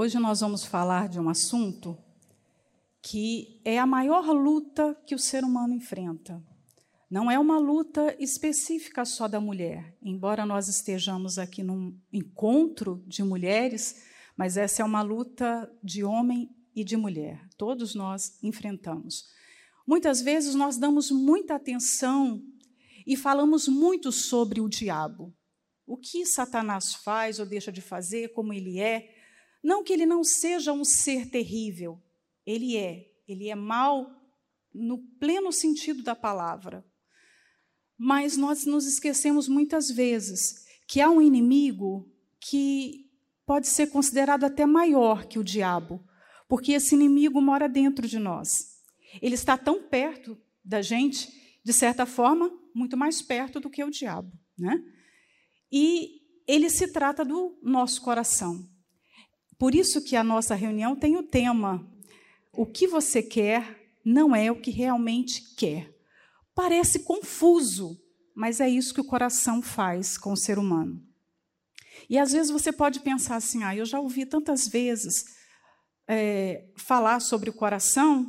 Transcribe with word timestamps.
Hoje 0.00 0.16
nós 0.16 0.42
vamos 0.42 0.64
falar 0.64 1.08
de 1.08 1.18
um 1.18 1.28
assunto 1.28 1.98
que 3.02 3.60
é 3.64 3.80
a 3.80 3.84
maior 3.84 4.30
luta 4.30 4.96
que 5.04 5.12
o 5.12 5.18
ser 5.18 5.42
humano 5.42 5.74
enfrenta. 5.74 6.40
Não 7.10 7.28
é 7.28 7.36
uma 7.36 7.58
luta 7.58 8.14
específica 8.22 9.04
só 9.04 9.26
da 9.26 9.40
mulher, 9.40 9.98
embora 10.00 10.46
nós 10.46 10.68
estejamos 10.68 11.36
aqui 11.36 11.64
num 11.64 12.00
encontro 12.12 13.02
de 13.08 13.24
mulheres, 13.24 14.04
mas 14.36 14.56
essa 14.56 14.82
é 14.82 14.84
uma 14.84 15.02
luta 15.02 15.68
de 15.82 16.04
homem 16.04 16.48
e 16.76 16.84
de 16.84 16.96
mulher. 16.96 17.48
Todos 17.56 17.96
nós 17.96 18.38
enfrentamos. 18.40 19.24
Muitas 19.84 20.20
vezes 20.22 20.54
nós 20.54 20.78
damos 20.78 21.10
muita 21.10 21.56
atenção 21.56 22.40
e 23.04 23.16
falamos 23.16 23.66
muito 23.66 24.12
sobre 24.12 24.60
o 24.60 24.68
diabo. 24.68 25.34
O 25.84 25.96
que 25.96 26.24
Satanás 26.24 26.94
faz 26.94 27.40
ou 27.40 27.46
deixa 27.46 27.72
de 27.72 27.80
fazer, 27.80 28.28
como 28.28 28.52
ele 28.52 28.78
é. 28.78 29.17
Não 29.62 29.82
que 29.82 29.92
ele 29.92 30.06
não 30.06 30.22
seja 30.22 30.72
um 30.72 30.84
ser 30.84 31.30
terrível, 31.30 32.00
ele 32.46 32.76
é. 32.76 33.06
Ele 33.26 33.48
é 33.48 33.54
mal 33.54 34.10
no 34.72 34.98
pleno 35.18 35.52
sentido 35.52 36.02
da 36.02 36.14
palavra. 36.14 36.84
Mas 37.96 38.36
nós 38.36 38.64
nos 38.64 38.86
esquecemos 38.86 39.48
muitas 39.48 39.90
vezes 39.90 40.64
que 40.86 41.00
há 41.00 41.10
um 41.10 41.20
inimigo 41.20 42.10
que 42.40 43.10
pode 43.44 43.66
ser 43.66 43.88
considerado 43.88 44.44
até 44.44 44.64
maior 44.64 45.26
que 45.26 45.38
o 45.38 45.44
diabo, 45.44 46.04
porque 46.48 46.72
esse 46.72 46.94
inimigo 46.94 47.40
mora 47.40 47.68
dentro 47.68 48.06
de 48.06 48.18
nós. 48.18 48.78
Ele 49.20 49.34
está 49.34 49.56
tão 49.58 49.82
perto 49.82 50.40
da 50.64 50.80
gente, 50.80 51.28
de 51.64 51.72
certa 51.72 52.06
forma, 52.06 52.50
muito 52.74 52.96
mais 52.96 53.20
perto 53.20 53.58
do 53.58 53.70
que 53.70 53.82
o 53.82 53.90
diabo, 53.90 54.32
né? 54.56 54.82
E 55.70 56.22
ele 56.46 56.70
se 56.70 56.92
trata 56.92 57.24
do 57.24 57.58
nosso 57.62 58.00
coração. 58.00 58.66
Por 59.58 59.74
isso 59.74 60.02
que 60.02 60.14
a 60.14 60.22
nossa 60.22 60.54
reunião 60.54 60.94
tem 60.94 61.16
o 61.16 61.22
tema: 61.22 61.84
o 62.52 62.64
que 62.64 62.86
você 62.86 63.22
quer 63.22 63.90
não 64.04 64.34
é 64.34 64.50
o 64.50 64.60
que 64.60 64.70
realmente 64.70 65.54
quer. 65.56 65.92
Parece 66.54 67.00
confuso, 67.00 68.00
mas 68.34 68.60
é 68.60 68.68
isso 68.68 68.94
que 68.94 69.00
o 69.00 69.04
coração 69.04 69.60
faz 69.60 70.16
com 70.16 70.32
o 70.32 70.36
ser 70.36 70.58
humano. 70.58 71.02
E 72.08 72.18
às 72.18 72.32
vezes 72.32 72.50
você 72.50 72.72
pode 72.72 73.00
pensar 73.00 73.36
assim: 73.36 73.64
ah, 73.64 73.74
eu 73.74 73.84
já 73.84 73.98
ouvi 73.98 74.24
tantas 74.24 74.68
vezes 74.68 75.24
é, 76.06 76.64
falar 76.76 77.20
sobre 77.20 77.50
o 77.50 77.52
coração, 77.52 78.26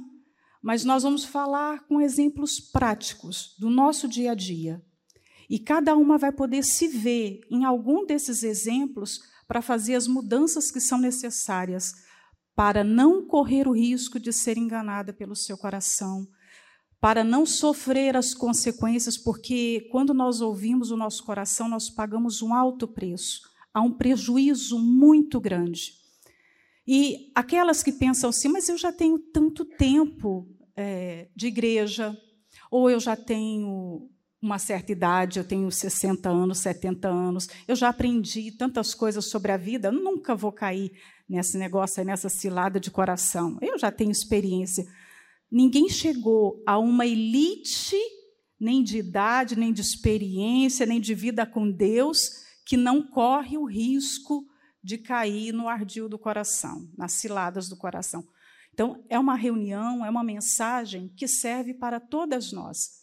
mas 0.62 0.84
nós 0.84 1.04
vamos 1.04 1.24
falar 1.24 1.86
com 1.88 2.02
exemplos 2.02 2.60
práticos 2.60 3.56
do 3.58 3.70
nosso 3.70 4.08
dia 4.08 4.32
a 4.32 4.36
dia. 4.36 4.84
E 5.50 5.58
cada 5.58 5.96
uma 5.96 6.18
vai 6.18 6.32
poder 6.32 6.64
se 6.64 6.88
ver 6.88 7.42
em 7.50 7.66
algum 7.66 8.06
desses 8.06 8.44
exemplos 8.44 9.22
para 9.50 9.64
fazer 9.64 9.96
as 9.96 10.06
mudanças 10.06 10.70
que 10.70 10.80
são 10.80 11.00
necessárias 11.00 11.92
para 12.56 12.84
não 12.84 13.26
correr 13.26 13.68
o 13.68 13.72
risco 13.72 14.20
de 14.20 14.32
ser 14.32 14.60
enganada 14.60 15.12
pelo 15.12 15.36
seu 15.36 15.58
coração, 15.58 16.28
para 17.02 17.24
não 17.24 17.48
sofrer 17.48 18.16
as 18.16 18.36
consequências, 18.36 19.18
porque 19.18 19.88
quando 19.92 20.14
nós 20.14 20.40
ouvimos 20.40 20.92
o 20.92 20.98
nosso 20.98 21.26
coração, 21.26 21.68
nós 21.68 21.90
pagamos 21.90 22.44
um 22.44 22.54
alto 22.54 22.88
preço, 22.88 23.42
há 23.74 23.82
um 23.82 23.92
prejuízo 23.92 24.78
muito 24.78 25.40
grande. 25.40 25.94
E 26.86 27.32
aquelas 27.34 27.82
que 27.82 27.92
pensam 27.92 28.30
assim, 28.30 28.50
mas 28.50 28.70
eu 28.70 28.78
já 28.78 28.94
tenho 28.94 29.18
tanto 29.18 29.66
tempo 29.66 30.48
é, 30.76 31.28
de 31.36 31.48
igreja, 31.48 32.16
ou 32.70 32.88
eu 32.88 33.00
já 33.00 33.16
tenho 33.16 34.12
uma 34.42 34.58
certa 34.58 34.92
idade, 34.92 35.40
eu 35.40 35.44
tenho 35.44 35.70
60 35.70 36.30
anos, 36.30 36.60
70 36.60 37.10
anos, 37.10 37.50
eu 37.68 37.76
já 37.76 37.90
aprendi 37.90 38.52
tantas 38.52 38.94
coisas 38.94 39.26
sobre 39.26 39.52
a 39.52 39.58
vida, 39.58 39.92
nunca 39.92 40.36
vou 40.36 40.52
cair 40.52 40.92
nesse 41.28 41.58
negócio, 41.58 42.04
nessa 42.04 42.30
cilada 42.30 42.80
de 42.80 42.90
coração. 42.90 43.58
Eu 43.62 43.78
já 43.78 43.92
tenho 43.92 44.12
experiência. 44.12 44.86
Ninguém 45.52 45.90
chegou 45.90 46.64
a 46.66 46.78
uma 46.80 47.06
elite, 47.06 47.98
nem 48.60 48.82
de 48.82 48.98
idade, 48.98 49.58
nem 49.58 49.74
de 49.74 49.82
experiência, 49.82 50.86
nem 50.86 51.02
de 51.02 51.14
vida 51.14 51.46
com 51.46 51.70
Deus, 51.70 52.32
que 52.66 52.78
não 52.78 53.02
corre 53.02 53.58
o 53.58 53.66
risco 53.66 54.46
de 54.82 54.98
cair 54.98 55.52
no 55.52 55.68
ardil 55.68 56.08
do 56.08 56.18
coração, 56.18 56.90
nas 56.98 57.14
ciladas 57.14 57.68
do 57.68 57.76
coração. 57.76 58.26
Então, 58.74 59.04
é 59.10 59.20
uma 59.20 59.36
reunião, 59.36 60.06
é 60.06 60.10
uma 60.10 60.24
mensagem 60.24 61.10
que 61.10 61.28
serve 61.28 61.74
para 61.74 62.00
todas 62.00 62.54
nós. 62.54 62.99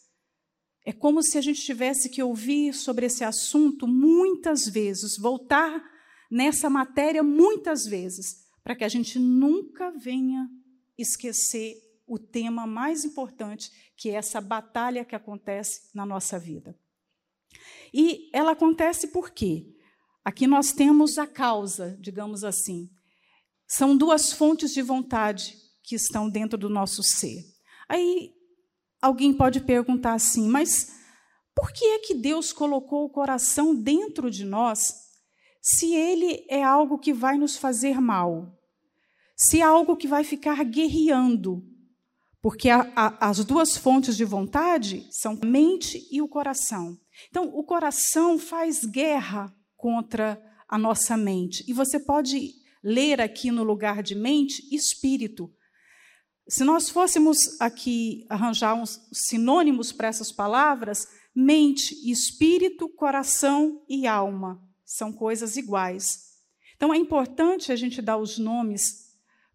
É 0.87 0.93
como 0.93 1.21
se 1.21 1.37
a 1.37 1.41
gente 1.41 1.61
tivesse 1.61 2.09
que 2.09 2.23
ouvir 2.23 2.73
sobre 2.73 3.07
esse 3.07 3.21
assunto 3.21 3.85
muitas 3.85 4.69
vezes, 4.69 5.17
voltar 5.17 5.83
nessa 6.31 6.69
matéria 6.69 7.21
muitas 7.21 7.85
vezes, 7.85 8.45
para 8.63 8.73
que 8.73 8.85
a 8.85 8.87
gente 8.87 9.19
nunca 9.19 9.91
venha 9.91 10.49
esquecer 10.97 11.75
o 12.07 12.17
tema 12.17 12.65
mais 12.65 13.03
importante, 13.03 13.69
que 13.97 14.11
é 14.11 14.13
essa 14.13 14.39
batalha 14.39 15.03
que 15.03 15.13
acontece 15.13 15.89
na 15.93 16.05
nossa 16.05 16.39
vida. 16.39 16.73
E 17.93 18.29
ela 18.33 18.53
acontece 18.53 19.09
por 19.09 19.31
quê? 19.31 19.67
Aqui 20.23 20.47
nós 20.47 20.71
temos 20.71 21.17
a 21.17 21.27
causa, 21.27 21.97
digamos 21.99 22.45
assim. 22.45 22.89
São 23.67 23.97
duas 23.97 24.31
fontes 24.31 24.73
de 24.73 24.81
vontade 24.81 25.53
que 25.83 25.95
estão 25.95 26.29
dentro 26.29 26.57
do 26.57 26.69
nosso 26.69 27.03
ser. 27.03 27.43
Aí 27.89 28.36
alguém 29.01 29.33
pode 29.33 29.61
perguntar 29.61 30.13
assim, 30.13 30.47
mas 30.47 30.91
por 31.55 31.71
que 31.71 31.85
é 31.85 31.99
que 31.99 32.13
Deus 32.13 32.53
colocou 32.53 33.05
o 33.05 33.09
coração 33.09 33.75
dentro 33.75 34.29
de 34.29 34.45
nós 34.45 34.93
se 35.61 35.93
ele 35.93 36.45
é 36.49 36.63
algo 36.63 36.99
que 36.99 37.13
vai 37.13 37.37
nos 37.37 37.57
fazer 37.57 37.99
mal? 37.99 38.53
Se 39.35 39.59
é 39.59 39.63
algo 39.63 39.95
que 39.95 40.07
vai 40.07 40.23
ficar 40.23 40.63
guerreando 40.63 41.63
porque 42.47 42.69
a, 42.69 42.89
a, 42.95 43.29
as 43.29 43.43
duas 43.43 43.75
fontes 43.75 44.15
de 44.15 44.23
vontade 44.23 45.05
são 45.11 45.37
a 45.41 45.45
mente 45.45 46.07
e 46.11 46.21
o 46.21 46.29
coração. 46.29 46.97
Então, 47.29 47.51
o 47.53 47.61
coração 47.61 48.39
faz 48.39 48.85
guerra 48.85 49.53
contra 49.75 50.41
a 50.65 50.77
nossa 50.77 51.17
mente. 51.17 51.65
E 51.67 51.73
você 51.73 51.99
pode 51.99 52.53
ler 52.83 53.19
aqui 53.19 53.51
no 53.51 53.63
lugar 53.63 54.03
de 54.03 54.15
mente, 54.15 54.63
espírito. 54.73 55.51
Se 56.49 56.63
nós 56.63 56.89
fôssemos 56.89 57.59
aqui 57.59 58.25
arranjar 58.29 58.73
uns 58.73 59.05
sinônimos 59.11 59.91
para 59.91 60.07
essas 60.07 60.31
palavras, 60.31 61.07
mente, 61.35 61.93
espírito, 62.09 62.87
coração 62.87 63.83
e 63.87 64.07
alma 64.07 64.63
são 64.85 65.11
coisas 65.11 65.57
iguais. 65.57 66.27
Então 66.75 66.93
é 66.93 66.97
importante 66.97 67.71
a 67.71 67.75
gente 67.75 68.01
dar 68.01 68.17
os 68.17 68.37
nomes 68.37 69.07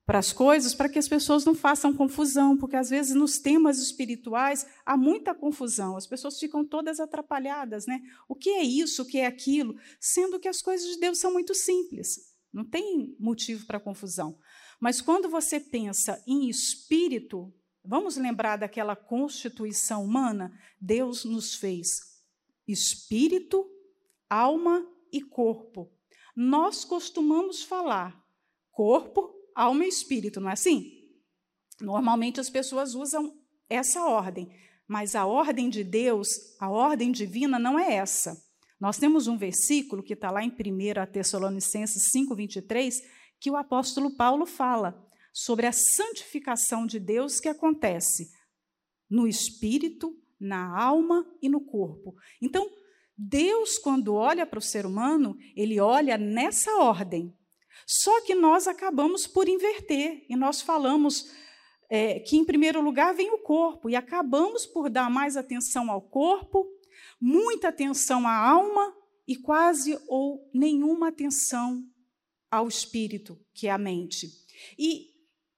para 0.05 0.19
as 0.19 0.33
coisas, 0.33 0.75
para 0.75 0.89
que 0.89 0.99
as 0.99 1.09
pessoas 1.09 1.45
não 1.45 1.55
façam 1.55 1.95
confusão, 1.95 2.59
porque 2.59 2.77
às 2.77 2.91
vezes 2.91 3.15
nos 3.15 3.39
temas 3.39 3.79
espirituais 3.79 4.67
há 4.85 4.97
muita 4.97 5.35
confusão, 5.35 5.97
as 5.97 6.07
pessoas 6.07 6.39
ficam 6.39 6.65
todas 6.65 7.01
atrapalhadas, 7.01 7.87
né? 7.87 8.01
O 8.29 8.35
que 8.35 8.51
é 8.51 8.63
isso, 8.63 9.03
o 9.03 9.07
que 9.07 9.19
é 9.19 9.27
aquilo, 9.27 9.77
sendo 10.01 10.39
que 10.41 10.49
as 10.49 10.61
coisas 10.61 10.87
de 10.91 11.01
Deus 11.01 11.19
são 11.19 11.33
muito 11.33 11.55
simples, 11.55 12.33
não 12.53 12.65
tem 12.65 13.17
motivo 13.19 13.65
para 13.65 13.81
confusão. 13.81 14.37
Mas 14.83 15.01
quando 15.01 15.29
você 15.29 15.61
pensa 15.61 16.21
em 16.27 16.49
espírito, 16.49 17.55
vamos 17.85 18.17
lembrar 18.17 18.57
daquela 18.57 18.97
constituição 18.97 20.05
humana, 20.05 20.53
Deus 20.81 21.25
nos 21.25 21.55
fez 21.55 22.01
espírito, 22.67 23.65
alma 24.29 24.85
e 25.13 25.23
corpo. 25.23 25.89
Nós 26.35 26.85
costumamos 26.85 27.63
falar 27.63 28.21
corpo, 28.73 29.33
alma 29.55 29.85
e 29.85 29.89
espírito, 29.89 30.41
não 30.41 30.51
é 30.51 30.55
assim? 30.55 30.91
Normalmente 31.81 32.41
as 32.41 32.51
pessoas 32.51 32.97
usam 32.97 33.33
essa 33.71 34.05
ordem, 34.05 34.51
mas 34.89 35.15
a 35.15 35.27
ordem 35.27 35.71
de 35.71 35.85
Deus, 35.85 36.29
a 36.59 36.69
ordem 36.69 37.13
divina, 37.13 37.57
não 37.57 37.79
é 37.79 37.95
essa. 37.95 38.37
Nós 38.81 38.99
temos 38.99 39.29
um 39.29 39.37
versículo 39.39 40.03
que 40.03 40.15
está 40.15 40.29
lá 40.29 40.43
em 40.43 40.51
1 40.51 41.13
Tessalonicenses 41.13 42.11
5, 42.11 42.35
23, 42.35 43.01
que 43.43 43.51
o 43.51 43.57
apóstolo 43.57 44.15
Paulo 44.15 44.47
fala 44.47 45.05
sobre 45.33 45.67
a 45.67 45.73
santificação 45.73 46.87
de 46.87 47.01
Deus 47.01 47.41
que 47.41 47.49
acontece 47.49 48.31
no 49.11 49.27
espírito, 49.27 50.17
na 50.39 50.81
alma 50.81 51.27
e 51.43 51.49
no 51.49 51.61
corpo. 51.61 52.15
Então, 52.41 52.71
Deus, 53.19 53.79
quando 53.79 54.15
olha 54.15 54.47
para 54.47 54.61
o 54.61 54.63
ser 54.63 54.87
humano, 54.87 55.37
ele 55.57 55.81
olha 55.81 56.17
nessa 56.17 56.71
ordem. 56.77 57.37
Só 57.85 58.21
que 58.21 58.33
nós 58.33 58.69
acabamos 58.69 59.27
por 59.27 59.49
inverter 59.49 60.25
e 60.29 60.37
nós 60.37 60.63
falamos 60.63 61.29
é, 61.91 62.21
que, 62.21 62.37
em 62.37 62.45
primeiro 62.45 62.81
lugar, 62.81 63.13
vem 63.13 63.33
o 63.33 63.39
corpo 63.39 63.91
e 63.91 63.97
acabamos 63.97 64.67
por 64.67 64.89
dar 64.89 65.11
mais 65.11 65.37
atenção 65.37 65.91
ao 65.91 66.01
corpo, 66.01 66.65
muita 67.21 67.69
atenção 67.69 68.25
à 68.25 68.37
alma 68.37 68.95
e 69.27 69.35
quase 69.35 69.99
ou 70.07 70.49
nenhuma 70.55 71.09
atenção 71.09 71.92
ao 72.53 72.69
espírito, 72.69 73.41
que 73.55 73.67
é 73.67 73.71
a 73.71 73.79
mente. 73.79 74.31
E 74.79 75.09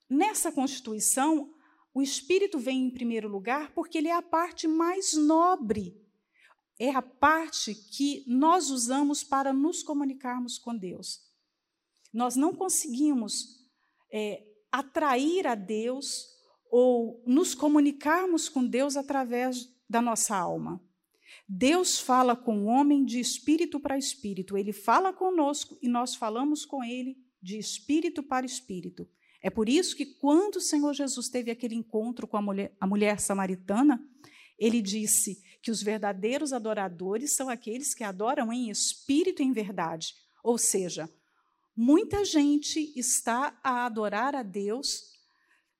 nessa 0.08 0.52
constituição, 0.52 1.52
o 1.92 2.00
espírito 2.00 2.56
vem 2.56 2.86
em 2.86 2.90
primeiro 2.90 3.28
lugar 3.28 3.72
porque 3.74 3.98
ele 3.98 4.06
é 4.06 4.14
a 4.14 4.22
parte 4.22 4.68
mais 4.68 5.12
nobre, 5.14 6.00
é 6.78 6.90
a 6.90 7.02
parte 7.02 7.74
que 7.74 8.24
nós 8.28 8.70
usamos 8.70 9.24
para 9.24 9.52
nos 9.52 9.82
comunicarmos 9.82 10.56
com 10.56 10.76
Deus. 10.76 11.20
nós 12.12 12.36
não 12.36 12.54
conseguimos 12.54 13.60
é, 14.12 14.46
atrair 14.70 15.48
a 15.48 15.56
Deus 15.56 16.28
ou 16.70 17.20
nos 17.26 17.56
comunicarmos 17.56 18.48
com 18.48 18.64
Deus 18.64 18.96
através 18.96 19.68
da 19.90 20.00
nossa 20.00 20.36
alma. 20.36 20.80
Deus 21.48 21.98
fala 21.98 22.34
com 22.34 22.64
o 22.64 22.66
homem 22.66 23.04
de 23.04 23.20
espírito 23.20 23.78
para 23.78 23.98
espírito. 23.98 24.56
Ele 24.56 24.72
fala 24.72 25.12
conosco 25.12 25.78
e 25.82 25.88
nós 25.88 26.14
falamos 26.14 26.64
com 26.64 26.82
ele 26.82 27.16
de 27.42 27.58
espírito 27.58 28.22
para 28.22 28.46
espírito. 28.46 29.08
É 29.42 29.50
por 29.50 29.68
isso 29.68 29.94
que, 29.94 30.06
quando 30.06 30.56
o 30.56 30.60
Senhor 30.60 30.94
Jesus 30.94 31.28
teve 31.28 31.50
aquele 31.50 31.74
encontro 31.74 32.26
com 32.26 32.38
a 32.38 32.42
mulher, 32.42 32.74
a 32.80 32.86
mulher 32.86 33.20
samaritana, 33.20 34.02
ele 34.58 34.80
disse 34.80 35.42
que 35.62 35.70
os 35.70 35.82
verdadeiros 35.82 36.52
adoradores 36.52 37.36
são 37.36 37.50
aqueles 37.50 37.94
que 37.94 38.02
adoram 38.02 38.50
em 38.50 38.70
espírito 38.70 39.42
e 39.42 39.44
em 39.44 39.52
verdade. 39.52 40.14
Ou 40.42 40.56
seja, 40.56 41.10
muita 41.76 42.24
gente 42.24 42.92
está 42.98 43.58
a 43.62 43.84
adorar 43.84 44.34
a 44.34 44.42
Deus 44.42 45.13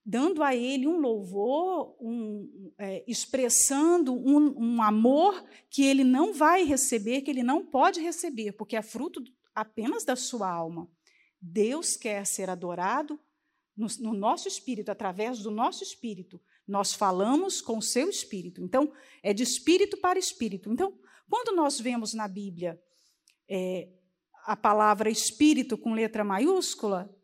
dando 0.05 0.43
a 0.43 0.55
ele 0.55 0.87
um 0.87 0.99
louvor, 0.99 1.97
um, 1.99 2.73
é, 2.79 3.03
expressando 3.06 4.12
um, 4.12 4.55
um, 4.59 4.83
amor 4.83 5.43
que 5.71 5.83
ele 5.83 6.05
não 6.05 6.35
vai 6.35 6.65
receber, 6.65 7.23
que 7.23 7.31
ele 7.31 7.43
não 7.43 7.65
pode 7.65 8.01
receber, 8.01 8.53
porque 8.53 8.77
é 8.77 8.83
fruto 8.83 9.25
apenas 9.55 10.05
da 10.05 10.15
sua 10.15 10.51
alma. 10.51 10.91
Deus 11.41 11.97
quer 11.97 12.27
ser 12.27 12.51
adorado 12.51 13.19
no, 13.75 13.87
no 14.01 14.12
nosso 14.12 14.47
espírito, 14.47 14.91
através 14.91 15.39
do 15.39 15.51
nosso 15.51 15.83
espírito. 15.83 16.41
Nós 16.67 16.93
falamos 16.93 17.61
com 17.61 17.79
o 17.79 17.83
seu 17.83 18.09
espírito. 18.09 18.62
Então, 18.62 18.93
é 19.23 19.33
de 19.33 19.43
espírito 19.43 19.97
para 19.97 20.19
espírito. 20.19 20.71
Então, 20.71 20.99
quando 21.29 21.57
nós 21.57 21.81
vemos 21.81 22.12
na 22.12 22.29
Bíblia 22.29 22.81
é, 23.49 23.89
a 24.45 24.57
palavra 24.57 25.11
espírito 25.11 25.79
com 25.79 25.95
letra 25.95 26.23
maiúscula, 26.23 27.15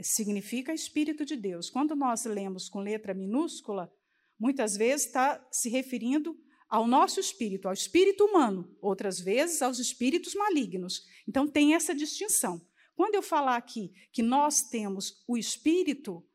significa 0.00 0.72
Espírito 0.72 1.24
de 1.24 1.36
Deus. 1.36 1.70
Quando 1.70 1.94
nós 1.96 2.24
lemos 2.24 2.68
com 2.68 2.80
letra 2.80 3.14
minúscula, 3.14 3.92
muitas 4.38 4.76
vezes 4.76 5.06
está 5.06 5.46
se 5.50 5.68
referindo 5.68 6.38
ao 6.68 6.86
nosso 6.86 7.18
espírito, 7.18 7.66
ao 7.66 7.72
espírito 7.72 8.24
humano, 8.24 8.76
outras 8.80 9.18
vezes 9.18 9.62
aos 9.62 9.78
espíritos 9.78 10.34
malignos. 10.34 11.02
Então 11.26 11.48
tem 11.48 11.74
essa 11.74 11.94
distinção. 11.94 12.60
Quando 12.94 13.14
eu 13.14 13.22
falar 13.22 13.56
aqui 13.56 13.92
que 14.12 14.22
nós 14.22 14.62
temos 14.62 15.22
o 15.26 15.38
espírito, 15.38 16.27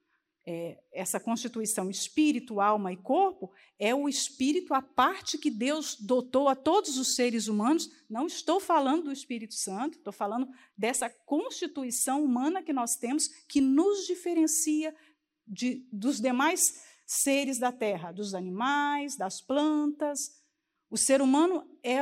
é, 0.45 0.77
essa 0.91 1.19
constituição 1.19 1.89
espírito, 1.89 2.59
alma 2.59 2.91
e 2.91 2.97
corpo, 2.97 3.51
é 3.79 3.95
o 3.95 4.09
espírito, 4.09 4.73
a 4.73 4.81
parte 4.81 5.37
que 5.37 5.49
Deus 5.49 5.95
dotou 5.99 6.49
a 6.49 6.55
todos 6.55 6.97
os 6.97 7.15
seres 7.15 7.47
humanos. 7.47 7.89
Não 8.09 8.27
estou 8.27 8.59
falando 8.59 9.05
do 9.05 9.11
Espírito 9.11 9.53
Santo, 9.53 9.97
estou 9.97 10.11
falando 10.11 10.47
dessa 10.77 11.09
constituição 11.09 12.23
humana 12.23 12.61
que 12.61 12.73
nós 12.73 12.95
temos, 12.95 13.27
que 13.47 13.61
nos 13.61 14.05
diferencia 14.05 14.93
de, 15.47 15.87
dos 15.91 16.19
demais 16.19 16.83
seres 17.05 17.57
da 17.57 17.71
terra, 17.71 18.11
dos 18.11 18.33
animais, 18.33 19.15
das 19.15 19.39
plantas. 19.41 20.41
O 20.89 20.97
ser 20.97 21.21
humano 21.21 21.65
é 21.81 21.99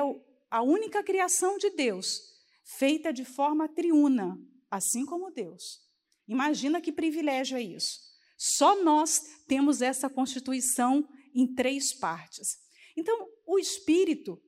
a 0.50 0.62
única 0.64 1.04
criação 1.04 1.58
de 1.58 1.70
Deus, 1.70 2.22
feita 2.64 3.14
de 3.14 3.24
forma 3.24 3.70
triuna, 3.70 4.38
assim 4.70 5.06
como 5.06 5.32
Deus. 5.32 5.80
Imagina 6.28 6.82
que 6.82 6.92
privilégio 6.92 7.58
é 7.58 7.62
isso. 7.62 8.11
Só 8.44 8.84
nós 8.84 9.22
temos 9.48 9.84
essa 9.84 10.10
constituição 10.10 11.08
em 11.32 11.54
três 11.54 11.94
partes. 11.94 12.58
Então, 12.98 13.30
o 13.46 13.60
espírito 13.60 14.42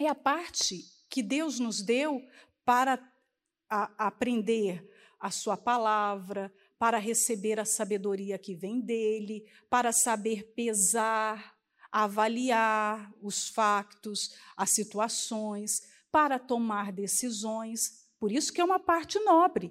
é 0.00 0.08
a 0.08 0.14
parte 0.14 0.82
que 1.10 1.22
Deus 1.22 1.58
nos 1.58 1.82
deu 1.82 2.22
para 2.64 2.98
a, 3.68 4.06
aprender 4.06 4.82
a 5.20 5.30
sua 5.30 5.58
palavra, 5.58 6.50
para 6.78 6.96
receber 6.96 7.60
a 7.60 7.66
sabedoria 7.66 8.38
que 8.38 8.54
vem 8.54 8.80
dele, 8.80 9.44
para 9.68 9.92
saber 9.92 10.54
pesar, 10.54 11.54
avaliar 11.92 13.12
os 13.20 13.50
factos, 13.50 14.34
as 14.56 14.70
situações, 14.70 15.82
para 16.10 16.38
tomar 16.38 16.92
decisões. 16.92 18.08
Por 18.18 18.32
isso 18.32 18.50
que 18.50 18.62
é 18.62 18.64
uma 18.64 18.80
parte 18.80 19.18
nobre. 19.20 19.70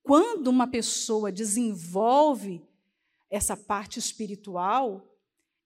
Quando 0.00 0.46
uma 0.46 0.68
pessoa 0.68 1.32
desenvolve 1.32 2.67
essa 3.30 3.56
parte 3.56 3.98
espiritual, 3.98 5.18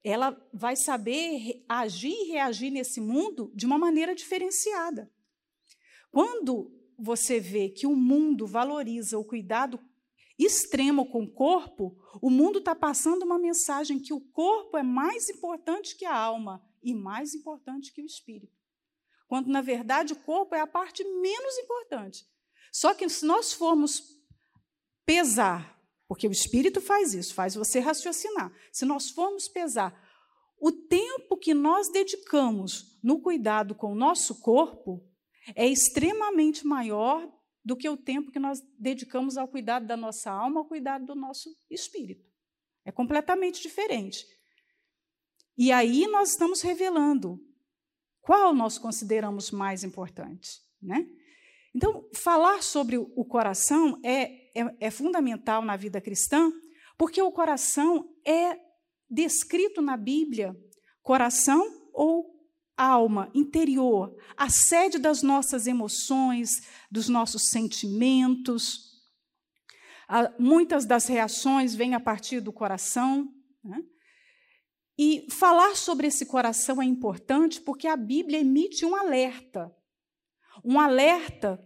ela 0.04 0.36
vai 0.52 0.76
saber 0.76 1.64
agir 1.68 2.12
e 2.12 2.32
reagir 2.32 2.70
nesse 2.70 3.00
mundo 3.00 3.52
de 3.54 3.64
uma 3.66 3.78
maneira 3.78 4.14
diferenciada. 4.14 5.10
Quando 6.10 6.72
você 6.98 7.40
vê 7.40 7.68
que 7.68 7.86
o 7.86 7.96
mundo 7.96 8.46
valoriza 8.46 9.18
o 9.18 9.24
cuidado 9.24 9.80
extremo 10.38 11.06
com 11.10 11.24
o 11.24 11.32
corpo, 11.32 11.96
o 12.20 12.30
mundo 12.30 12.58
está 12.58 12.74
passando 12.74 13.22
uma 13.22 13.38
mensagem 13.38 13.98
que 13.98 14.12
o 14.12 14.20
corpo 14.20 14.76
é 14.76 14.82
mais 14.82 15.28
importante 15.28 15.96
que 15.96 16.04
a 16.04 16.14
alma 16.14 16.62
e 16.82 16.94
mais 16.94 17.34
importante 17.34 17.92
que 17.92 18.02
o 18.02 18.06
espírito. 18.06 18.60
Quando, 19.26 19.48
na 19.48 19.60
verdade, 19.60 20.12
o 20.12 20.16
corpo 20.16 20.54
é 20.54 20.60
a 20.60 20.66
parte 20.66 21.04
menos 21.04 21.58
importante. 21.58 22.26
Só 22.72 22.92
que 22.92 23.08
se 23.08 23.24
nós 23.24 23.52
formos 23.52 24.20
pesar 25.06 25.81
porque 26.12 26.28
o 26.28 26.30
espírito 26.30 26.78
faz 26.78 27.14
isso, 27.14 27.32
faz 27.32 27.54
você 27.54 27.80
raciocinar. 27.80 28.52
Se 28.70 28.84
nós 28.84 29.08
formos 29.08 29.48
pesar 29.48 29.98
o 30.60 30.70
tempo 30.70 31.38
que 31.38 31.54
nós 31.54 31.90
dedicamos 31.90 33.00
no 33.02 33.22
cuidado 33.22 33.74
com 33.74 33.92
o 33.92 33.94
nosso 33.94 34.38
corpo, 34.42 35.02
é 35.56 35.66
extremamente 35.66 36.66
maior 36.66 37.26
do 37.64 37.74
que 37.74 37.88
o 37.88 37.96
tempo 37.96 38.30
que 38.30 38.38
nós 38.38 38.60
dedicamos 38.78 39.38
ao 39.38 39.48
cuidado 39.48 39.86
da 39.86 39.96
nossa 39.96 40.30
alma, 40.30 40.60
ao 40.60 40.66
cuidado 40.66 41.06
do 41.06 41.14
nosso 41.14 41.48
espírito. 41.70 42.28
É 42.84 42.92
completamente 42.92 43.62
diferente. 43.62 44.26
E 45.56 45.72
aí 45.72 46.06
nós 46.08 46.32
estamos 46.32 46.60
revelando 46.60 47.40
qual 48.20 48.52
nós 48.52 48.76
consideramos 48.76 49.50
mais 49.50 49.82
importante, 49.82 50.60
né? 50.78 51.08
Então, 51.74 52.06
falar 52.12 52.62
sobre 52.62 52.98
o 52.98 53.24
coração 53.24 53.98
é 54.04 54.41
é, 54.54 54.86
é 54.86 54.90
fundamental 54.90 55.62
na 55.62 55.76
vida 55.76 56.00
cristã, 56.00 56.52
porque 56.96 57.20
o 57.20 57.32
coração 57.32 58.08
é 58.26 58.58
descrito 59.08 59.82
na 59.82 59.96
Bíblia, 59.96 60.56
coração 61.02 61.90
ou 61.92 62.32
alma 62.76 63.30
interior, 63.34 64.16
a 64.36 64.48
sede 64.48 64.98
das 64.98 65.22
nossas 65.22 65.66
emoções, 65.66 66.50
dos 66.90 67.08
nossos 67.08 67.48
sentimentos. 67.48 68.90
muitas 70.38 70.84
das 70.84 71.06
reações 71.06 71.74
vêm 71.74 71.94
a 71.94 72.00
partir 72.00 72.40
do 72.40 72.52
coração. 72.52 73.28
Né? 73.62 73.82
E 74.98 75.26
falar 75.30 75.76
sobre 75.76 76.06
esse 76.06 76.26
coração 76.26 76.80
é 76.80 76.84
importante 76.84 77.60
porque 77.60 77.86
a 77.86 77.96
Bíblia 77.96 78.40
emite 78.40 78.84
um 78.84 78.94
alerta. 78.94 79.74
Um 80.64 80.78
alerta 80.78 81.62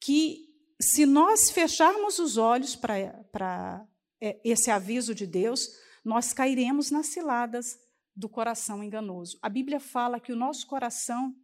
que 0.00 0.51
se 0.82 1.06
nós 1.06 1.50
fecharmos 1.50 2.18
os 2.18 2.36
olhos 2.36 2.74
para 2.74 3.86
é, 4.20 4.40
esse 4.44 4.70
aviso 4.70 5.14
de 5.14 5.26
Deus, 5.26 5.68
nós 6.04 6.32
cairemos 6.32 6.90
nas 6.90 7.06
ciladas 7.06 7.78
do 8.14 8.28
coração 8.28 8.82
enganoso. 8.82 9.38
A 9.40 9.48
Bíblia 9.48 9.78
fala 9.78 10.20
que 10.20 10.32
o 10.32 10.36
nosso 10.36 10.66
coração, 10.66 11.34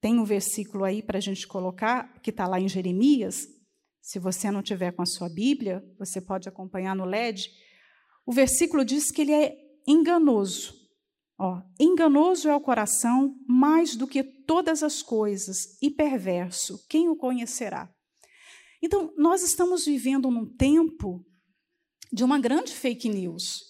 tem 0.00 0.18
um 0.18 0.24
versículo 0.24 0.84
aí 0.84 1.02
para 1.02 1.18
a 1.18 1.20
gente 1.20 1.46
colocar, 1.46 2.20
que 2.22 2.30
está 2.30 2.46
lá 2.46 2.58
em 2.58 2.68
Jeremias. 2.68 3.46
Se 4.00 4.18
você 4.18 4.50
não 4.50 4.62
tiver 4.62 4.92
com 4.92 5.02
a 5.02 5.06
sua 5.06 5.28
Bíblia, 5.28 5.84
você 5.98 6.20
pode 6.20 6.48
acompanhar 6.48 6.96
no 6.96 7.04
LED. 7.04 7.50
O 8.24 8.32
versículo 8.32 8.84
diz 8.84 9.10
que 9.10 9.22
ele 9.22 9.32
é 9.32 9.56
enganoso. 9.86 10.74
Ó, 11.38 11.60
enganoso 11.78 12.48
é 12.48 12.54
o 12.54 12.60
coração 12.60 13.34
mais 13.46 13.96
do 13.96 14.06
que 14.06 14.22
todas 14.22 14.82
as 14.82 15.02
coisas 15.02 15.56
e 15.82 15.90
perverso. 15.90 16.86
Quem 16.88 17.08
o 17.08 17.16
conhecerá? 17.16 17.92
Então, 18.82 19.12
nós 19.16 19.42
estamos 19.42 19.84
vivendo 19.84 20.30
num 20.30 20.46
tempo 20.46 21.24
de 22.12 22.24
uma 22.24 22.38
grande 22.38 22.72
fake 22.72 23.08
news, 23.08 23.60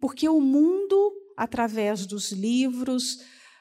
porque 0.00 0.28
o 0.28 0.40
mundo, 0.40 1.12
através 1.36 2.06
dos 2.06 2.32
livros, 2.32 3.18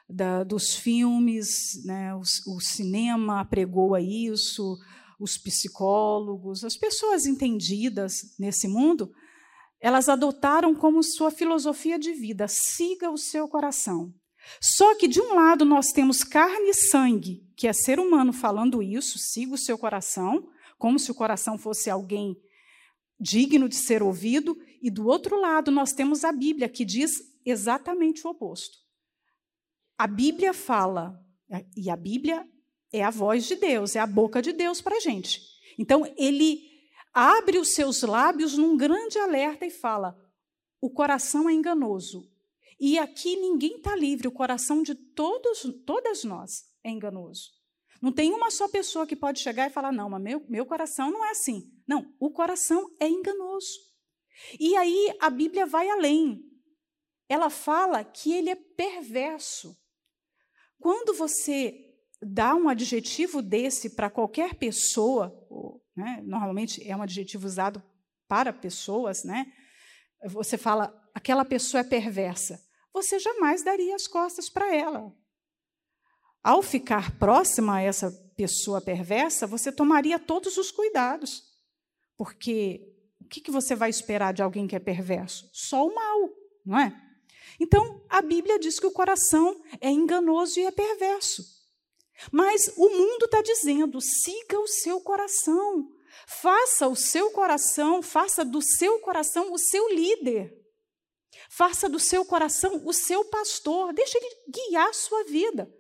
da, 0.09 0.43
dos 0.43 0.75
filmes, 0.75 1.83
né, 1.85 2.15
o, 2.15 2.21
o 2.21 2.59
cinema 2.59 3.45
pregou 3.45 3.93
a 3.93 4.01
isso, 4.01 4.77
os 5.19 5.37
psicólogos, 5.37 6.63
as 6.63 6.77
pessoas 6.77 7.25
entendidas 7.25 8.35
nesse 8.39 8.67
mundo, 8.67 9.11
elas 9.79 10.09
adotaram 10.09 10.73
como 10.73 11.03
sua 11.03 11.31
filosofia 11.31 11.99
de 11.99 12.13
vida: 12.13 12.47
siga 12.47 13.11
o 13.11 13.17
seu 13.17 13.47
coração. 13.47 14.13
Só 14.61 14.95
que, 14.95 15.07
de 15.07 15.19
um 15.19 15.35
lado, 15.35 15.65
nós 15.65 15.91
temos 15.91 16.23
carne 16.23 16.69
e 16.69 16.73
sangue, 16.73 17.43
que 17.55 17.67
é 17.67 17.73
ser 17.73 17.99
humano 17.99 18.31
falando 18.31 18.81
isso, 18.81 19.17
siga 19.19 19.53
o 19.53 19.57
seu 19.57 19.77
coração, 19.77 20.47
como 20.77 20.99
se 20.99 21.11
o 21.11 21.15
coração 21.15 21.57
fosse 21.57 21.89
alguém 21.89 22.35
digno 23.19 23.67
de 23.67 23.75
ser 23.75 24.03
ouvido, 24.03 24.57
e 24.81 24.91
do 24.91 25.07
outro 25.07 25.39
lado 25.39 25.71
nós 25.71 25.91
temos 25.91 26.23
a 26.23 26.31
Bíblia, 26.31 26.69
que 26.69 26.85
diz 26.85 27.19
exatamente 27.45 28.25
o 28.25 28.29
oposto. 28.29 28.77
A 29.97 30.05
Bíblia 30.05 30.53
fala, 30.53 31.19
e 31.75 31.89
a 31.89 31.95
Bíblia 31.95 32.47
é 32.91 33.03
a 33.03 33.09
voz 33.09 33.45
de 33.45 33.55
Deus, 33.55 33.95
é 33.95 33.99
a 33.99 34.07
boca 34.07 34.41
de 34.41 34.53
Deus 34.53 34.81
para 34.81 34.97
a 34.97 34.99
gente. 34.99 35.41
Então, 35.77 36.03
ele 36.17 36.61
abre 37.13 37.57
os 37.57 37.69
seus 37.69 38.03
lábios 38.03 38.57
num 38.57 38.77
grande 38.77 39.17
alerta 39.17 39.65
e 39.65 39.71
fala: 39.71 40.15
o 40.79 40.89
coração 40.89 41.49
é 41.49 41.53
enganoso. 41.53 42.31
E 42.79 42.99
aqui 42.99 43.35
ninguém 43.35 43.77
está 43.77 43.95
livre, 43.95 44.27
o 44.27 44.31
coração 44.31 44.83
de 44.83 44.93
todos, 44.93 45.63
todas 45.85 46.23
nós 46.23 46.65
é 46.83 46.91
enganoso. 46.91 47.56
Não 48.01 48.11
tem 48.11 48.31
uma 48.33 48.51
só 48.51 48.67
pessoa 48.67 49.07
que 49.07 49.15
pode 49.15 49.39
chegar 49.39 49.67
e 49.67 49.73
falar: 49.73 49.91
não, 49.91 50.09
mas 50.09 50.21
meu, 50.21 50.45
meu 50.47 50.65
coração 50.65 51.11
não 51.11 51.25
é 51.25 51.31
assim. 51.31 51.71
Não, 51.87 52.13
o 52.19 52.31
coração 52.31 52.89
é 52.99 53.07
enganoso. 53.07 53.79
E 54.59 54.75
aí 54.75 55.15
a 55.19 55.29
Bíblia 55.29 55.65
vai 55.65 55.89
além. 55.89 56.43
Ela 57.29 57.49
fala 57.49 58.03
que 58.03 58.33
ele 58.33 58.49
é 58.49 58.55
perverso. 58.55 59.75
Quando 60.79 61.13
você 61.13 61.83
dá 62.21 62.55
um 62.55 62.69
adjetivo 62.69 63.41
desse 63.41 63.95
para 63.95 64.09
qualquer 64.09 64.55
pessoa, 64.55 65.33
né, 65.95 66.21
normalmente 66.23 66.87
é 66.87 66.95
um 66.95 67.01
adjetivo 67.01 67.45
usado 67.45 67.83
para 68.27 68.53
pessoas, 68.53 69.23
né? 69.23 69.51
Você 70.25 70.57
fala, 70.57 70.93
aquela 71.13 71.45
pessoa 71.45 71.81
é 71.81 71.83
perversa. 71.83 72.63
Você 72.93 73.19
jamais 73.19 73.63
daria 73.63 73.95
as 73.95 74.07
costas 74.07 74.49
para 74.49 74.73
ela. 74.75 75.13
Ao 76.47 76.61
ficar 76.61 77.19
próxima 77.19 77.75
a 77.75 77.81
essa 77.81 78.09
pessoa 78.37 78.79
perversa, 78.79 79.45
você 79.45 79.69
tomaria 79.69 80.17
todos 80.17 80.55
os 80.55 80.71
cuidados. 80.71 81.43
Porque 82.15 82.95
o 83.19 83.25
que 83.25 83.51
você 83.51 83.75
vai 83.75 83.89
esperar 83.89 84.33
de 84.33 84.41
alguém 84.41 84.65
que 84.65 84.73
é 84.73 84.79
perverso? 84.79 85.49
Só 85.51 85.85
o 85.85 85.93
mal, 85.93 86.29
não 86.65 86.79
é? 86.79 86.97
Então, 87.59 88.01
a 88.07 88.21
Bíblia 88.21 88.57
diz 88.57 88.79
que 88.79 88.87
o 88.87 88.93
coração 88.93 89.61
é 89.81 89.89
enganoso 89.89 90.57
e 90.57 90.65
é 90.65 90.71
perverso. 90.71 91.43
Mas 92.31 92.71
o 92.77 92.91
mundo 92.91 93.25
está 93.25 93.41
dizendo: 93.41 93.99
siga 93.99 94.57
o 94.57 94.67
seu 94.67 95.01
coração. 95.01 95.91
Faça 96.27 96.87
o 96.87 96.95
seu 96.95 97.29
coração, 97.31 98.01
faça 98.01 98.45
do 98.45 98.61
seu 98.61 99.01
coração 99.01 99.51
o 99.51 99.57
seu 99.57 99.93
líder. 99.93 100.57
Faça 101.49 101.89
do 101.89 101.99
seu 101.99 102.23
coração 102.23 102.83
o 102.85 102.93
seu 102.93 103.25
pastor. 103.25 103.91
Deixe 103.91 104.17
ele 104.17 104.29
guiar 104.49 104.87
a 104.87 104.93
sua 104.93 105.25
vida. 105.25 105.76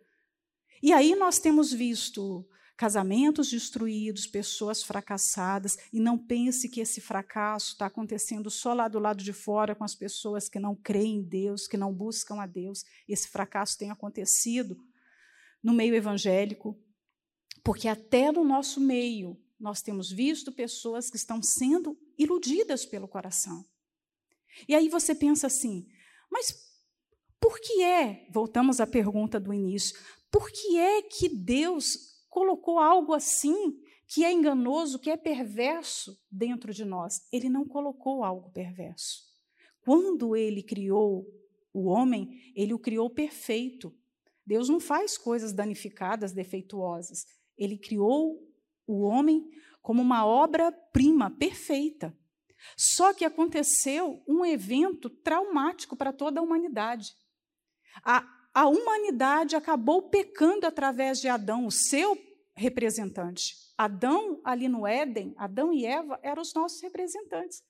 E 0.81 0.93
aí 0.93 1.15
nós 1.15 1.39
temos 1.39 1.71
visto 1.71 2.47
casamentos 2.77 3.49
destruídos, 3.49 4.27
pessoas 4.27 4.83
fracassadas, 4.83 5.77
e 5.91 5.99
não 5.99 6.15
pense 6.15 6.69
que 6.69 6.79
esse 6.79 7.01
fracasso 7.01 7.71
está 7.71 7.87
acontecendo 7.87 8.51
só 8.51 8.71
lá 8.73 8.87
do 8.87 8.99
lado 8.99 9.23
de 9.23 9.33
fora 9.33 9.73
com 9.73 9.83
as 9.83 9.95
pessoas 9.95 10.47
que 10.47 10.59
não 10.59 10.75
creem 10.75 11.17
em 11.17 11.23
Deus, 11.23 11.67
que 11.67 11.75
não 11.75 11.91
buscam 11.91 12.39
a 12.39 12.45
Deus. 12.45 12.85
Esse 13.07 13.27
fracasso 13.29 13.77
tem 13.77 13.89
acontecido 13.89 14.77
no 15.63 15.73
meio 15.73 15.95
evangélico, 15.95 16.79
porque 17.63 17.87
até 17.87 18.31
no 18.31 18.43
nosso 18.43 18.79
meio 18.79 19.41
nós 19.59 19.81
temos 19.81 20.11
visto 20.11 20.51
pessoas 20.51 21.09
que 21.09 21.17
estão 21.17 21.41
sendo 21.41 21.97
iludidas 22.15 22.85
pelo 22.85 23.07
coração. 23.07 23.65
E 24.67 24.75
aí 24.75 24.87
você 24.87 25.15
pensa 25.15 25.47
assim, 25.47 25.87
mas 26.31 26.53
por 27.39 27.59
que 27.59 27.81
é, 27.81 28.27
voltamos 28.31 28.79
à 28.79 28.85
pergunta 28.85 29.39
do 29.39 29.53
início, 29.53 29.97
por 30.37 30.51
que 30.51 30.77
é 30.77 31.01
que 31.01 31.27
Deus 31.27 31.83
colocou 32.29 32.77
algo 32.77 33.11
assim 33.11 33.75
que 34.05 34.23
é 34.23 34.31
enganoso, 34.31 34.99
que 34.99 35.09
é 35.09 35.17
perverso 35.17 36.15
dentro 36.29 36.71
de 36.71 36.85
nós. 36.85 37.27
Ele 37.33 37.49
não 37.49 37.67
colocou 37.67 38.23
algo 38.23 38.51
perverso. 38.51 39.23
Quando 39.81 40.35
ele 40.35 40.61
criou 40.61 41.25
o 41.73 41.87
homem, 41.87 42.53
ele 42.55 42.71
o 42.71 42.77
criou 42.77 43.09
perfeito. 43.09 43.91
Deus 44.45 44.69
não 44.69 44.79
faz 44.79 45.17
coisas 45.17 45.53
danificadas, 45.53 46.33
defeituosas. 46.33 47.25
Ele 47.57 47.75
criou 47.75 48.39
o 48.85 49.01
homem 49.01 49.49
como 49.81 50.03
uma 50.03 50.23
obra-prima 50.23 51.31
perfeita. 51.31 52.15
Só 52.77 53.11
que 53.11 53.25
aconteceu 53.25 54.23
um 54.27 54.45
evento 54.45 55.09
traumático 55.09 55.97
para 55.97 56.13
toda 56.13 56.39
a 56.39 56.43
humanidade. 56.43 57.11
A, 58.03 58.36
a 58.57 58.67
humanidade 58.67 59.55
acabou 59.55 60.09
pecando 60.09 60.65
através 60.65 61.21
de 61.21 61.27
Adão, 61.27 61.67
o 61.67 61.71
seu 61.71 62.17
representante. 62.55 63.53
Adão, 63.77 64.41
ali 64.43 64.67
no 64.67 64.87
Éden, 64.87 65.35
Adão 65.37 65.71
e 65.71 65.85
Eva 65.85 66.19
eram 66.23 66.41
os 66.41 66.55
nossos 66.55 66.81
representantes. 66.81 67.63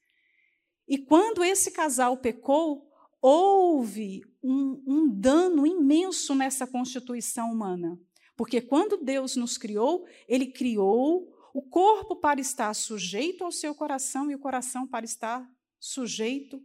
E 0.87 0.97
quando 0.97 1.43
esse 1.43 1.71
casal 1.71 2.15
pecou, 2.15 2.89
houve 3.21 4.21
um, 4.41 4.81
um 4.87 5.09
dano 5.09 5.67
imenso 5.67 6.33
nessa 6.33 6.65
constituição 6.65 7.51
humana. 7.51 7.99
Porque 8.37 8.61
quando 8.61 8.95
Deus 8.95 9.35
nos 9.35 9.57
criou, 9.57 10.07
Ele 10.25 10.45
criou 10.45 11.27
o 11.53 11.61
corpo 11.61 12.15
para 12.15 12.39
estar 12.39 12.73
sujeito 12.73 13.43
ao 13.43 13.51
seu 13.51 13.75
coração 13.75 14.31
e 14.31 14.35
o 14.35 14.39
coração 14.39 14.87
para 14.87 15.03
estar 15.03 15.45
sujeito 15.81 16.63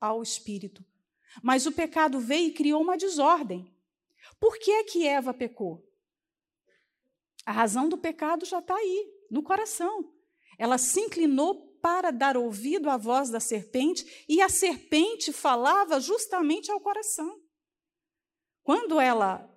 ao 0.00 0.22
espírito. 0.22 0.84
Mas 1.42 1.66
o 1.66 1.72
pecado 1.72 2.18
veio 2.18 2.48
e 2.48 2.52
criou 2.52 2.82
uma 2.82 2.96
desordem. 2.96 3.72
Por 4.40 4.58
que 4.58 4.84
que 4.84 5.06
Eva 5.06 5.32
pecou? 5.32 5.84
A 7.44 7.52
razão 7.52 7.88
do 7.88 7.96
pecado 7.96 8.44
já 8.44 8.58
está 8.58 8.74
aí, 8.74 9.12
no 9.30 9.42
coração. 9.42 10.12
Ela 10.58 10.78
se 10.78 11.00
inclinou 11.00 11.66
para 11.80 12.10
dar 12.10 12.36
ouvido 12.36 12.90
à 12.90 12.96
voz 12.96 13.30
da 13.30 13.38
serpente 13.38 14.24
e 14.28 14.42
a 14.42 14.48
serpente 14.48 15.32
falava 15.32 16.00
justamente 16.00 16.70
ao 16.70 16.80
coração. 16.80 17.40
Quando 18.62 18.98
ela 18.98 19.48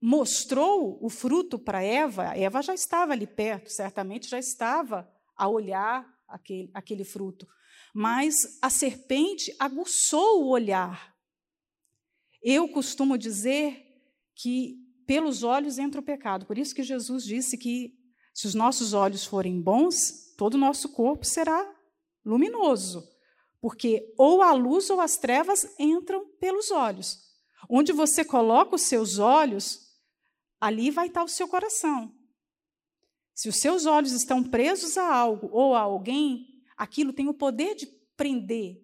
mostrou 0.00 0.98
o 1.04 1.10
fruto 1.10 1.58
para 1.58 1.82
Eva, 1.82 2.34
Eva 2.36 2.62
já 2.62 2.74
estava 2.74 3.12
ali 3.12 3.26
perto, 3.26 3.70
certamente 3.70 4.28
já 4.28 4.38
estava 4.38 5.10
a 5.36 5.48
olhar 5.48 6.06
aquele, 6.26 6.70
aquele 6.72 7.04
fruto. 7.04 7.46
Mas 7.94 8.58
a 8.62 8.70
serpente 8.70 9.54
aguçou 9.58 10.44
o 10.44 10.48
olhar. 10.48 11.13
Eu 12.44 12.68
costumo 12.68 13.16
dizer 13.16 13.82
que 14.34 14.76
pelos 15.06 15.42
olhos 15.42 15.78
entra 15.78 15.98
o 15.98 16.04
pecado. 16.04 16.44
Por 16.44 16.58
isso 16.58 16.74
que 16.74 16.82
Jesus 16.82 17.24
disse 17.24 17.56
que 17.56 17.94
se 18.34 18.46
os 18.46 18.54
nossos 18.54 18.92
olhos 18.92 19.24
forem 19.24 19.62
bons, 19.62 20.34
todo 20.36 20.54
o 20.54 20.58
nosso 20.58 20.90
corpo 20.90 21.24
será 21.24 21.74
luminoso. 22.22 23.02
Porque 23.62 24.12
ou 24.18 24.42
a 24.42 24.52
luz 24.52 24.90
ou 24.90 25.00
as 25.00 25.16
trevas 25.16 25.66
entram 25.78 26.26
pelos 26.38 26.70
olhos. 26.70 27.18
Onde 27.66 27.92
você 27.92 28.22
coloca 28.22 28.74
os 28.74 28.82
seus 28.82 29.18
olhos, 29.18 29.80
ali 30.60 30.90
vai 30.90 31.06
estar 31.06 31.24
o 31.24 31.28
seu 31.28 31.48
coração. 31.48 32.14
Se 33.34 33.48
os 33.48 33.56
seus 33.56 33.86
olhos 33.86 34.12
estão 34.12 34.44
presos 34.44 34.98
a 34.98 35.12
algo 35.12 35.48
ou 35.50 35.74
a 35.74 35.80
alguém, 35.80 36.46
aquilo 36.76 37.10
tem 37.10 37.26
o 37.26 37.34
poder 37.34 37.74
de 37.74 37.86
prender, 38.16 38.76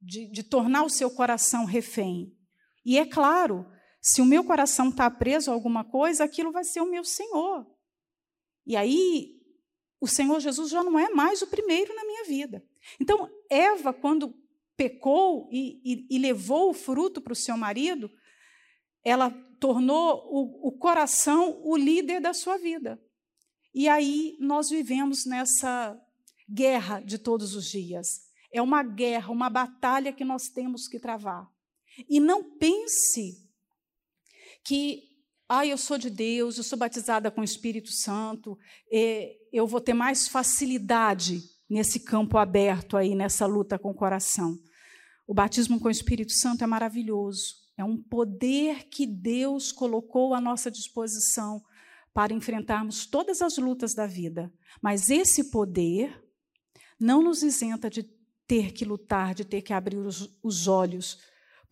de, 0.00 0.26
de 0.30 0.42
tornar 0.42 0.82
o 0.82 0.90
seu 0.90 1.10
coração 1.10 1.64
refém. 1.64 2.36
E 2.84 2.98
é 2.98 3.06
claro, 3.06 3.66
se 4.00 4.20
o 4.20 4.26
meu 4.26 4.42
coração 4.44 4.88
está 4.88 5.10
preso 5.10 5.50
a 5.50 5.54
alguma 5.54 5.84
coisa, 5.84 6.24
aquilo 6.24 6.50
vai 6.50 6.64
ser 6.64 6.80
o 6.80 6.90
meu 6.90 7.04
Senhor. 7.04 7.66
E 8.66 8.76
aí, 8.76 9.40
o 10.00 10.08
Senhor 10.08 10.40
Jesus 10.40 10.70
já 10.70 10.82
não 10.82 10.98
é 10.98 11.10
mais 11.10 11.42
o 11.42 11.46
primeiro 11.46 11.94
na 11.94 12.04
minha 12.04 12.24
vida. 12.24 12.64
Então, 13.00 13.30
Eva, 13.48 13.92
quando 13.92 14.34
pecou 14.76 15.48
e, 15.52 15.80
e, 15.84 16.06
e 16.10 16.18
levou 16.18 16.70
o 16.70 16.74
fruto 16.74 17.20
para 17.20 17.32
o 17.32 17.36
seu 17.36 17.56
marido, 17.56 18.10
ela 19.04 19.30
tornou 19.60 20.26
o, 20.28 20.68
o 20.68 20.72
coração 20.72 21.60
o 21.62 21.76
líder 21.76 22.20
da 22.20 22.34
sua 22.34 22.56
vida. 22.56 23.00
E 23.72 23.88
aí 23.88 24.36
nós 24.40 24.70
vivemos 24.70 25.24
nessa 25.24 25.96
guerra 26.48 27.00
de 27.00 27.18
todos 27.18 27.54
os 27.54 27.66
dias. 27.66 28.22
É 28.52 28.60
uma 28.60 28.82
guerra, 28.82 29.30
uma 29.30 29.48
batalha 29.48 30.12
que 30.12 30.24
nós 30.24 30.48
temos 30.48 30.88
que 30.88 30.98
travar. 30.98 31.48
E 32.08 32.20
não 32.20 32.56
pense 32.58 33.42
que 34.64 35.02
ah, 35.48 35.66
eu 35.66 35.76
sou 35.76 35.98
de 35.98 36.08
Deus, 36.08 36.56
eu 36.56 36.64
sou 36.64 36.78
batizada 36.78 37.30
com 37.30 37.42
o 37.42 37.44
Espírito 37.44 37.90
Santo, 37.92 38.56
eu 39.52 39.66
vou 39.66 39.80
ter 39.80 39.92
mais 39.92 40.26
facilidade 40.26 41.42
nesse 41.68 42.00
campo 42.00 42.38
aberto 42.38 42.96
aí, 42.96 43.14
nessa 43.14 43.44
luta 43.44 43.78
com 43.78 43.90
o 43.90 43.94
coração. 43.94 44.56
O 45.26 45.34
batismo 45.34 45.78
com 45.78 45.88
o 45.88 45.90
Espírito 45.90 46.32
Santo 46.32 46.64
é 46.64 46.66
maravilhoso, 46.66 47.54
é 47.76 47.84
um 47.84 47.96
poder 48.02 48.88
que 48.88 49.06
Deus 49.06 49.72
colocou 49.72 50.34
à 50.34 50.40
nossa 50.40 50.70
disposição 50.70 51.62
para 52.14 52.32
enfrentarmos 52.32 53.06
todas 53.06 53.42
as 53.42 53.56
lutas 53.58 53.94
da 53.94 54.06
vida. 54.06 54.52
Mas 54.80 55.10
esse 55.10 55.50
poder 55.50 56.22
não 56.98 57.22
nos 57.22 57.42
isenta 57.42 57.90
de 57.90 58.04
ter 58.46 58.72
que 58.72 58.84
lutar, 58.84 59.34
de 59.34 59.44
ter 59.44 59.62
que 59.62 59.72
abrir 59.72 59.98
os, 59.98 60.34
os 60.42 60.66
olhos 60.66 61.18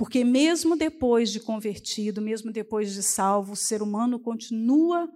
porque, 0.01 0.25
mesmo 0.25 0.77
depois 0.77 1.31
de 1.31 1.39
convertido, 1.39 2.23
mesmo 2.23 2.51
depois 2.51 2.95
de 2.95 3.03
salvo, 3.03 3.53
o 3.53 3.57
ser 3.57 3.83
humano 3.83 4.19
continua 4.19 5.07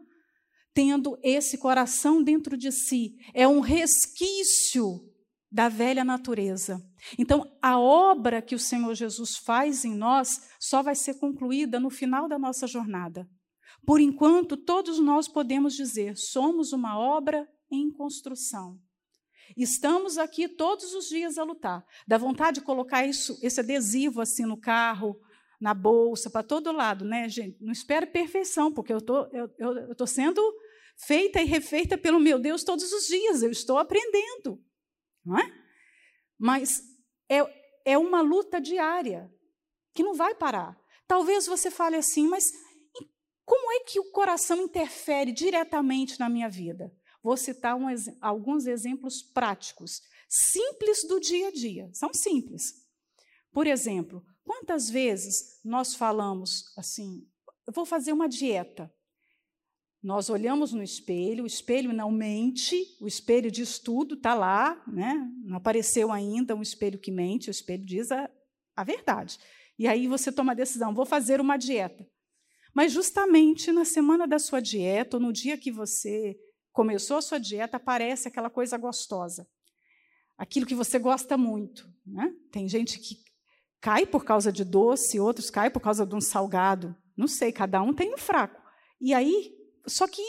tendo 0.74 1.18
esse 1.22 1.56
coração 1.56 2.22
dentro 2.22 2.54
de 2.54 2.70
si. 2.70 3.16
É 3.32 3.48
um 3.48 3.60
resquício 3.60 5.00
da 5.50 5.70
velha 5.70 6.04
natureza. 6.04 6.86
Então, 7.18 7.50
a 7.62 7.80
obra 7.80 8.42
que 8.42 8.54
o 8.54 8.58
Senhor 8.58 8.94
Jesus 8.94 9.38
faz 9.38 9.86
em 9.86 9.94
nós 9.94 10.50
só 10.60 10.82
vai 10.82 10.94
ser 10.94 11.14
concluída 11.14 11.80
no 11.80 11.88
final 11.88 12.28
da 12.28 12.38
nossa 12.38 12.66
jornada. 12.66 13.26
Por 13.86 14.02
enquanto, 14.02 14.54
todos 14.54 14.98
nós 14.98 15.26
podemos 15.26 15.72
dizer: 15.72 16.14
somos 16.14 16.74
uma 16.74 16.98
obra 16.98 17.48
em 17.72 17.90
construção. 17.90 18.78
Estamos 19.56 20.18
aqui 20.18 20.48
todos 20.48 20.94
os 20.94 21.08
dias 21.08 21.38
a 21.38 21.44
lutar. 21.44 21.84
Dá 22.06 22.18
vontade 22.18 22.60
de 22.60 22.66
colocar 22.66 23.06
isso, 23.06 23.38
esse 23.42 23.60
adesivo 23.60 24.20
assim 24.20 24.44
no 24.44 24.56
carro, 24.56 25.20
na 25.60 25.72
bolsa, 25.72 26.30
para 26.30 26.42
todo 26.42 26.72
lado, 26.72 27.04
né, 27.04 27.28
gente? 27.28 27.56
Não 27.62 27.72
espere 27.72 28.06
perfeição, 28.06 28.72
porque 28.72 28.92
eu 28.92 29.00
tô, 29.00 29.26
eu, 29.58 29.94
tô 29.94 30.06
sendo 30.06 30.42
feita 30.96 31.40
e 31.40 31.44
refeita 31.44 31.96
pelo 31.96 32.20
meu 32.20 32.38
Deus 32.38 32.64
todos 32.64 32.92
os 32.92 33.06
dias. 33.06 33.42
Eu 33.42 33.50
estou 33.50 33.78
aprendendo, 33.78 34.62
não 35.24 35.38
é? 35.38 35.52
Mas 36.38 36.82
é, 37.28 37.38
é 37.84 37.98
uma 37.98 38.20
luta 38.20 38.60
diária 38.60 39.32
que 39.94 40.02
não 40.02 40.14
vai 40.14 40.34
parar. 40.34 40.78
Talvez 41.06 41.46
você 41.46 41.70
fale 41.70 41.96
assim, 41.96 42.28
mas 42.28 42.52
como 43.44 43.72
é 43.72 43.80
que 43.80 44.00
o 44.00 44.10
coração 44.10 44.62
interfere 44.62 45.32
diretamente 45.32 46.18
na 46.18 46.28
minha 46.28 46.48
vida? 46.48 46.92
Vou 47.24 47.38
citar 47.38 47.74
um, 47.74 47.86
alguns 48.20 48.66
exemplos 48.66 49.22
práticos, 49.22 50.02
simples 50.28 51.08
do 51.08 51.18
dia 51.18 51.48
a 51.48 51.50
dia. 51.50 51.88
São 51.94 52.12
simples. 52.12 52.74
Por 53.50 53.66
exemplo, 53.66 54.22
quantas 54.44 54.90
vezes 54.90 55.58
nós 55.64 55.94
falamos 55.94 56.64
assim: 56.76 57.26
vou 57.72 57.86
fazer 57.86 58.12
uma 58.12 58.28
dieta. 58.28 58.92
Nós 60.02 60.28
olhamos 60.28 60.74
no 60.74 60.82
espelho, 60.82 61.44
o 61.44 61.46
espelho 61.46 61.94
não 61.94 62.12
mente, 62.12 62.76
o 63.00 63.06
espelho 63.06 63.50
diz 63.50 63.78
tudo, 63.78 64.16
está 64.16 64.34
lá, 64.34 64.84
né? 64.86 65.26
não 65.46 65.56
apareceu 65.56 66.12
ainda 66.12 66.54
um 66.54 66.60
espelho 66.60 66.98
que 66.98 67.10
mente, 67.10 67.48
o 67.48 67.50
espelho 67.50 67.86
diz 67.86 68.12
a, 68.12 68.28
a 68.76 68.84
verdade. 68.84 69.38
E 69.78 69.88
aí 69.88 70.06
você 70.06 70.30
toma 70.30 70.52
a 70.52 70.54
decisão: 70.54 70.94
vou 70.94 71.06
fazer 71.06 71.40
uma 71.40 71.56
dieta. 71.56 72.06
Mas 72.74 72.92
justamente 72.92 73.72
na 73.72 73.86
semana 73.86 74.26
da 74.26 74.38
sua 74.38 74.60
dieta, 74.60 75.16
ou 75.16 75.22
no 75.22 75.32
dia 75.32 75.56
que 75.56 75.72
você 75.72 76.36
começou 76.74 77.16
a 77.16 77.22
sua 77.22 77.38
dieta, 77.38 77.76
aparece 77.76 78.26
aquela 78.26 78.50
coisa 78.50 78.76
gostosa. 78.76 79.48
Aquilo 80.36 80.66
que 80.66 80.74
você 80.74 80.98
gosta 80.98 81.38
muito. 81.38 81.88
Né? 82.04 82.34
Tem 82.50 82.68
gente 82.68 82.98
que 82.98 83.16
cai 83.80 84.04
por 84.04 84.24
causa 84.24 84.52
de 84.52 84.64
doce, 84.64 85.20
outros 85.20 85.50
caem 85.50 85.70
por 85.70 85.80
causa 85.80 86.04
de 86.04 86.14
um 86.16 86.20
salgado. 86.20 86.94
Não 87.16 87.28
sei, 87.28 87.52
cada 87.52 87.80
um 87.80 87.94
tem 87.94 88.12
um 88.12 88.18
fraco. 88.18 88.60
E 89.00 89.14
aí, 89.14 89.56
só 89.86 90.08
que 90.08 90.20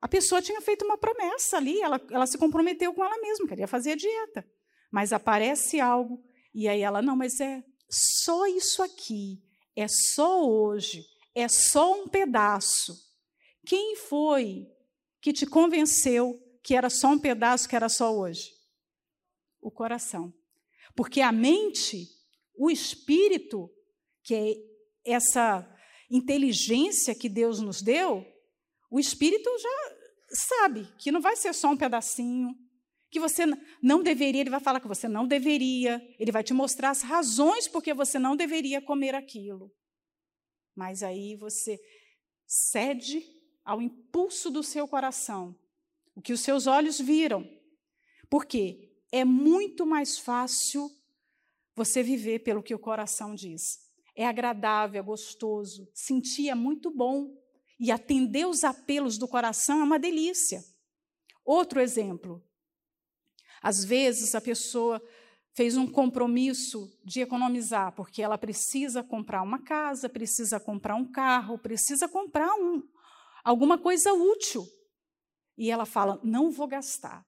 a 0.00 0.06
pessoa 0.06 0.40
tinha 0.40 0.60
feito 0.60 0.84
uma 0.84 0.96
promessa 0.96 1.56
ali, 1.56 1.80
ela, 1.80 2.00
ela 2.08 2.26
se 2.26 2.38
comprometeu 2.38 2.94
com 2.94 3.04
ela 3.04 3.20
mesma, 3.20 3.48
queria 3.48 3.66
fazer 3.66 3.92
a 3.92 3.96
dieta. 3.96 4.48
Mas 4.92 5.12
aparece 5.12 5.80
algo, 5.80 6.22
e 6.54 6.68
aí 6.68 6.82
ela, 6.82 7.02
não, 7.02 7.16
mas 7.16 7.40
é 7.40 7.64
só 7.90 8.46
isso 8.46 8.80
aqui, 8.80 9.42
é 9.74 9.88
só 9.88 10.48
hoje, 10.48 11.04
é 11.34 11.48
só 11.48 12.00
um 12.00 12.06
pedaço. 12.06 12.96
Quem 13.66 13.96
foi 13.96 14.68
que 15.24 15.32
te 15.32 15.46
convenceu 15.46 16.38
que 16.62 16.74
era 16.74 16.90
só 16.90 17.08
um 17.08 17.18
pedaço, 17.18 17.66
que 17.66 17.74
era 17.74 17.88
só 17.88 18.14
hoje? 18.14 18.50
O 19.58 19.70
coração. 19.70 20.30
Porque 20.94 21.22
a 21.22 21.32
mente, 21.32 22.06
o 22.54 22.70
espírito, 22.70 23.70
que 24.22 24.34
é 24.34 24.54
essa 25.02 25.66
inteligência 26.10 27.14
que 27.14 27.30
Deus 27.30 27.58
nos 27.58 27.80
deu, 27.80 28.22
o 28.90 29.00
espírito 29.00 29.48
já 29.58 29.96
sabe 30.28 30.86
que 30.98 31.10
não 31.10 31.22
vai 31.22 31.36
ser 31.36 31.54
só 31.54 31.70
um 31.70 31.76
pedacinho, 31.76 32.54
que 33.10 33.18
você 33.18 33.44
não 33.82 34.02
deveria, 34.02 34.42
ele 34.42 34.50
vai 34.50 34.60
falar 34.60 34.78
que 34.78 34.86
você 34.86 35.08
não 35.08 35.26
deveria, 35.26 36.02
ele 36.18 36.32
vai 36.32 36.44
te 36.44 36.52
mostrar 36.52 36.90
as 36.90 37.00
razões 37.00 37.66
porque 37.66 37.94
você 37.94 38.18
não 38.18 38.36
deveria 38.36 38.82
comer 38.82 39.14
aquilo. 39.14 39.72
Mas 40.76 41.02
aí 41.02 41.34
você 41.34 41.80
cede 42.46 43.33
ao 43.64 43.80
impulso 43.80 44.50
do 44.50 44.62
seu 44.62 44.86
coração, 44.86 45.56
o 46.14 46.20
que 46.20 46.32
os 46.32 46.40
seus 46.40 46.66
olhos 46.66 47.00
viram. 47.00 47.48
Porque 48.28 48.92
é 49.10 49.24
muito 49.24 49.86
mais 49.86 50.18
fácil 50.18 50.90
você 51.74 52.02
viver 52.02 52.40
pelo 52.40 52.62
que 52.62 52.74
o 52.74 52.78
coração 52.78 53.34
diz. 53.34 53.78
É 54.14 54.26
agradável, 54.26 55.00
é 55.00 55.02
gostoso, 55.02 55.88
sentir 55.92 56.48
é 56.48 56.54
muito 56.54 56.90
bom. 56.90 57.34
E 57.80 57.90
atender 57.90 58.46
os 58.46 58.62
apelos 58.62 59.18
do 59.18 59.26
coração 59.26 59.80
é 59.80 59.84
uma 59.84 59.98
delícia. 59.98 60.64
Outro 61.44 61.80
exemplo. 61.80 62.42
Às 63.60 63.84
vezes 63.84 64.34
a 64.34 64.40
pessoa 64.40 65.02
fez 65.54 65.76
um 65.76 65.86
compromisso 65.86 66.92
de 67.04 67.20
economizar, 67.20 67.92
porque 67.92 68.22
ela 68.22 68.36
precisa 68.36 69.02
comprar 69.02 69.42
uma 69.42 69.60
casa, 69.60 70.08
precisa 70.08 70.58
comprar 70.58 70.96
um 70.96 71.10
carro, 71.10 71.58
precisa 71.58 72.08
comprar 72.08 72.52
um, 72.54 72.82
alguma 73.44 73.78
coisa 73.78 74.12
útil. 74.12 74.66
E 75.56 75.70
ela 75.70 75.84
fala: 75.84 76.18
não 76.24 76.50
vou 76.50 76.66
gastar, 76.66 77.24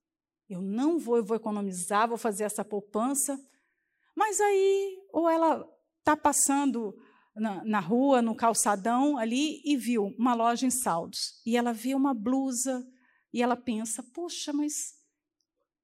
eu 0.48 0.62
não 0.62 0.98
vou, 0.98 1.18
eu 1.18 1.24
vou 1.24 1.36
economizar, 1.36 2.08
vou 2.08 2.18
fazer 2.18 2.44
essa 2.44 2.64
poupança. 2.64 3.38
Mas 4.14 4.40
aí, 4.40 4.98
ou 5.12 5.28
ela 5.28 5.64
está 5.98 6.16
passando 6.16 6.96
na, 7.34 7.62
na, 7.64 7.80
rua, 7.80 8.22
no 8.22 8.34
calçadão 8.34 9.18
ali, 9.18 9.60
e 9.64 9.76
viu 9.76 10.06
uma 10.18 10.34
loja 10.34 10.66
em 10.66 10.70
saldos. 10.70 11.40
E 11.44 11.56
ela 11.56 11.72
vê 11.72 11.94
uma 11.94 12.14
blusa 12.14 12.84
e 13.32 13.42
ela 13.42 13.56
pensa: 13.56 14.02
poxa, 14.02 14.52
mas 14.52 14.94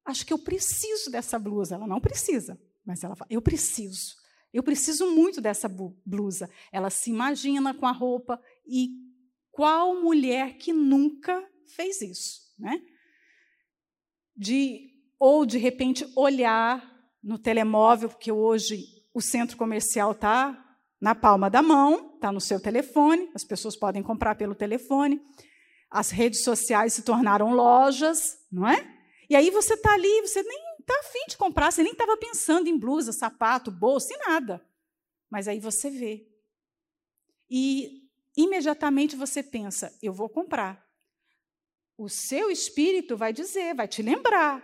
acho 0.05 0.25
que 0.25 0.33
eu 0.33 0.39
preciso 0.39 1.11
dessa 1.11 1.39
blusa. 1.39 1.75
Ela 1.75 1.87
não 1.87 2.01
precisa, 2.01 2.59
mas 2.85 3.05
ela 3.05 3.15
fala: 3.15 3.29
eu 3.31 3.43
preciso. 3.43 4.21
Eu 4.53 4.63
preciso 4.63 5.11
muito 5.11 5.41
dessa 5.41 5.67
blusa. 6.05 6.49
Ela 6.71 6.91
se 6.91 7.09
imagina 7.09 7.73
com 7.73 7.87
a 7.87 7.93
roupa 7.93 8.39
e 8.67 8.91
qual 9.53 10.03
mulher 10.03 10.57
que 10.57 10.73
nunca 10.73 11.47
fez 11.77 12.01
isso, 12.01 12.41
né? 12.59 12.83
De 14.37 14.91
ou 15.19 15.47
de 15.47 15.59
repente 15.59 16.11
olhar 16.17 16.91
no 17.23 17.39
telemóvel, 17.39 18.09
porque 18.09 18.33
hoje 18.33 18.85
o 19.15 19.21
centro 19.21 19.57
comercial 19.57 20.11
está 20.11 20.59
na 21.01 21.15
palma 21.15 21.49
da 21.49 21.63
mão, 21.63 22.15
está 22.15 22.33
no 22.33 22.41
seu 22.41 22.59
telefone, 22.59 23.31
as 23.35 23.45
pessoas 23.45 23.77
podem 23.77 24.03
comprar 24.03 24.35
pelo 24.35 24.55
telefone. 24.55 25.23
As 25.91 26.11
redes 26.11 26.43
sociais 26.43 26.95
se 26.95 27.03
tornaram 27.03 27.55
lojas, 27.55 28.39
não 28.51 28.67
é? 28.67 28.99
E 29.29 29.37
aí 29.37 29.51
você 29.51 29.75
está 29.75 29.93
ali, 29.93 30.21
você 30.23 30.43
nem 30.43 30.59
está 30.81 30.99
afim 31.01 31.25
de 31.29 31.37
comprar, 31.37 31.71
você 31.71 31.83
nem 31.83 31.93
estava 31.93 32.17
pensando 32.17 32.69
em 32.69 32.79
blusa, 32.79 33.13
sapato, 33.13 33.71
bolsa 33.71 34.13
e 34.13 34.19
nada. 34.29 34.65
Mas 35.31 35.47
aí 35.47 35.61
você 35.61 35.91
vê. 35.91 36.27
E 37.51 38.02
imediatamente 38.37 39.17
você 39.17 39.43
pensa: 39.43 39.97
eu 40.03 40.13
vou 40.13 40.29
comprar. 40.29 40.85
O 41.97 42.09
seu 42.09 42.51
espírito 42.51 43.17
vai 43.17 43.33
dizer, 43.33 43.75
vai 43.75 43.87
te 43.87 44.03
lembrar 44.03 44.63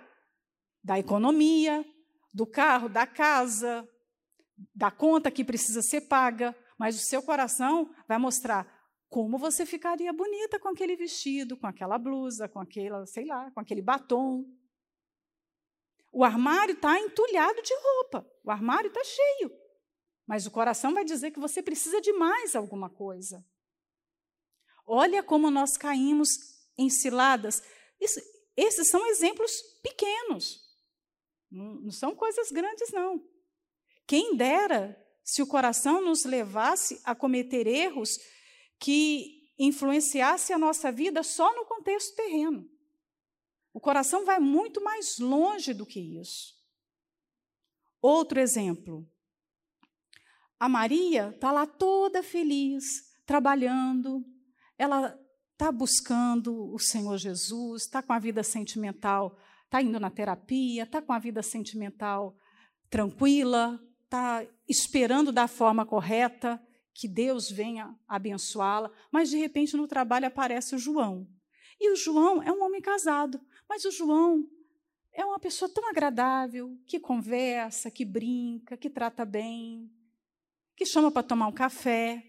da 0.83 0.99
economia, 0.99 1.85
do 2.33 2.47
carro, 2.47 2.89
da 2.89 3.07
casa, 3.07 3.87
da 4.75 4.91
conta 4.91 5.31
que 5.31 5.45
precisa 5.45 5.83
ser 5.83 6.03
paga, 6.03 6.57
mas 6.79 6.97
o 6.97 7.05
seu 7.05 7.23
coração 7.23 7.95
vai 8.07 8.19
mostrar 8.19 8.67
como 9.09 9.39
você 9.39 9.65
ficaria 9.65 10.13
bonita 10.13 10.59
com 10.59 10.69
aquele 10.69 10.97
vestido, 10.97 11.57
com 11.57 11.67
aquela 11.67 11.99
blusa, 11.99 12.49
com 12.49 12.61
aquela, 12.61 13.07
sei 13.07 13.25
lá, 13.25 13.51
com 13.51 13.61
aquele 13.61 13.83
batom. 13.83 14.45
O 16.13 16.25
armário 16.25 16.75
está 16.75 16.99
entulhado 16.99 17.63
de 17.63 17.75
roupa, 17.75 18.27
o 18.45 18.51
armário 18.51 18.89
está 18.89 19.03
cheio, 19.05 19.53
mas 20.27 20.47
o 20.47 20.51
coração 20.51 20.93
vai 20.93 21.05
dizer 21.05 21.31
que 21.31 21.41
você 21.41 21.63
precisa 21.63 22.01
de 22.01 22.13
mais 22.13 22.55
alguma 22.55 22.91
coisa. 22.91 23.45
Olha 24.91 25.23
como 25.23 25.51
nós 25.51 25.77
caímos 25.77 26.29
em 26.79 26.89
ciladas. 26.89 27.63
Isso, 28.01 28.19
esses 28.57 28.89
são 28.89 29.07
exemplos 29.07 29.53
pequenos. 29.83 30.67
Não, 31.51 31.75
não 31.75 31.91
são 31.91 32.17
coisas 32.17 32.51
grandes, 32.51 32.91
não. 32.91 33.23
Quem 34.07 34.35
dera 34.35 34.99
se 35.23 35.43
o 35.43 35.47
coração 35.47 36.01
nos 36.01 36.25
levasse 36.25 36.99
a 37.05 37.15
cometer 37.15 37.67
erros 37.67 38.19
que 38.81 39.53
influenciasse 39.59 40.55
a 40.55 40.59
nossa 40.59 40.91
vida 40.91 41.23
só 41.23 41.55
no 41.55 41.67
contexto 41.67 42.17
terreno. 42.17 42.67
O 43.75 43.81
coração 43.81 44.25
vai 44.25 44.39
muito 44.39 44.83
mais 44.83 45.19
longe 45.19 45.75
do 45.75 45.85
que 45.85 46.01
isso. 46.01 46.55
Outro 48.01 48.41
exemplo. 48.41 49.07
A 50.59 50.67
Maria 50.67 51.29
está 51.35 51.53
lá 51.53 51.67
toda 51.67 52.23
feliz, 52.23 52.85
trabalhando, 53.27 54.25
ela 54.79 55.19
está 55.53 55.73
buscando 55.73 56.73
o 56.73 56.79
Senhor 56.79 57.19
Jesus, 57.19 57.83
está 57.83 58.01
com 58.01 58.13
a 58.13 58.19
vida 58.19 58.43
sentimental, 58.45 59.37
está 59.65 59.83
indo 59.83 59.99
na 59.99 60.09
terapia, 60.09 60.85
está 60.85 61.03
com 61.03 61.13
a 61.13 61.19
vida 61.19 61.43
sentimental 61.43 62.37
tranquila, 62.89 63.79
está 64.05 64.47
esperando 64.69 65.31
da 65.33 65.49
forma 65.49 65.85
correta 65.85 66.63
que 66.95 67.07
Deus 67.07 67.51
venha 67.51 67.95
abençoá-la, 68.09 68.91
mas 69.13 69.31
de 69.31 69.37
repente 69.37 69.77
no 69.77 69.87
trabalho 69.87 70.27
aparece 70.27 70.75
o 70.75 70.79
João. 70.79 71.29
E 71.81 71.93
o 71.93 71.97
João 71.97 72.43
é 72.43 72.51
um 72.51 72.63
homem 72.63 72.81
casado, 72.81 73.41
mas 73.69 73.85
o 73.85 73.91
João 73.91 74.49
é 75.13 75.25
uma 75.25 75.39
pessoa 75.39 75.69
tão 75.69 75.89
agradável, 75.89 76.77
que 76.87 76.99
conversa, 76.99 77.91
que 77.91 78.05
brinca, 78.05 78.77
que 78.77 78.89
trata 78.89 79.25
bem, 79.25 79.91
que 80.77 80.87
chama 80.87 81.11
para 81.11 81.23
tomar 81.23 81.49
um 81.49 81.53
café. 81.53 82.28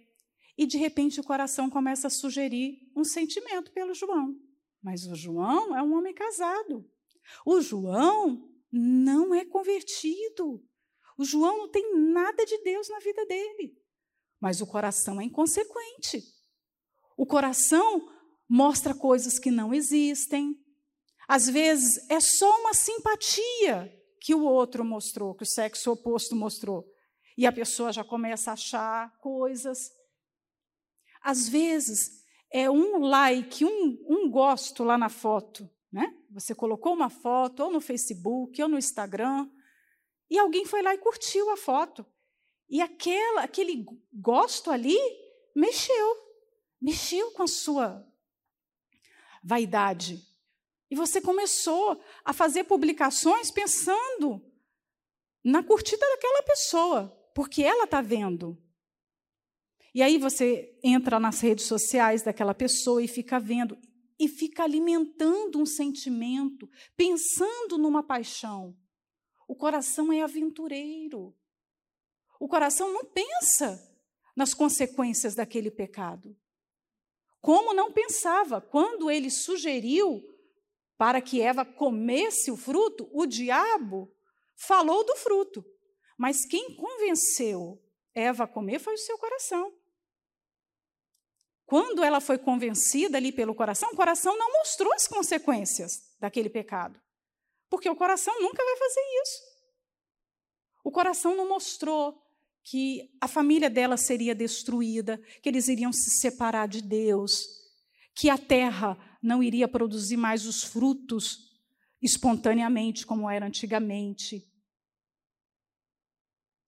E 0.59 0.65
de 0.65 0.77
repente 0.77 1.21
o 1.21 1.23
coração 1.23 1.69
começa 1.69 2.07
a 2.07 2.09
sugerir 2.09 2.91
um 2.93 3.05
sentimento 3.05 3.71
pelo 3.71 3.93
João. 3.93 4.37
Mas 4.83 5.05
o 5.05 5.15
João 5.15 5.73
é 5.73 5.81
um 5.81 5.93
homem 5.93 6.13
casado. 6.13 6.85
O 7.45 7.61
João 7.61 8.45
não 8.69 9.33
é 9.33 9.45
convertido. 9.45 10.61
O 11.17 11.23
João 11.23 11.59
não 11.59 11.69
tem 11.69 11.95
nada 11.95 12.45
de 12.45 12.57
Deus 12.57 12.89
na 12.89 12.99
vida 12.99 13.25
dele. 13.25 13.73
Mas 14.37 14.59
o 14.59 14.67
coração 14.67 15.21
é 15.21 15.23
inconsequente. 15.23 16.21
O 17.15 17.25
coração 17.25 18.11
mostra 18.45 18.93
coisas 18.93 19.39
que 19.39 19.49
não 19.49 19.73
existem. 19.73 20.61
Às 21.25 21.47
vezes 21.47 22.05
é 22.09 22.19
só 22.19 22.59
uma 22.59 22.73
simpatia 22.73 23.97
que 24.19 24.35
o 24.35 24.43
outro 24.43 24.83
mostrou, 24.83 25.35
que 25.35 25.43
o 25.43 25.49
sexo 25.49 25.93
oposto 25.93 26.35
mostrou. 26.35 26.85
E 27.37 27.45
a 27.45 27.51
pessoa 27.53 27.93
já 27.93 28.03
começa 28.03 28.49
a 28.49 28.55
achar 28.55 29.17
coisas. 29.19 29.97
Às 31.21 31.47
vezes 31.47 32.23
é 32.51 32.69
um 32.69 32.99
like, 32.99 33.63
um, 33.63 33.97
um 34.07 34.29
gosto 34.29 34.83
lá 34.83 34.97
na 34.97 35.09
foto. 35.09 35.69
Né? 35.91 36.15
Você 36.31 36.53
colocou 36.53 36.93
uma 36.93 37.09
foto 37.09 37.63
ou 37.63 37.71
no 37.71 37.81
Facebook 37.81 38.61
ou 38.61 38.69
no 38.69 38.77
Instagram 38.77 39.49
e 40.29 40.37
alguém 40.37 40.65
foi 40.65 40.81
lá 40.81 40.93
e 40.93 40.99
curtiu 40.99 41.49
a 41.49 41.57
foto. 41.57 42.05
E 42.69 42.81
aquela, 42.81 43.41
aquele 43.41 43.83
gosto 44.13 44.69
ali 44.69 44.97
mexeu, 45.55 46.17
mexeu 46.79 47.31
com 47.31 47.43
a 47.43 47.47
sua 47.47 48.05
vaidade. 49.43 50.23
E 50.91 50.95
você 50.95 51.19
começou 51.19 51.99
a 52.23 52.33
fazer 52.33 52.65
publicações 52.65 53.49
pensando 53.49 54.43
na 55.43 55.63
curtida 55.63 56.05
daquela 56.07 56.43
pessoa, 56.43 57.31
porque 57.33 57.63
ela 57.63 57.85
está 57.85 58.01
vendo. 58.01 58.61
E 59.93 60.03
aí 60.03 60.17
você 60.17 60.77
entra 60.83 61.19
nas 61.19 61.39
redes 61.39 61.65
sociais 61.65 62.21
daquela 62.21 62.53
pessoa 62.53 63.01
e 63.01 63.07
fica 63.07 63.39
vendo, 63.39 63.77
e 64.19 64.27
fica 64.27 64.63
alimentando 64.63 65.59
um 65.59 65.65
sentimento, 65.65 66.69
pensando 66.95 67.77
numa 67.77 68.03
paixão. 68.03 68.77
O 69.47 69.55
coração 69.55 70.13
é 70.13 70.21
aventureiro. 70.21 71.35
O 72.39 72.47
coração 72.47 72.93
não 72.93 73.03
pensa 73.03 73.83
nas 74.35 74.53
consequências 74.53 75.35
daquele 75.35 75.71
pecado. 75.71 76.37
Como 77.41 77.73
não 77.73 77.91
pensava 77.91 78.61
quando 78.61 79.09
ele 79.09 79.29
sugeriu 79.29 80.23
para 80.97 81.21
que 81.21 81.41
Eva 81.41 81.65
comesse 81.65 82.51
o 82.51 82.57
fruto, 82.57 83.09
o 83.11 83.25
diabo 83.25 84.13
falou 84.55 85.05
do 85.05 85.15
fruto. 85.15 85.65
Mas 86.17 86.45
quem 86.45 86.75
convenceu 86.75 87.81
Eva 88.13 88.43
a 88.43 88.47
comer 88.47 88.79
foi 88.79 88.93
o 88.93 88.97
seu 88.97 89.17
coração. 89.17 89.73
Quando 91.69 92.03
ela 92.03 92.19
foi 92.19 92.39
convencida 92.39 93.19
ali 93.19 93.31
pelo 93.31 93.53
coração, 93.53 93.91
o 93.91 93.95
coração 93.95 94.35
não 94.35 94.51
mostrou 94.53 94.91
as 94.91 95.07
consequências 95.07 96.01
daquele 96.19 96.49
pecado. 96.49 96.99
Porque 97.69 97.87
o 97.87 97.95
coração 97.95 98.41
nunca 98.41 98.65
vai 98.65 98.75
fazer 98.75 99.01
isso. 99.21 99.41
O 100.83 100.89
coração 100.89 101.37
não 101.37 101.47
mostrou 101.47 102.19
que 102.63 103.11
a 103.21 103.27
família 103.27 103.69
dela 103.69 103.97
seria 103.97 104.33
destruída, 104.33 105.21
que 105.43 105.47
eles 105.47 105.67
iriam 105.67 105.93
se 105.93 106.09
separar 106.19 106.67
de 106.67 106.81
Deus, 106.81 107.45
que 108.15 108.31
a 108.31 108.37
terra 108.39 108.97
não 109.21 109.43
iria 109.43 109.67
produzir 109.67 110.17
mais 110.17 110.47
os 110.47 110.63
frutos 110.63 111.51
espontaneamente 112.01 113.05
como 113.05 113.29
era 113.29 113.45
antigamente. 113.45 114.43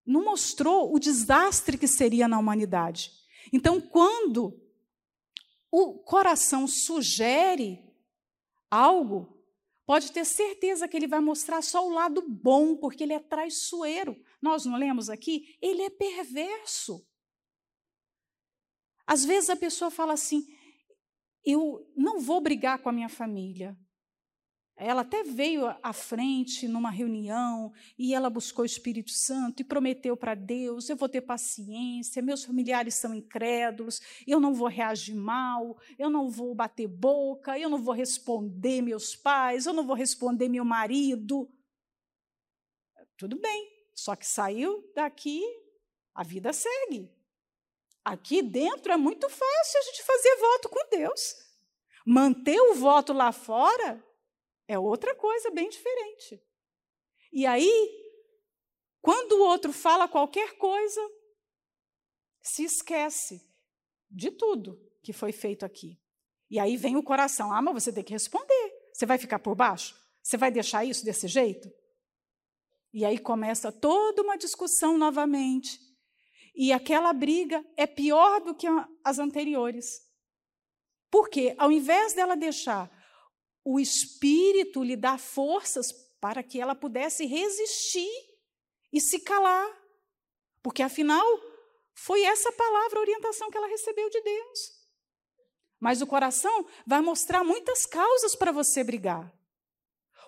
Não 0.06 0.24
mostrou 0.24 0.94
o 0.94 1.00
desastre 1.00 1.76
que 1.76 1.88
seria 1.88 2.28
na 2.28 2.38
humanidade. 2.38 3.12
Então, 3.52 3.82
quando 3.82 4.61
o 5.72 6.00
coração 6.00 6.68
sugere 6.68 7.80
algo, 8.70 9.42
pode 9.86 10.12
ter 10.12 10.26
certeza 10.26 10.88
que 10.88 10.98
ele 10.98 11.08
vai 11.08 11.22
mostrar 11.22 11.62
só 11.62 11.88
o 11.88 11.92
lado 11.92 12.22
bom, 12.28 12.76
porque 12.76 13.04
ele 13.04 13.14
é 13.14 13.20
traiçoeiro. 13.20 14.22
Nós 14.42 14.66
não 14.66 14.78
lemos 14.78 15.10
aqui? 15.10 15.58
Ele 15.62 15.84
é 15.84 15.90
perverso. 15.90 17.08
Às 19.08 19.24
vezes 19.24 19.50
a 19.50 19.56
pessoa 19.56 19.90
fala 19.90 20.14
assim: 20.14 20.46
eu 21.44 21.90
não 21.96 22.20
vou 22.20 22.42
brigar 22.42 22.80
com 22.80 22.90
a 22.90 22.94
minha 22.94 23.10
família. 23.10 23.78
Ela 24.84 25.02
até 25.02 25.22
veio 25.22 25.68
à 25.84 25.94
frente 25.94 26.68
numa 26.68 26.90
reunião 26.90 27.72
e 28.00 28.16
ela 28.16 28.32
buscou 28.32 28.64
o 28.64 28.66
Espírito 28.66 29.12
Santo 29.12 29.60
e 29.60 29.64
prometeu 29.64 30.18
para 30.18 30.34
Deus: 30.34 30.90
eu 30.90 30.96
vou 30.96 31.08
ter 31.08 31.22
paciência, 31.22 32.20
meus 32.20 32.44
familiares 32.44 32.96
são 32.96 33.14
incrédulos, 33.14 34.02
eu 34.26 34.40
não 34.40 34.56
vou 34.56 34.68
reagir 34.68 35.14
mal, 35.14 35.78
eu 36.00 36.10
não 36.10 36.32
vou 36.32 36.56
bater 36.56 36.88
boca, 36.88 37.60
eu 37.60 37.70
não 37.70 37.78
vou 37.78 37.94
responder 37.94 38.82
meus 38.82 39.16
pais, 39.16 39.68
eu 39.68 39.74
não 39.74 39.86
vou 39.86 39.96
responder 39.96 40.50
meu 40.50 40.66
marido. 40.66 41.48
Tudo 43.16 43.40
bem, 43.40 43.72
só 43.94 44.16
que 44.16 44.26
saiu 44.26 44.92
daqui, 44.96 45.44
a 46.12 46.24
vida 46.24 46.52
segue. 46.52 47.08
Aqui 48.04 48.42
dentro 48.42 48.92
é 48.92 48.98
muito 48.98 49.30
fácil 49.30 49.80
a 49.80 49.84
gente 49.84 50.02
fazer 50.02 50.36
voto 50.38 50.70
com 50.70 50.90
Deus. 50.90 51.36
Manter 52.04 52.60
o 52.60 52.74
voto 52.74 53.14
lá 53.14 53.32
fora 53.32 54.04
é 54.72 54.80
outra 54.80 55.14
coisa 55.14 55.52
bem 55.52 55.70
diferente. 55.70 56.42
E 57.32 57.46
aí, 57.46 57.90
quando 59.02 59.34
o 59.34 59.44
outro 59.44 59.74
fala 59.74 60.08
qualquer 60.08 60.58
coisa, 60.58 61.02
se 62.42 62.64
esquece 62.64 63.46
de 64.10 64.32
tudo 64.32 64.82
que 65.04 65.12
foi 65.12 65.34
feito 65.34 65.66
aqui. 65.66 66.00
E 66.50 66.58
aí 66.58 66.78
vem 66.78 66.96
o 66.96 67.04
coração: 67.04 67.52
ah, 67.52 67.62
mas 67.62 67.84
você 67.84 67.92
tem 67.92 68.04
que 68.04 68.14
responder. 68.14 68.74
Você 68.94 69.06
vai 69.06 69.18
ficar 69.18 69.40
por 69.40 69.56
baixo? 69.56 69.94
Você 70.24 70.38
vai 70.38 70.50
deixar 70.50 70.86
isso 70.86 71.04
desse 71.04 71.28
jeito? 71.28 71.70
E 72.94 73.04
aí 73.04 73.18
começa 73.18 73.74
toda 73.74 74.22
uma 74.22 74.38
discussão 74.38 74.98
novamente. 74.98 75.80
E 76.56 76.72
aquela 76.72 77.12
briga 77.12 77.66
é 77.76 77.86
pior 77.86 78.40
do 78.40 78.56
que 78.56 78.68
as 79.04 79.20
anteriores. 79.20 80.02
Porque, 81.10 81.56
ao 81.58 81.72
invés 81.72 82.14
dela 82.14 82.36
deixar 82.38 82.90
o 83.64 83.80
Espírito 83.80 84.84
lhe 84.84 84.96
dar 84.96 85.20
forças 85.20 85.92
para 86.20 86.44
que 86.44 86.60
ela 86.60 86.76
pudesse 86.76 87.26
resistir 87.26 88.10
e 88.92 89.00
se 89.00 89.20
calar. 89.20 89.68
Porque, 90.62 90.84
afinal, 90.84 91.26
foi 91.94 92.24
essa 92.24 92.52
palavra, 92.52 93.00
a 93.00 93.02
orientação 93.02 93.50
que 93.50 93.58
ela 93.58 93.68
recebeu 93.68 94.10
de 94.10 94.22
Deus. 94.22 94.82
Mas 95.80 96.02
o 96.02 96.08
coração 96.08 96.66
vai 96.86 97.02
mostrar 97.02 97.44
muitas 97.44 97.86
causas 97.86 98.36
para 98.36 98.52
você 98.52 98.84
brigar. 98.84 99.34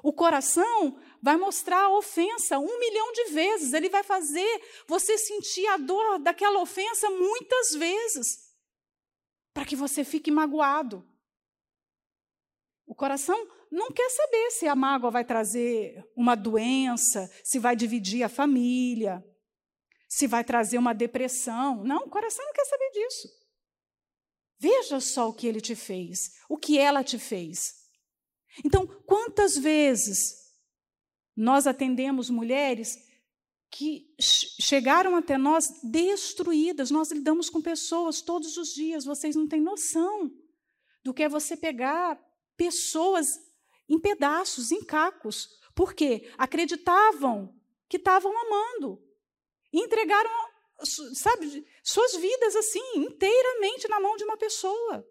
O 0.02 0.12
coração 0.12 1.00
vai 1.22 1.38
mostrar 1.38 1.84
a 1.84 1.98
ofensa 1.98 2.60
um 2.60 2.80
milhão 2.80 3.12
de 3.14 3.26
vezes. 3.26 3.72
Ele 3.72 3.88
vai 3.88 4.04
fazer 4.04 4.62
você 4.88 5.18
sentir 5.18 5.66
a 5.68 5.78
dor 5.78 6.20
daquela 6.20 6.60
ofensa 6.60 7.10
muitas 7.10 7.74
vezes, 7.76 8.52
para 9.54 9.66
que 9.66 9.76
você 9.76 10.04
fique 10.04 10.30
magoado. 10.30 11.08
O 12.86 12.96
coração 12.96 13.38
não 13.72 13.92
quer 13.92 14.10
saber 14.10 14.52
se 14.52 14.68
a 14.68 14.76
mágoa 14.76 15.10
vai 15.10 15.26
trazer 15.26 16.04
uma 16.16 16.36
doença, 16.36 17.30
se 17.44 17.58
vai 17.60 17.76
dividir 17.76 18.24
a 18.24 18.30
família, 18.30 19.24
se 20.08 20.28
vai 20.28 20.44
trazer 20.44 20.78
uma 20.78 20.94
depressão. 20.94 21.84
Não, 21.84 22.06
o 22.06 22.10
coração 22.10 22.46
não 22.46 22.54
quer 22.54 22.66
saber 22.66 22.90
disso. 22.92 23.28
Veja 24.60 25.00
só 25.00 25.30
o 25.30 25.34
que 25.34 25.48
ele 25.48 25.60
te 25.60 25.76
fez, 25.76 26.34
o 26.48 26.58
que 26.58 26.78
ela 26.78 27.04
te 27.04 27.18
fez. 27.18 27.84
Então, 28.64 28.86
quantas 29.06 29.58
vezes 29.58 30.44
nós 31.36 31.66
atendemos 31.66 32.30
mulheres 32.30 32.98
que 33.72 34.14
chegaram 34.20 35.16
até 35.16 35.36
nós 35.36 35.82
destruídas, 35.84 36.92
nós 36.92 37.12
lidamos 37.12 37.50
com 37.50 37.60
pessoas 37.60 38.22
todos 38.22 38.56
os 38.56 38.70
dias, 38.70 39.04
vocês 39.04 39.36
não 39.36 39.48
têm 39.48 39.60
noção 39.60 40.32
do 41.04 41.12
que 41.12 41.24
é 41.24 41.30
você 41.30 41.58
pegar 41.58 42.24
pessoas 42.58 43.40
em 43.88 44.00
pedaços, 44.00 44.72
em 44.72 44.84
cacos, 44.84 45.60
porque 45.76 46.32
acreditavam 46.38 47.54
que 47.88 47.98
estavam 47.98 48.32
amando, 48.48 49.04
e 49.72 49.80
entregaram, 49.80 50.30
sabe, 51.16 51.68
suas 51.84 52.16
vidas 52.16 52.56
assim, 52.56 52.98
inteiramente 52.98 53.88
na 53.88 54.00
mão 54.00 54.16
de 54.16 54.24
uma 54.24 54.38
pessoa. 54.38 55.08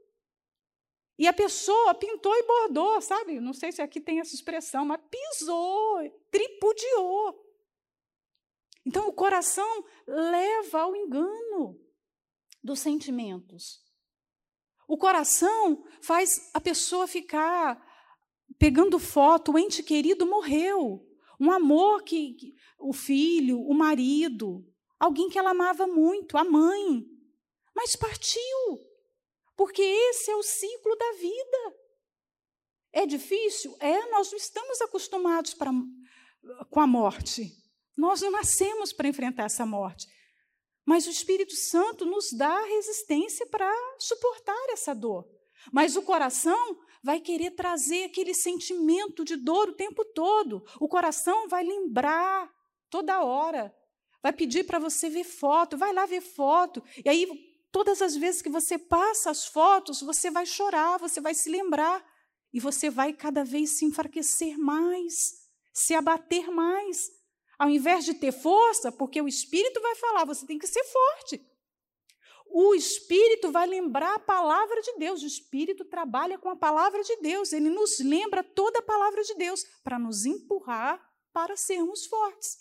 E 1.18 1.26
a 1.28 1.32
pessoa 1.32 1.94
pintou 1.94 2.34
e 2.34 2.42
bordou, 2.42 3.00
sabe? 3.00 3.38
Não 3.40 3.52
sei 3.52 3.70
se 3.70 3.82
aqui 3.82 4.00
tem 4.00 4.20
essa 4.20 4.34
expressão, 4.34 4.84
mas 4.84 5.00
pisou, 5.10 5.98
tripudiou. 6.30 7.46
Então 8.84 9.06
o 9.08 9.12
coração 9.12 9.84
leva 10.06 10.80
ao 10.80 10.96
engano 10.96 11.78
dos 12.62 12.80
sentimentos. 12.80 13.80
O 14.92 14.98
coração 14.98 15.82
faz 16.02 16.50
a 16.52 16.60
pessoa 16.60 17.06
ficar 17.06 17.82
pegando 18.58 18.98
foto, 18.98 19.52
o 19.52 19.58
ente 19.58 19.82
querido 19.82 20.26
morreu. 20.26 21.02
Um 21.40 21.50
amor 21.50 22.02
que, 22.02 22.54
o 22.78 22.92
filho, 22.92 23.58
o 23.58 23.72
marido, 23.72 24.70
alguém 25.00 25.30
que 25.30 25.38
ela 25.38 25.52
amava 25.52 25.86
muito, 25.86 26.36
a 26.36 26.44
mãe, 26.44 27.06
mas 27.74 27.96
partiu. 27.96 28.86
Porque 29.56 29.80
esse 29.80 30.30
é 30.30 30.36
o 30.36 30.42
ciclo 30.42 30.94
da 30.94 31.12
vida. 31.12 31.76
É 32.92 33.06
difícil? 33.06 33.74
É, 33.80 34.10
nós 34.10 34.30
não 34.30 34.36
estamos 34.36 34.78
acostumados 34.82 35.54
pra, 35.54 35.70
com 36.68 36.80
a 36.80 36.86
morte. 36.86 37.50
Nós 37.96 38.20
não 38.20 38.30
nascemos 38.30 38.92
para 38.92 39.08
enfrentar 39.08 39.44
essa 39.44 39.64
morte. 39.64 40.06
Mas 40.84 41.06
o 41.06 41.10
Espírito 41.10 41.54
Santo 41.54 42.04
nos 42.04 42.32
dá 42.32 42.64
resistência 42.64 43.46
para 43.46 43.70
suportar 43.98 44.66
essa 44.70 44.94
dor. 44.94 45.28
Mas 45.72 45.96
o 45.96 46.02
coração 46.02 46.78
vai 47.02 47.20
querer 47.20 47.52
trazer 47.52 48.04
aquele 48.04 48.34
sentimento 48.34 49.24
de 49.24 49.36
dor 49.36 49.68
o 49.68 49.76
tempo 49.76 50.04
todo. 50.04 50.64
O 50.80 50.88
coração 50.88 51.48
vai 51.48 51.62
lembrar 51.62 52.50
toda 52.90 53.22
hora. 53.22 53.74
Vai 54.22 54.32
pedir 54.32 54.64
para 54.64 54.78
você 54.78 55.10
ver 55.10 55.24
foto, 55.24 55.76
vai 55.76 55.92
lá 55.92 56.06
ver 56.06 56.20
foto. 56.20 56.82
E 57.04 57.08
aí, 57.08 57.26
todas 57.72 58.00
as 58.00 58.16
vezes 58.16 58.40
que 58.40 58.48
você 58.48 58.78
passa 58.78 59.30
as 59.30 59.46
fotos, 59.46 60.00
você 60.00 60.30
vai 60.30 60.46
chorar, 60.46 60.98
você 60.98 61.20
vai 61.20 61.34
se 61.34 61.50
lembrar. 61.50 62.04
E 62.52 62.60
você 62.60 62.90
vai 62.90 63.12
cada 63.12 63.44
vez 63.44 63.78
se 63.78 63.84
enfraquecer 63.84 64.58
mais, 64.58 65.14
se 65.72 65.94
abater 65.94 66.50
mais. 66.50 67.10
Ao 67.62 67.70
invés 67.70 68.04
de 68.04 68.14
ter 68.14 68.32
força, 68.32 68.90
porque 68.90 69.22
o 69.22 69.28
Espírito 69.28 69.80
vai 69.80 69.94
falar, 69.94 70.24
você 70.24 70.44
tem 70.44 70.58
que 70.58 70.66
ser 70.66 70.82
forte. 70.82 71.40
O 72.50 72.74
Espírito 72.74 73.52
vai 73.52 73.68
lembrar 73.68 74.16
a 74.16 74.18
palavra 74.18 74.82
de 74.82 74.98
Deus. 74.98 75.22
O 75.22 75.26
Espírito 75.28 75.84
trabalha 75.84 76.36
com 76.36 76.48
a 76.48 76.56
palavra 76.56 77.04
de 77.04 77.14
Deus. 77.18 77.52
Ele 77.52 77.70
nos 77.70 78.00
lembra 78.00 78.42
toda 78.42 78.80
a 78.80 78.82
palavra 78.82 79.22
de 79.22 79.36
Deus 79.36 79.62
para 79.84 79.96
nos 79.96 80.26
empurrar 80.26 81.00
para 81.32 81.56
sermos 81.56 82.04
fortes. 82.06 82.58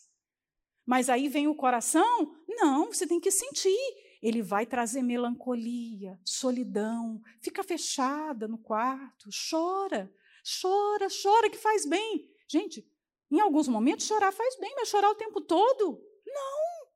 Mas 0.85 1.09
aí 1.09 1.27
vem 1.27 1.47
o 1.47 1.55
coração? 1.55 2.35
Não, 2.47 2.93
você 2.93 3.07
tem 3.07 3.19
que 3.19 3.31
sentir. 3.31 3.75
Ele 4.21 4.43
vai 4.43 4.67
trazer 4.67 5.01
melancolia, 5.01 6.19
solidão, 6.23 7.19
fica 7.41 7.63
fechada 7.63 8.47
no 8.47 8.59
quarto, 8.59 9.29
chora, 9.49 10.13
chora, 10.61 11.07
chora, 11.23 11.49
que 11.49 11.57
faz 11.57 11.87
bem. 11.87 12.29
Gente, 12.47 12.87
em 13.31 13.39
alguns 13.39 13.67
momentos, 13.67 14.05
chorar 14.05 14.31
faz 14.31 14.57
bem, 14.57 14.73
mas 14.75 14.89
chorar 14.89 15.09
o 15.09 15.15
tempo 15.15 15.39
todo? 15.39 16.03
Não. 16.25 16.91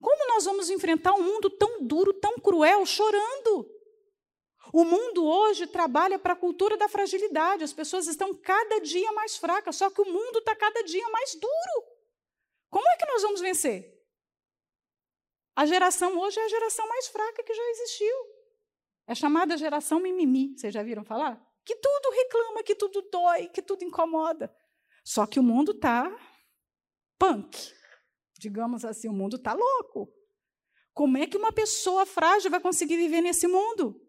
Como 0.00 0.28
nós 0.28 0.44
vamos 0.44 0.68
enfrentar 0.68 1.14
um 1.14 1.22
mundo 1.22 1.48
tão 1.48 1.82
duro, 1.86 2.12
tão 2.12 2.34
cruel, 2.34 2.84
chorando? 2.84 3.70
O 4.72 4.84
mundo 4.84 5.24
hoje 5.24 5.66
trabalha 5.66 6.18
para 6.18 6.34
a 6.34 6.36
cultura 6.36 6.76
da 6.76 6.88
fragilidade. 6.88 7.64
As 7.64 7.72
pessoas 7.72 8.06
estão 8.06 8.34
cada 8.34 8.80
dia 8.80 9.10
mais 9.12 9.36
fracas, 9.36 9.76
só 9.76 9.88
que 9.88 10.02
o 10.02 10.04
mundo 10.04 10.40
está 10.40 10.54
cada 10.54 10.82
dia 10.82 11.08
mais 11.08 11.34
duro. 11.34 11.94
Como 12.68 12.86
é 12.88 12.96
que 12.96 13.06
nós 13.06 13.22
vamos 13.22 13.40
vencer? 13.40 13.94
A 15.56 15.64
geração 15.64 16.18
hoje 16.18 16.38
é 16.40 16.44
a 16.44 16.48
geração 16.48 16.86
mais 16.88 17.06
fraca 17.06 17.42
que 17.42 17.54
já 17.54 17.62
existiu. 17.70 18.16
É 19.06 19.14
chamada 19.14 19.56
geração 19.56 20.00
mimimi. 20.00 20.58
Vocês 20.58 20.74
já 20.74 20.82
viram 20.82 21.04
falar? 21.04 21.40
Que 21.64 21.76
tudo 21.76 22.10
reclama, 22.10 22.62
que 22.62 22.74
tudo 22.74 23.00
dói, 23.02 23.48
que 23.48 23.62
tudo 23.62 23.84
incomoda. 23.84 24.54
Só 25.04 25.26
que 25.26 25.38
o 25.38 25.42
mundo 25.42 25.72
está 25.72 26.10
punk. 27.18 27.56
Digamos 28.38 28.84
assim, 28.84 29.08
o 29.08 29.12
mundo 29.12 29.36
está 29.36 29.52
louco. 29.52 30.12
Como 30.92 31.18
é 31.18 31.26
que 31.26 31.36
uma 31.36 31.52
pessoa 31.52 32.06
frágil 32.06 32.50
vai 32.50 32.60
conseguir 32.60 32.96
viver 32.96 33.20
nesse 33.20 33.46
mundo? 33.46 34.00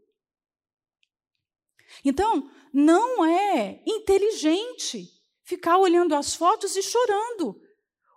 Então, 2.03 2.49
não 2.73 3.25
é 3.25 3.81
inteligente 3.86 5.08
ficar 5.43 5.77
olhando 5.77 6.15
as 6.15 6.36
fotos 6.36 6.75
e 6.75 6.84
chorando. 6.84 7.60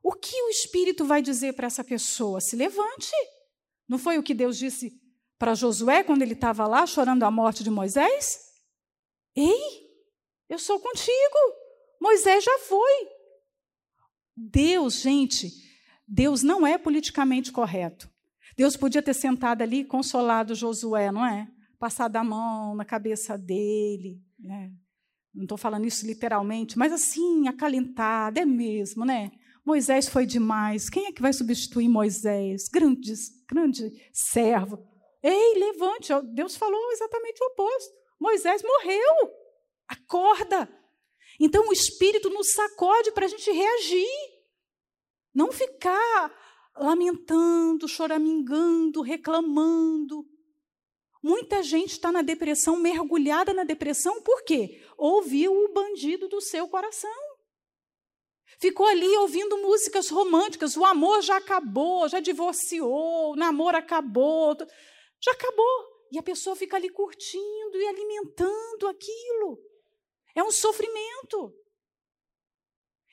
O 0.03 0.13
que 0.13 0.35
o 0.43 0.49
Espírito 0.49 1.05
vai 1.05 1.21
dizer 1.21 1.55
para 1.55 1.67
essa 1.67 1.85
pessoa? 1.85 2.41
Se 2.41 2.57
levante. 2.57 3.13
Não 3.89 3.99
foi 3.99 4.19
o 4.19 4.23
que 4.23 4.35
Deus 4.35 4.57
disse 4.57 4.93
para 5.39 5.55
Josué 5.55 6.03
quando 6.03 6.23
ele 6.23 6.35
estava 6.35 6.67
lá 6.67 6.87
chorando 6.87 7.23
a 7.23 7.31
morte 7.31 7.63
de 7.63 7.71
Moisés? 7.71 8.39
Ei, 9.35 9.89
eu 10.49 10.59
sou 10.59 10.81
contigo. 10.81 11.58
Moisés 12.01 12.45
já 12.45 12.59
foi. 12.61 13.09
Deus, 14.37 15.01
gente, 15.01 15.51
Deus 16.07 16.43
não 16.43 16.67
é 16.67 16.79
politicamente 16.79 17.51
correto. 17.51 18.09
Deus 18.57 18.77
podia 18.77 19.03
ter 19.03 19.15
sentado 19.15 19.63
ali 19.63 19.81
e 19.81 19.85
consolado 19.85 20.55
Josué, 20.55 21.13
não 21.13 21.25
é? 21.25 21.49
Passado 21.79 22.17
a 22.17 22.25
mão 22.25 22.75
na 22.75 22.85
cabeça 22.85 23.37
dele. 23.37 24.21
Né? 24.39 24.73
Não 25.35 25.45
estou 25.45 25.59
falando 25.59 25.87
isso 25.87 26.07
literalmente, 26.07 26.79
mas 26.79 26.93
assim, 26.93 27.47
acalentado, 27.47 28.39
é 28.41 28.45
mesmo, 28.45 29.05
né? 29.05 29.31
Moisés 29.65 30.09
foi 30.09 30.25
demais. 30.25 30.89
Quem 30.89 31.07
é 31.07 31.13
que 31.13 31.21
vai 31.21 31.33
substituir 31.33 31.89
Moisés? 31.89 32.69
Grande, 32.69 33.13
grande 33.47 33.93
servo. 34.13 34.83
Ei, 35.23 35.59
levante. 35.59 36.09
Deus 36.33 36.57
falou 36.57 36.91
exatamente 36.93 37.43
o 37.43 37.47
oposto. 37.49 37.93
Moisés 38.19 38.63
morreu. 38.63 39.31
Acorda. 39.87 40.69
Então 41.39 41.69
o 41.69 41.73
Espírito 41.73 42.29
nos 42.31 42.53
sacode 42.53 43.13
para 43.13 43.27
a 43.27 43.29
gente 43.29 43.51
reagir. 43.51 44.07
Não 45.35 45.53
ficar 45.53 46.35
lamentando, 46.77 47.87
choramingando, 47.87 49.03
reclamando. 49.03 50.27
Muita 51.23 51.63
gente 51.63 51.93
está 51.93 52.13
na 52.13 52.23
depressão, 52.23 52.77
mergulhada 52.77 53.53
na 53.53 53.65
depressão, 53.65 54.23
por 54.23 54.43
quê? 54.45 54.83
Ouviu 54.97 55.53
o 55.53 55.73
bandido 55.73 56.29
do 56.29 56.41
seu 56.41 56.69
coração. 56.69 57.11
Ficou 58.61 58.87
ali 58.87 59.17
ouvindo 59.19 59.59
músicas 59.59 60.09
românticas, 60.09 60.77
o 60.77 60.85
amor 60.85 61.23
já 61.23 61.37
acabou, 61.37 62.09
já 62.09 62.19
divorciou, 62.19 63.33
o 63.33 63.37
namoro 63.37 63.77
acabou, 63.77 64.57
já 65.21 65.33
acabou. 65.33 65.99
E 66.11 66.19
a 66.19 66.23
pessoa 66.23 66.57
fica 66.57 66.77
ali 66.77 66.89
curtindo 66.89 67.77
e 67.77 67.87
alimentando 67.87 68.89
aquilo. 68.89 69.59
É 70.39 70.43
um 70.45 70.53
sofrimento. 70.53 71.53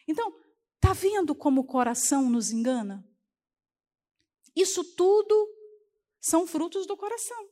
Então, 0.07 0.31
está 0.75 0.93
vendo 0.93 1.33
como 1.33 1.61
o 1.61 1.65
coração 1.65 2.29
nos 2.29 2.51
engana? 2.51 3.03
Isso 4.55 4.83
tudo 4.93 5.49
são 6.21 6.45
frutos 6.45 6.85
do 6.85 6.95
coração. 6.95 7.49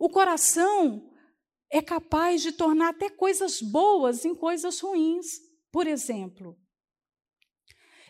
O 0.00 0.10
coração 0.10 1.08
é 1.70 1.80
capaz 1.80 2.42
de 2.42 2.50
tornar 2.50 2.88
até 2.88 3.08
coisas 3.08 3.62
boas 3.62 4.24
em 4.24 4.34
coisas 4.34 4.80
ruins. 4.80 5.26
Por 5.70 5.86
exemplo, 5.86 6.58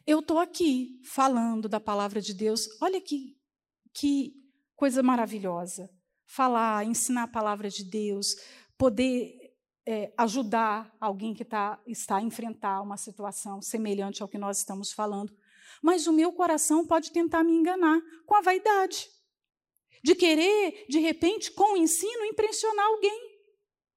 eu 0.07 0.21
estou 0.21 0.39
aqui 0.39 0.99
falando 1.05 1.69
da 1.69 1.79
palavra 1.79 2.23
de 2.23 2.33
Deus. 2.33 2.67
Olha 2.81 3.03
que, 3.03 3.37
que 3.93 4.33
coisa 4.75 5.03
maravilhosa. 5.03 5.91
Falar, 6.27 6.87
ensinar 6.87 7.25
a 7.25 7.29
palavra 7.29 7.69
de 7.69 7.85
Deus, 7.85 8.35
poder 8.79 9.44
é, 9.87 10.13
ajudar 10.17 10.95
alguém 10.99 11.35
que 11.35 11.45
tá, 11.45 11.79
está 11.87 12.17
a 12.17 12.23
enfrentar 12.23 12.81
uma 12.81 12.97
situação 12.97 13.61
semelhante 13.61 14.23
ao 14.23 14.29
que 14.29 14.39
nós 14.39 14.59
estamos 14.59 14.93
falando. 14.93 15.37
Mas 15.83 16.07
o 16.07 16.13
meu 16.13 16.33
coração 16.33 16.87
pode 16.87 17.11
tentar 17.11 17.45
me 17.45 17.53
enganar 17.53 18.01
com 18.25 18.35
a 18.35 18.41
vaidade, 18.41 19.09
de 20.03 20.15
querer, 20.15 20.87
de 20.89 20.99
repente, 20.99 21.51
com 21.53 21.75
o 21.75 21.77
ensino, 21.77 22.25
impressionar 22.25 22.87
alguém. 22.87 23.35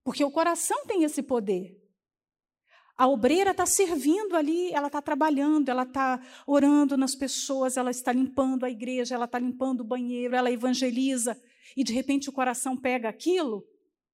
Porque 0.03 0.23
o 0.23 0.31
coração 0.31 0.85
tem 0.85 1.03
esse 1.03 1.21
poder. 1.21 1.75
A 2.97 3.07
obreira 3.07 3.51
está 3.51 3.65
servindo 3.65 4.35
ali, 4.35 4.71
ela 4.73 4.87
está 4.87 5.01
trabalhando, 5.01 5.69
ela 5.69 5.83
está 5.83 6.19
orando 6.47 6.97
nas 6.97 7.13
pessoas, 7.13 7.77
ela 7.77 7.91
está 7.91 8.11
limpando 8.11 8.65
a 8.65 8.69
igreja, 8.69 9.13
ela 9.13 9.25
está 9.25 9.37
limpando 9.37 9.81
o 9.81 9.83
banheiro, 9.83 10.35
ela 10.35 10.51
evangeliza, 10.51 11.39
e 11.75 11.83
de 11.83 11.93
repente 11.93 12.27
o 12.27 12.33
coração 12.33 12.75
pega 12.75 13.07
aquilo 13.07 13.63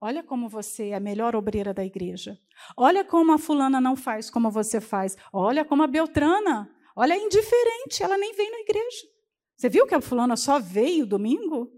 Olha 0.05 0.21
como 0.21 0.49
você 0.49 0.89
é 0.89 0.95
a 0.95 0.99
melhor 0.99 1.33
obreira 1.33 1.73
da 1.73 1.85
igreja. 1.85 2.37
Olha 2.75 3.05
como 3.05 3.31
a 3.31 3.37
fulana 3.37 3.79
não 3.79 3.95
faz 3.95 4.29
como 4.29 4.51
você 4.51 4.81
faz. 4.81 5.15
Olha 5.31 5.63
como 5.63 5.81
a 5.81 5.87
Beltrana. 5.87 6.69
Olha, 6.93 7.13
é 7.13 7.17
indiferente, 7.17 8.03
ela 8.03 8.17
nem 8.17 8.33
vem 8.33 8.51
na 8.51 8.59
igreja. 8.59 9.07
Você 9.55 9.69
viu 9.69 9.87
que 9.87 9.95
a 9.95 10.01
fulana 10.01 10.35
só 10.35 10.59
veio 10.59 11.05
domingo? 11.05 11.71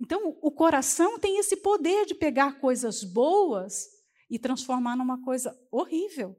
Então, 0.00 0.38
o 0.40 0.52
coração 0.52 1.18
tem 1.18 1.40
esse 1.40 1.56
poder 1.56 2.06
de 2.06 2.14
pegar 2.14 2.60
coisas 2.60 3.02
boas 3.02 3.88
e 4.30 4.38
transformar 4.38 4.94
numa 4.94 5.20
coisa 5.24 5.58
horrível. 5.72 6.36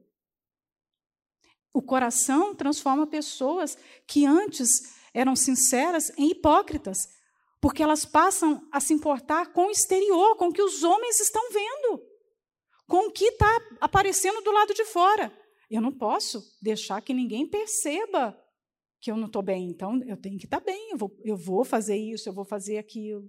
O 1.74 1.82
coração 1.82 2.54
transforma 2.54 3.06
pessoas 3.06 3.76
que 4.06 4.24
antes 4.24 4.96
eram 5.12 5.36
sinceras 5.36 6.10
em 6.16 6.30
hipócritas 6.30 7.15
porque 7.66 7.82
elas 7.82 8.04
passam 8.04 8.64
a 8.70 8.78
se 8.78 8.94
importar 8.94 9.52
com 9.52 9.66
o 9.66 9.70
exterior, 9.72 10.36
com 10.36 10.46
o 10.46 10.52
que 10.52 10.62
os 10.62 10.84
homens 10.84 11.18
estão 11.18 11.50
vendo, 11.50 12.00
com 12.86 13.08
o 13.08 13.10
que 13.10 13.24
está 13.24 13.60
aparecendo 13.80 14.40
do 14.40 14.52
lado 14.52 14.72
de 14.72 14.84
fora. 14.84 15.36
Eu 15.68 15.80
não 15.80 15.90
posso 15.90 16.40
deixar 16.62 17.02
que 17.02 17.12
ninguém 17.12 17.44
perceba 17.44 18.40
que 19.00 19.10
eu 19.10 19.16
não 19.16 19.26
estou 19.26 19.42
bem, 19.42 19.68
então 19.68 20.00
eu 20.06 20.16
tenho 20.16 20.38
que 20.38 20.44
estar 20.44 20.60
tá 20.60 20.64
bem, 20.64 20.92
eu 20.92 20.96
vou, 20.96 21.10
eu 21.24 21.36
vou 21.36 21.64
fazer 21.64 21.96
isso, 21.96 22.28
eu 22.28 22.32
vou 22.32 22.44
fazer 22.44 22.78
aquilo. 22.78 23.28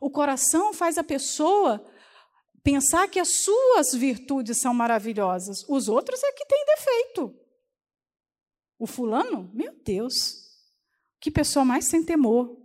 O 0.00 0.10
coração 0.10 0.74
faz 0.74 0.98
a 0.98 1.04
pessoa 1.04 1.88
pensar 2.64 3.06
que 3.06 3.20
as 3.20 3.44
suas 3.44 3.94
virtudes 3.94 4.60
são 4.60 4.74
maravilhosas, 4.74 5.64
os 5.68 5.86
outros 5.86 6.20
é 6.20 6.32
que 6.32 6.46
têm 6.46 6.64
defeito. 6.66 7.32
O 8.76 8.88
fulano, 8.88 9.52
meu 9.54 9.72
Deus, 9.84 10.50
que 11.20 11.30
pessoa 11.30 11.64
mais 11.64 11.88
sem 11.88 12.04
temor. 12.04 12.63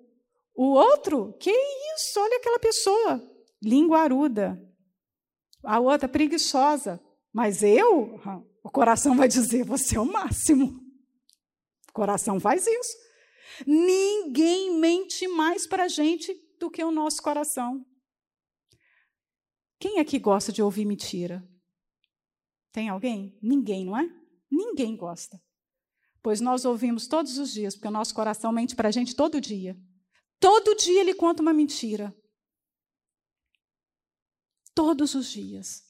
O 0.62 0.74
outro, 0.74 1.32
que 1.39 1.50
isso, 1.50 2.19
olha 2.19 2.36
aquela 2.36 2.60
pessoa. 2.60 3.34
linguaruda. 3.63 4.62
A 5.63 5.80
outra, 5.80 6.10
preguiçosa. 6.10 7.02
Mas 7.32 7.63
eu, 7.63 8.19
o 8.62 8.69
coração 8.69 9.15
vai 9.15 9.30
dizer: 9.30 9.63
você 9.63 9.95
é 9.95 10.02
o 10.02 10.06
máximo. 10.06 10.84
O 11.88 11.93
coração 11.93 12.41
faz 12.41 12.67
isso. 12.67 12.98
Ninguém 13.65 14.78
mente 14.78 15.30
mais 15.30 15.65
para 15.65 15.86
a 15.86 15.88
gente 15.88 16.36
do 16.60 16.69
que 16.69 16.84
o 16.84 16.91
nosso 16.91 17.22
coração. 17.22 17.86
Quem 19.80 20.00
aqui 20.00 20.19
gosta 20.19 20.52
de 20.52 20.62
ouvir 20.62 20.84
mentira? 20.84 21.41
Tem 22.74 22.89
alguém? 22.89 23.34
Ninguém, 23.41 23.86
não 23.86 23.98
é? 23.98 24.10
Ninguém 24.52 24.98
gosta. 24.98 25.41
Pois 26.22 26.41
nós 26.41 26.65
ouvimos 26.65 27.08
todos 27.08 27.38
os 27.38 27.54
dias, 27.54 27.76
porque 27.76 27.88
o 27.88 27.91
nosso 27.91 28.13
coração 28.13 28.52
mente 28.52 28.76
para 28.76 28.89
a 28.89 28.91
gente 28.91 29.15
todo 29.15 29.39
dia. 29.39 29.78
Todo 30.39 30.75
dia 30.75 31.02
ele 31.02 31.13
conta 31.13 31.41
uma 31.41 31.54
mentira. 31.54 32.15
Todos 34.73 35.13
os 35.15 35.30
dias. 35.30 35.84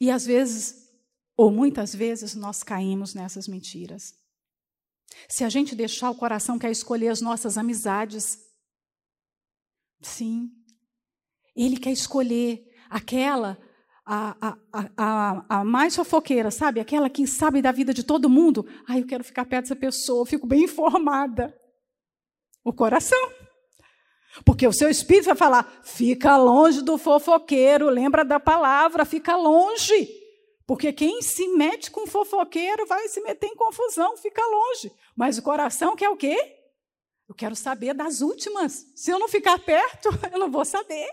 E 0.00 0.10
às 0.10 0.24
vezes, 0.24 0.88
ou 1.36 1.50
muitas 1.50 1.94
vezes, 1.94 2.34
nós 2.34 2.62
caímos 2.62 3.12
nessas 3.14 3.48
mentiras. 3.48 4.14
Se 5.28 5.44
a 5.44 5.48
gente 5.48 5.74
deixar 5.74 6.10
o 6.10 6.14
coração 6.14 6.58
quer 6.58 6.70
escolher 6.70 7.08
as 7.08 7.20
nossas 7.20 7.58
amizades, 7.58 8.38
sim, 10.00 10.50
ele 11.54 11.76
quer 11.76 11.90
escolher 11.90 12.64
aquela, 12.88 13.58
a, 14.06 14.36
a, 14.40 14.90
a, 14.96 15.58
a, 15.58 15.64
mais 15.64 15.96
fofoqueira, 15.96 16.50
sabe? 16.50 16.80
Aquela 16.80 17.10
que 17.10 17.26
sabe 17.26 17.60
da 17.60 17.72
vida 17.72 17.92
de 17.92 18.04
todo 18.04 18.30
mundo. 18.30 18.66
Ah, 18.86 18.98
eu 18.98 19.06
quero 19.06 19.24
ficar 19.24 19.44
perto 19.44 19.64
dessa 19.64 19.76
pessoa, 19.76 20.24
fico 20.24 20.46
bem 20.46 20.64
informada. 20.64 21.59
O 22.64 22.72
coração. 22.72 23.32
Porque 24.44 24.66
o 24.66 24.72
seu 24.72 24.88
espírito 24.88 25.26
vai 25.26 25.36
falar: 25.36 25.80
fica 25.82 26.36
longe 26.36 26.82
do 26.82 26.96
fofoqueiro, 26.96 27.88
lembra 27.88 28.24
da 28.24 28.38
palavra, 28.38 29.04
fica 29.04 29.36
longe. 29.36 30.08
Porque 30.66 30.92
quem 30.92 31.20
se 31.20 31.48
mete 31.48 31.90
com 31.90 32.06
fofoqueiro 32.06 32.86
vai 32.86 33.08
se 33.08 33.20
meter 33.22 33.48
em 33.48 33.56
confusão, 33.56 34.16
fica 34.16 34.40
longe. 34.46 34.92
Mas 35.16 35.36
o 35.36 35.42
coração 35.42 35.96
quer 35.96 36.08
o 36.08 36.16
quê? 36.16 36.36
Eu 37.28 37.34
quero 37.34 37.56
saber 37.56 37.92
das 37.94 38.20
últimas. 38.20 38.86
Se 38.94 39.10
eu 39.10 39.18
não 39.18 39.28
ficar 39.28 39.58
perto, 39.58 40.08
eu 40.32 40.38
não 40.38 40.50
vou 40.50 40.64
saber. 40.64 41.08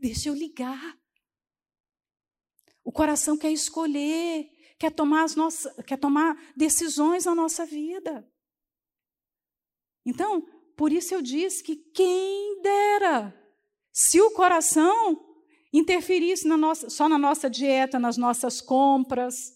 Deixa 0.00 0.28
eu 0.28 0.34
ligar. 0.34 0.96
O 2.84 2.90
coração 2.90 3.36
quer 3.36 3.50
escolher, 3.52 4.50
quer 4.78 4.90
tomar, 4.90 5.24
as 5.24 5.34
nossas, 5.36 5.72
quer 5.84 5.96
tomar 5.96 6.36
decisões 6.56 7.26
na 7.26 7.34
nossa 7.34 7.64
vida. 7.64 8.28
Então, 10.04 10.44
por 10.82 10.90
isso 10.90 11.14
eu 11.14 11.22
disse 11.22 11.62
que 11.62 11.76
quem 11.76 12.60
dera 12.60 13.32
se 13.92 14.20
o 14.20 14.32
coração 14.32 15.16
interferisse 15.72 16.48
na 16.48 16.56
nossa, 16.56 16.90
só 16.90 17.08
na 17.08 17.16
nossa 17.16 17.48
dieta, 17.48 18.00
nas 18.00 18.16
nossas 18.16 18.60
compras. 18.60 19.52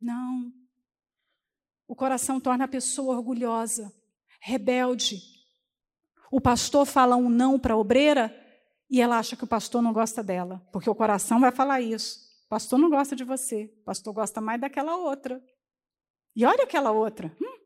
Não. 0.00 0.52
O 1.88 1.96
coração 1.96 2.38
torna 2.38 2.66
a 2.66 2.68
pessoa 2.68 3.16
orgulhosa, 3.16 3.92
rebelde. 4.40 5.18
O 6.30 6.40
pastor 6.40 6.86
fala 6.86 7.16
um 7.16 7.28
não 7.28 7.58
para 7.58 7.74
a 7.74 7.76
obreira 7.76 8.32
e 8.88 9.00
ela 9.00 9.18
acha 9.18 9.34
que 9.34 9.42
o 9.42 9.48
pastor 9.48 9.82
não 9.82 9.92
gosta 9.92 10.22
dela, 10.22 10.64
porque 10.72 10.88
o 10.88 10.94
coração 10.94 11.40
vai 11.40 11.50
falar 11.50 11.80
isso. 11.80 12.20
O 12.46 12.48
pastor 12.48 12.78
não 12.78 12.90
gosta 12.90 13.16
de 13.16 13.24
você, 13.24 13.64
o 13.80 13.84
pastor 13.86 14.14
gosta 14.14 14.40
mais 14.40 14.60
daquela 14.60 14.94
outra. 14.94 15.44
E 16.36 16.46
olha 16.46 16.62
aquela 16.62 16.92
outra. 16.92 17.36
Hum, 17.42 17.63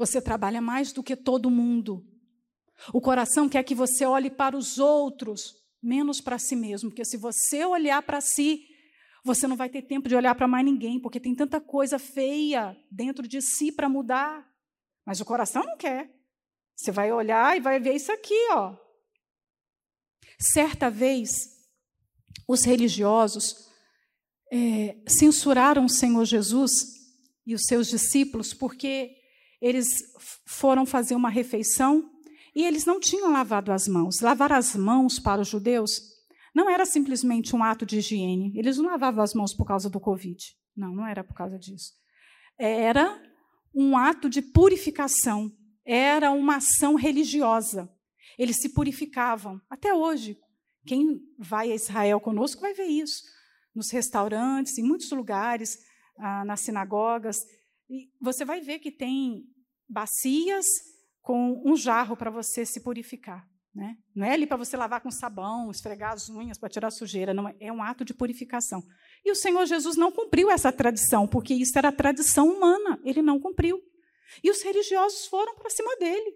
você 0.00 0.18
trabalha 0.18 0.62
mais 0.62 0.92
do 0.92 1.02
que 1.02 1.14
todo 1.14 1.50
mundo. 1.50 2.02
O 2.90 3.02
coração 3.02 3.50
quer 3.50 3.62
que 3.62 3.74
você 3.74 4.06
olhe 4.06 4.30
para 4.30 4.56
os 4.56 4.78
outros, 4.78 5.54
menos 5.82 6.22
para 6.22 6.38
si 6.38 6.56
mesmo, 6.56 6.88
porque 6.88 7.04
se 7.04 7.18
você 7.18 7.66
olhar 7.66 8.00
para 8.00 8.18
si, 8.22 8.66
você 9.22 9.46
não 9.46 9.56
vai 9.56 9.68
ter 9.68 9.82
tempo 9.82 10.08
de 10.08 10.16
olhar 10.16 10.34
para 10.34 10.48
mais 10.48 10.64
ninguém, 10.64 10.98
porque 10.98 11.20
tem 11.20 11.34
tanta 11.34 11.60
coisa 11.60 11.98
feia 11.98 12.74
dentro 12.90 13.28
de 13.28 13.42
si 13.42 13.70
para 13.70 13.90
mudar. 13.90 14.50
Mas 15.04 15.20
o 15.20 15.24
coração 15.26 15.62
não 15.64 15.76
quer. 15.76 16.10
Você 16.74 16.90
vai 16.90 17.12
olhar 17.12 17.54
e 17.54 17.60
vai 17.60 17.78
ver 17.78 17.94
isso 17.94 18.10
aqui, 18.10 18.48
ó. 18.52 18.74
Certa 20.38 20.90
vez, 20.90 21.30
os 22.48 22.64
religiosos 22.64 23.68
é, 24.50 24.96
censuraram 25.06 25.84
o 25.84 25.90
Senhor 25.90 26.24
Jesus 26.24 26.72
e 27.46 27.54
os 27.54 27.64
seus 27.66 27.88
discípulos 27.88 28.54
porque 28.54 29.19
eles 29.60 29.88
foram 30.46 30.86
fazer 30.86 31.14
uma 31.14 31.28
refeição 31.28 32.10
e 32.54 32.64
eles 32.64 32.84
não 32.84 32.98
tinham 32.98 33.32
lavado 33.32 33.70
as 33.70 33.86
mãos. 33.86 34.20
Lavar 34.20 34.52
as 34.52 34.74
mãos 34.74 35.18
para 35.18 35.40
os 35.40 35.48
judeus 35.48 36.00
não 36.54 36.68
era 36.68 36.84
simplesmente 36.84 37.54
um 37.54 37.62
ato 37.62 37.86
de 37.86 37.98
higiene. 37.98 38.52
Eles 38.56 38.78
não 38.78 38.86
lavavam 38.86 39.22
as 39.22 39.34
mãos 39.34 39.54
por 39.54 39.66
causa 39.66 39.88
do 39.88 40.00
Covid. 40.00 40.36
Não, 40.76 40.94
não 40.94 41.06
era 41.06 41.22
por 41.22 41.34
causa 41.34 41.58
disso. 41.58 41.92
Era 42.58 43.20
um 43.74 43.96
ato 43.96 44.28
de 44.28 44.42
purificação. 44.42 45.52
Era 45.84 46.30
uma 46.32 46.56
ação 46.56 46.94
religiosa. 46.94 47.90
Eles 48.38 48.60
se 48.60 48.70
purificavam. 48.70 49.60
Até 49.68 49.92
hoje, 49.94 50.38
quem 50.86 51.20
vai 51.38 51.70
a 51.70 51.74
Israel 51.74 52.20
conosco 52.20 52.60
vai 52.60 52.74
ver 52.74 52.86
isso. 52.86 53.22
Nos 53.74 53.90
restaurantes, 53.90 54.76
em 54.78 54.82
muitos 54.82 55.10
lugares, 55.10 55.78
ah, 56.18 56.44
nas 56.44 56.60
sinagogas, 56.60 57.38
e 57.90 58.08
você 58.20 58.44
vai 58.44 58.60
ver 58.60 58.78
que 58.78 58.92
tem 58.92 59.44
bacias 59.88 60.66
com 61.20 61.60
um 61.64 61.76
jarro 61.76 62.16
para 62.16 62.30
você 62.30 62.64
se 62.64 62.80
purificar. 62.80 63.44
Né? 63.74 63.96
Não 64.14 64.26
é 64.26 64.32
ali 64.32 64.46
para 64.46 64.56
você 64.56 64.76
lavar 64.76 65.00
com 65.00 65.10
sabão, 65.10 65.70
esfregar 65.70 66.12
as 66.12 66.28
unhas 66.28 66.58
para 66.58 66.68
tirar 66.68 66.90
sujeira, 66.90 67.34
não 67.34 67.48
é, 67.48 67.56
é 67.60 67.72
um 67.72 67.82
ato 67.82 68.04
de 68.04 68.14
purificação. 68.14 68.82
E 69.24 69.30
o 69.30 69.34
Senhor 69.34 69.64
Jesus 69.66 69.96
não 69.96 70.10
cumpriu 70.10 70.50
essa 70.50 70.72
tradição, 70.72 71.26
porque 71.26 71.54
isso 71.54 71.76
era 71.76 71.92
tradição 71.92 72.48
humana, 72.48 73.00
ele 73.04 73.22
não 73.22 73.38
cumpriu. 73.38 73.80
E 74.42 74.50
os 74.50 74.62
religiosos 74.62 75.26
foram 75.26 75.54
para 75.56 75.70
cima 75.70 75.94
dele. 75.96 76.32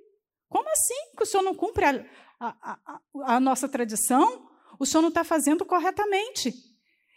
Como 0.49 0.69
assim 0.69 1.17
que 1.17 1.23
o 1.23 1.27
Senhor 1.27 1.43
não 1.43 1.55
cumpre 1.55 1.85
a, 1.87 2.05
a, 2.40 2.79
a, 2.87 3.01
a 3.37 3.40
nossa 3.40 3.69
tradição? 3.69 4.49
O 4.79 4.87
Senhor 4.87 5.03
não 5.03 5.09
está 5.09 5.25
fazendo 5.25 5.64
corretamente. 5.64 6.53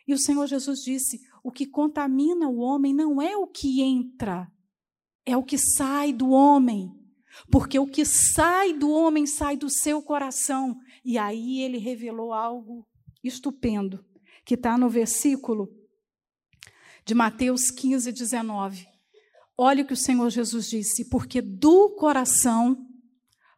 E 0.07 0.13
o 0.13 0.17
Senhor 0.17 0.47
Jesus 0.47 0.79
disse: 0.79 1.19
o 1.43 1.51
que 1.51 1.65
contamina 1.65 2.47
o 2.47 2.57
homem 2.57 2.93
não 2.93 3.21
é 3.21 3.35
o 3.35 3.47
que 3.47 3.81
entra, 3.81 4.51
é 5.25 5.35
o 5.35 5.43
que 5.43 5.57
sai 5.57 6.13
do 6.13 6.29
homem. 6.29 6.91
Porque 7.51 7.77
o 7.77 7.85
que 7.85 8.03
sai 8.03 8.73
do 8.73 8.89
homem 8.89 9.27
sai 9.27 9.55
do 9.57 9.69
seu 9.69 10.01
coração. 10.01 10.75
E 11.05 11.17
aí 11.17 11.61
ele 11.61 11.77
revelou 11.77 12.33
algo 12.33 12.87
estupendo, 13.23 14.03
que 14.43 14.55
está 14.55 14.77
no 14.77 14.89
versículo 14.89 15.69
de 17.05 17.13
Mateus 17.13 17.69
15, 17.69 18.11
19. 18.11 18.87
Olha 19.57 19.83
o 19.83 19.87
que 19.87 19.93
o 19.93 19.97
Senhor 19.97 20.29
Jesus 20.29 20.69
disse: 20.69 21.09
porque 21.09 21.41
do 21.41 21.95
coração 21.95 22.77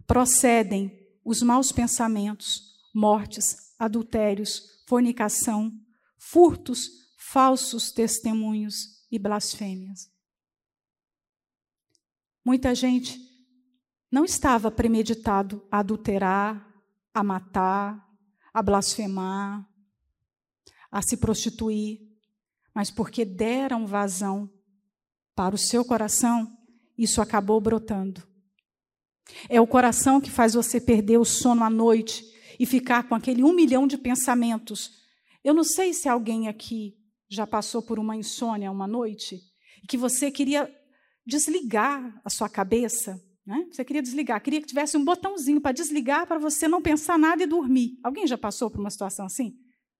procedem 0.05 0.91
os 1.23 1.41
maus 1.41 1.71
pensamentos, 1.71 2.61
mortes, 2.93 3.55
adultérios, 3.77 4.61
fornicação, 4.87 5.71
furtos, 6.19 6.89
falsos 7.17 7.91
testemunhos 7.91 9.07
e 9.09 9.17
blasfêmias. 9.17 10.11
Muita 12.45 12.75
gente 12.75 13.17
não 14.11 14.25
estava 14.25 14.69
premeditado 14.69 15.65
a 15.71 15.79
adulterar, 15.79 16.67
a 17.13 17.23
matar, 17.23 18.07
a 18.53 18.61
blasfemar, 18.61 19.67
a 20.91 21.01
se 21.01 21.17
prostituir, 21.17 21.99
mas 22.73 22.91
porque 22.91 23.23
deram 23.23 23.87
vazão 23.87 24.51
para 25.35 25.55
o 25.55 25.57
seu 25.57 25.85
coração, 25.85 26.51
isso 26.97 27.21
acabou 27.21 27.61
brotando. 27.61 28.27
É 29.47 29.61
o 29.61 29.67
coração 29.67 30.19
que 30.19 30.31
faz 30.31 30.53
você 30.53 30.81
perder 30.81 31.17
o 31.17 31.25
sono 31.25 31.63
à 31.63 31.69
noite 31.69 32.25
e 32.59 32.65
ficar 32.65 33.07
com 33.07 33.15
aquele 33.15 33.43
um 33.43 33.53
milhão 33.53 33.87
de 33.87 33.97
pensamentos 33.97 34.99
eu 35.43 35.53
não 35.53 35.63
sei 35.63 35.93
se 35.93 36.09
alguém 36.09 36.47
aqui 36.47 36.97
já 37.29 37.45
passou 37.45 37.81
por 37.81 37.99
uma 37.99 38.15
insônia 38.15 38.71
uma 38.71 38.87
noite 38.87 39.39
e 39.83 39.87
que 39.87 39.97
você 39.97 40.31
queria 40.31 40.73
desligar 41.25 42.19
a 42.25 42.29
sua 42.29 42.49
cabeça, 42.49 43.21
né? 43.45 43.67
Você 43.71 43.85
queria 43.85 44.01
desligar, 44.01 44.41
queria 44.41 44.61
que 44.61 44.67
tivesse 44.67 44.97
um 44.97 45.05
botãozinho 45.05 45.61
para 45.61 45.71
desligar 45.71 46.27
para 46.27 46.39
você 46.39 46.67
não 46.67 46.81
pensar 46.81 47.17
nada 47.17 47.43
e 47.43 47.47
dormir. 47.47 47.99
Alguém 48.03 48.27
já 48.27 48.37
passou 48.37 48.69
por 48.69 48.79
uma 48.79 48.89
situação 48.89 49.25
assim? 49.25 49.57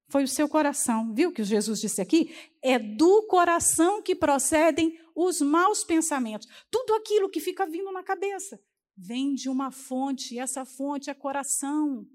Foi 0.10 0.24
o 0.24 0.28
seu 0.28 0.50
coração, 0.50 1.14
viu 1.14 1.32
que 1.32 1.44
Jesus 1.44 1.80
disse 1.80 2.02
aqui? 2.02 2.36
É 2.64 2.80
do 2.80 3.28
coração 3.28 4.02
que 4.02 4.16
procedem 4.16 5.00
os 5.16 5.40
maus 5.40 5.84
pensamentos. 5.84 6.48
Tudo 6.72 6.96
aquilo 6.96 7.30
que 7.30 7.40
fica 7.40 7.66
vindo 7.66 7.92
na 7.92 8.04
cabeça 8.04 8.60
vem 8.98 9.34
de 9.34 9.50
uma 9.50 9.72
fonte, 9.72 10.36
e 10.36 10.40
essa 10.40 10.66
fonte 10.66 11.10
é 11.10 11.14
coração. 11.14 12.06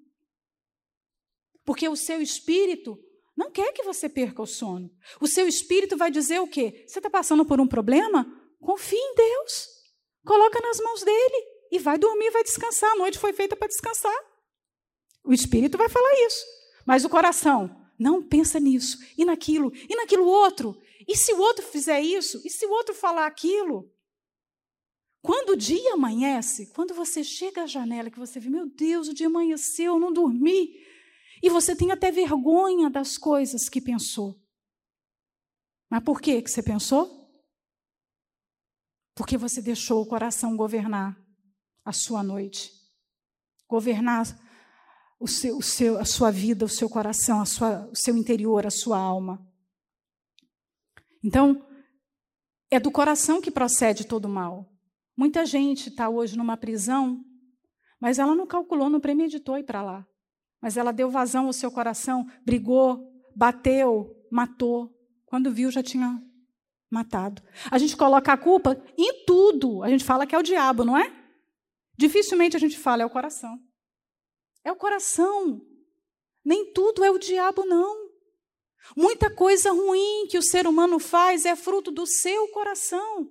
Porque 1.64 1.88
o 1.88 1.96
seu 1.96 2.20
espírito 2.20 2.98
não 3.36 3.50
quer 3.50 3.72
que 3.72 3.82
você 3.82 4.08
perca 4.08 4.42
o 4.42 4.46
sono. 4.46 4.90
O 5.20 5.26
seu 5.26 5.48
espírito 5.48 5.96
vai 5.96 6.10
dizer 6.10 6.40
o 6.40 6.46
quê? 6.46 6.84
Você 6.86 6.98
está 6.98 7.10
passando 7.10 7.44
por 7.44 7.60
um 7.60 7.66
problema? 7.66 8.26
Confie 8.60 8.96
em 8.96 9.14
Deus. 9.14 9.68
Coloca 10.24 10.60
nas 10.60 10.78
mãos 10.78 11.02
dele 11.02 11.46
e 11.70 11.78
vai 11.78 11.98
dormir, 11.98 12.30
vai 12.30 12.44
descansar. 12.44 12.92
A 12.92 12.96
noite 12.96 13.18
foi 13.18 13.32
feita 13.32 13.56
para 13.56 13.68
descansar. 13.68 14.16
O 15.24 15.32
espírito 15.32 15.76
vai 15.76 15.88
falar 15.88 16.12
isso. 16.26 16.44
Mas 16.86 17.04
o 17.04 17.08
coração, 17.08 17.74
não 17.98 18.22
pensa 18.22 18.60
nisso, 18.60 18.98
e 19.16 19.24
naquilo, 19.24 19.72
e 19.88 19.96
naquilo 19.96 20.26
outro. 20.26 20.76
E 21.08 21.16
se 21.16 21.32
o 21.32 21.38
outro 21.38 21.64
fizer 21.64 22.00
isso? 22.00 22.40
E 22.44 22.50
se 22.50 22.66
o 22.66 22.70
outro 22.70 22.94
falar 22.94 23.26
aquilo? 23.26 23.90
Quando 25.22 25.50
o 25.50 25.56
dia 25.56 25.94
amanhece, 25.94 26.70
quando 26.74 26.92
você 26.92 27.24
chega 27.24 27.62
à 27.62 27.66
janela 27.66 28.10
que 28.10 28.18
você 28.18 28.38
vê, 28.38 28.50
meu 28.50 28.66
Deus, 28.66 29.08
o 29.08 29.14
dia 29.14 29.26
amanheceu, 29.26 29.94
eu 29.94 29.98
não 29.98 30.12
dormi, 30.12 30.74
e 31.44 31.50
você 31.50 31.76
tem 31.76 31.92
até 31.92 32.10
vergonha 32.10 32.88
das 32.88 33.18
coisas 33.18 33.68
que 33.68 33.78
pensou. 33.78 34.34
Mas 35.90 36.02
por 36.02 36.18
que 36.18 36.40
que 36.40 36.50
você 36.50 36.62
pensou? 36.62 37.30
Porque 39.14 39.36
você 39.36 39.60
deixou 39.60 40.00
o 40.00 40.06
coração 40.06 40.56
governar 40.56 41.14
a 41.84 41.92
sua 41.92 42.22
noite, 42.22 42.72
governar 43.68 44.24
o 45.20 45.28
seu, 45.28 45.58
o 45.58 45.62
seu, 45.62 45.98
a 45.98 46.06
sua 46.06 46.30
vida, 46.30 46.64
o 46.64 46.68
seu 46.68 46.88
coração, 46.88 47.42
a 47.42 47.44
sua, 47.44 47.90
o 47.90 47.94
seu 47.94 48.16
interior, 48.16 48.66
a 48.66 48.70
sua 48.70 48.96
alma. 48.96 49.46
Então, 51.22 51.62
é 52.70 52.80
do 52.80 52.90
coração 52.90 53.42
que 53.42 53.50
procede 53.50 54.06
todo 54.06 54.24
o 54.24 54.30
mal. 54.30 54.72
Muita 55.14 55.44
gente 55.44 55.90
está 55.90 56.08
hoje 56.08 56.38
numa 56.38 56.56
prisão, 56.56 57.22
mas 58.00 58.18
ela 58.18 58.34
não 58.34 58.46
calculou, 58.46 58.88
não 58.88 58.98
premeditou 58.98 59.58
ir 59.58 59.64
para 59.64 59.82
lá. 59.82 60.08
Mas 60.64 60.78
ela 60.78 60.92
deu 60.92 61.10
vazão 61.10 61.44
ao 61.44 61.52
seu 61.52 61.70
coração, 61.70 62.26
brigou, 62.42 63.12
bateu, 63.36 64.16
matou. 64.30 64.90
Quando 65.26 65.52
viu, 65.52 65.70
já 65.70 65.82
tinha 65.82 66.18
matado. 66.90 67.42
A 67.70 67.76
gente 67.76 67.94
coloca 67.94 68.32
a 68.32 68.36
culpa 68.38 68.82
em 68.96 69.26
tudo. 69.26 69.82
A 69.82 69.90
gente 69.90 70.02
fala 70.02 70.26
que 70.26 70.34
é 70.34 70.38
o 70.38 70.42
diabo, 70.42 70.82
não 70.82 70.96
é? 70.96 71.14
Dificilmente 71.98 72.56
a 72.56 72.58
gente 72.58 72.78
fala 72.78 73.02
é 73.02 73.04
o 73.04 73.10
coração. 73.10 73.58
É 74.64 74.72
o 74.72 74.76
coração. 74.76 75.60
Nem 76.42 76.72
tudo 76.72 77.04
é 77.04 77.10
o 77.10 77.18
diabo, 77.18 77.66
não. 77.66 78.08
Muita 78.96 79.28
coisa 79.28 79.70
ruim 79.70 80.28
que 80.30 80.38
o 80.38 80.42
ser 80.42 80.66
humano 80.66 80.98
faz 80.98 81.44
é 81.44 81.54
fruto 81.54 81.90
do 81.90 82.06
seu 82.06 82.48
coração. 82.48 83.28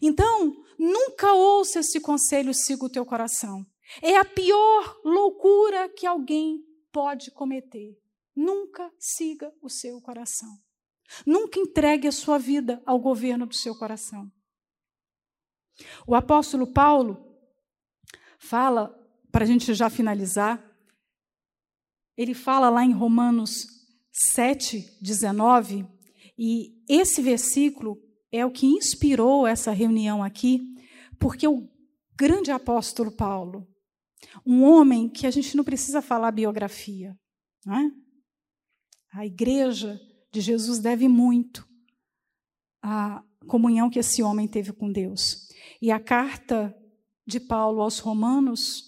Então, 0.00 0.54
nunca 0.78 1.32
ouça 1.32 1.80
esse 1.80 1.98
conselho, 1.98 2.54
siga 2.54 2.84
o 2.84 2.88
teu 2.88 3.04
coração. 3.04 3.66
É 4.02 4.16
a 4.16 4.24
pior 4.24 5.00
loucura 5.04 5.88
que 5.88 6.06
alguém 6.06 6.64
pode 6.92 7.30
cometer. 7.30 7.96
Nunca 8.34 8.90
siga 8.98 9.52
o 9.62 9.68
seu 9.68 10.00
coração. 10.00 10.58
Nunca 11.24 11.58
entregue 11.58 12.08
a 12.08 12.12
sua 12.12 12.38
vida 12.38 12.82
ao 12.84 12.98
governo 12.98 13.46
do 13.46 13.54
seu 13.54 13.74
coração. 13.74 14.30
O 16.06 16.14
apóstolo 16.14 16.72
Paulo 16.72 17.24
fala, 18.38 18.94
para 19.30 19.44
a 19.44 19.46
gente 19.46 19.72
já 19.74 19.90
finalizar, 19.90 20.62
ele 22.16 22.34
fala 22.34 22.70
lá 22.70 22.84
em 22.84 22.92
Romanos 22.92 23.66
7, 24.10 24.98
19, 25.00 25.86
e 26.38 26.82
esse 26.88 27.20
versículo 27.20 28.02
é 28.32 28.44
o 28.44 28.50
que 28.50 28.66
inspirou 28.66 29.46
essa 29.46 29.70
reunião 29.70 30.22
aqui, 30.22 30.60
porque 31.18 31.46
o 31.46 31.68
grande 32.16 32.50
apóstolo 32.50 33.12
Paulo, 33.12 33.66
um 34.44 34.64
homem 34.64 35.08
que 35.08 35.26
a 35.26 35.30
gente 35.30 35.56
não 35.56 35.64
precisa 35.64 36.00
falar 36.02 36.30
biografia, 36.30 37.16
não 37.64 37.76
é? 37.76 37.90
a 39.16 39.24
igreja 39.24 39.98
de 40.30 40.40
Jesus 40.40 40.78
deve 40.78 41.08
muito 41.08 41.66
à 42.82 43.24
comunhão 43.46 43.88
que 43.88 43.98
esse 43.98 44.22
homem 44.22 44.46
teve 44.46 44.72
com 44.72 44.92
Deus. 44.92 45.48
E 45.80 45.90
a 45.90 45.98
carta 45.98 46.76
de 47.26 47.40
Paulo 47.40 47.80
aos 47.80 47.98
Romanos 47.98 48.82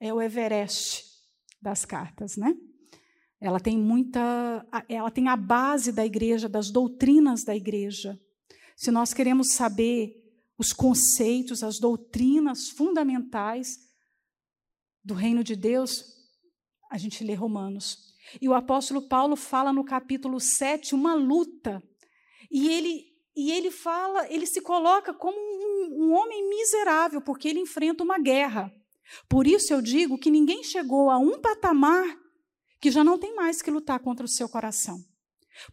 é 0.00 0.12
o 0.14 0.20
Everest 0.20 1.04
das 1.60 1.84
cartas, 1.84 2.36
né? 2.36 2.54
Ela 3.38 3.60
tem 3.60 3.76
muita, 3.76 4.66
ela 4.88 5.10
tem 5.10 5.28
a 5.28 5.36
base 5.36 5.92
da 5.92 6.06
igreja, 6.06 6.48
das 6.48 6.70
doutrinas 6.70 7.44
da 7.44 7.54
igreja. 7.54 8.18
Se 8.76 8.90
nós 8.90 9.12
queremos 9.12 9.52
saber 9.52 10.14
os 10.56 10.72
conceitos, 10.72 11.62
as 11.62 11.78
doutrinas 11.78 12.70
fundamentais 12.70 13.76
do 15.04 15.14
reino 15.14 15.42
de 15.42 15.56
Deus, 15.56 16.04
a 16.90 16.98
gente 16.98 17.24
lê 17.24 17.34
Romanos. 17.34 18.12
E 18.40 18.48
o 18.48 18.54
apóstolo 18.54 19.08
Paulo 19.08 19.36
fala 19.36 19.72
no 19.72 19.84
capítulo 19.84 20.38
7 20.38 20.94
uma 20.94 21.14
luta. 21.14 21.82
E 22.50 22.68
ele, 22.68 23.06
e 23.36 23.50
ele 23.50 23.70
fala, 23.70 24.30
ele 24.32 24.46
se 24.46 24.60
coloca 24.60 25.12
como 25.12 25.38
um, 25.38 26.04
um 26.04 26.12
homem 26.12 26.48
miserável, 26.48 27.20
porque 27.20 27.48
ele 27.48 27.60
enfrenta 27.60 28.04
uma 28.04 28.18
guerra. 28.18 28.72
Por 29.28 29.46
isso 29.46 29.72
eu 29.72 29.82
digo 29.82 30.18
que 30.18 30.30
ninguém 30.30 30.62
chegou 30.62 31.10
a 31.10 31.18
um 31.18 31.40
patamar 31.40 32.18
que 32.80 32.90
já 32.90 33.04
não 33.04 33.18
tem 33.18 33.34
mais 33.34 33.62
que 33.62 33.70
lutar 33.70 34.00
contra 34.00 34.24
o 34.24 34.28
seu 34.28 34.48
coração. 34.48 34.98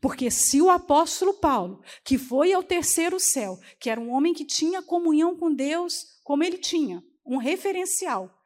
Porque 0.02 0.30
se 0.30 0.62
o 0.62 0.70
apóstolo 0.70 1.34
Paulo, 1.36 1.82
que 2.04 2.18
foi 2.18 2.54
ao 2.54 2.62
terceiro 2.62 3.20
céu, 3.20 3.58
que 3.80 3.90
era 3.90 4.00
um 4.00 4.12
homem 4.12 4.34
que 4.34 4.46
tinha 4.46 4.82
comunhão 4.82 5.36
com 5.36 5.54
Deus, 5.54 6.20
como 6.24 6.44
ele 6.44 6.58
tinha, 6.58 7.04
um 7.26 7.38
referencial, 7.38 8.39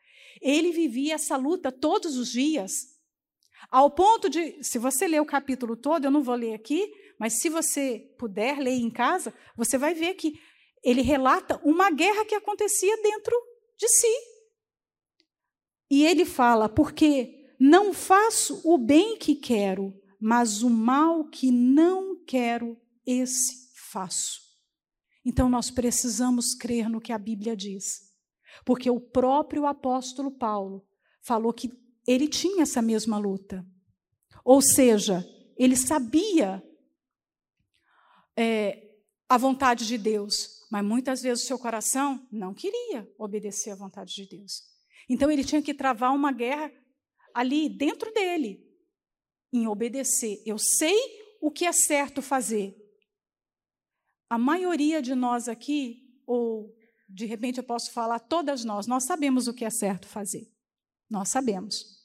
ele 0.43 0.71
vivia 0.71 1.15
essa 1.15 1.37
luta 1.37 1.71
todos 1.71 2.17
os 2.17 2.31
dias, 2.31 2.93
ao 3.73 3.89
ponto 3.89 4.29
de, 4.29 4.63
se 4.63 4.77
você 4.77 5.07
ler 5.07 5.19
o 5.19 5.25
capítulo 5.25 5.75
todo, 5.75 6.05
eu 6.05 6.11
não 6.11 6.21
vou 6.21 6.35
ler 6.35 6.53
aqui, 6.53 6.91
mas 7.19 7.41
se 7.41 7.49
você 7.49 8.13
puder 8.19 8.59
ler 8.59 8.75
em 8.75 8.91
casa, 8.91 9.33
você 9.55 9.77
vai 9.77 9.95
ver 9.95 10.13
que 10.13 10.39
ele 10.83 11.01
relata 11.01 11.59
uma 11.63 11.89
guerra 11.89 12.25
que 12.25 12.35
acontecia 12.35 12.95
dentro 13.01 13.35
de 13.77 13.87
si. 13.87 14.15
E 15.89 16.05
ele 16.05 16.25
fala: 16.25 16.67
porque 16.69 17.55
não 17.59 17.93
faço 17.93 18.61
o 18.63 18.77
bem 18.77 19.17
que 19.17 19.35
quero, 19.35 19.93
mas 20.19 20.61
o 20.61 20.69
mal 20.69 21.27
que 21.29 21.51
não 21.51 22.23
quero, 22.25 22.77
esse 23.05 23.73
faço. 23.91 24.41
Então 25.25 25.49
nós 25.49 25.71
precisamos 25.71 26.53
crer 26.53 26.89
no 26.89 27.01
que 27.01 27.13
a 27.13 27.17
Bíblia 27.17 27.55
diz. 27.55 28.12
Porque 28.65 28.89
o 28.89 28.99
próprio 28.99 29.65
apóstolo 29.65 30.31
Paulo 30.31 30.85
falou 31.21 31.53
que 31.53 31.71
ele 32.07 32.27
tinha 32.27 32.63
essa 32.63 32.81
mesma 32.81 33.17
luta. 33.17 33.65
Ou 34.43 34.61
seja, 34.61 35.25
ele 35.57 35.75
sabia 35.75 36.61
é, 38.37 38.91
a 39.29 39.37
vontade 39.37 39.87
de 39.87 39.97
Deus, 39.97 40.65
mas 40.69 40.83
muitas 40.83 41.21
vezes 41.21 41.43
o 41.43 41.47
seu 41.47 41.57
coração 41.57 42.27
não 42.31 42.53
queria 42.53 43.09
obedecer 43.17 43.71
à 43.71 43.75
vontade 43.75 44.13
de 44.13 44.27
Deus. 44.27 44.63
Então 45.09 45.31
ele 45.31 45.43
tinha 45.43 45.61
que 45.61 45.73
travar 45.73 46.13
uma 46.13 46.31
guerra 46.31 46.71
ali 47.33 47.69
dentro 47.69 48.11
dele, 48.13 48.63
em 49.51 49.67
obedecer. 49.67 50.41
Eu 50.45 50.57
sei 50.57 50.97
o 51.41 51.51
que 51.51 51.65
é 51.65 51.71
certo 51.71 52.21
fazer. 52.21 52.75
A 54.29 54.37
maioria 54.37 55.01
de 55.01 55.13
nós 55.13 55.47
aqui, 55.47 56.21
ou 56.25 56.73
de 57.14 57.26
repente 57.28 57.59
eu 57.59 57.64
posso 57.64 57.91
falar 57.91 58.20
todas 58.20 58.66
nós, 58.66 58.88
nós 58.88 59.03
sabemos 59.03 59.47
o 59.47 59.53
que 59.53 59.64
é 59.64 59.70
certo 59.70 60.07
fazer. 60.07 60.51
Nós 61.07 61.30
sabemos. 61.30 62.01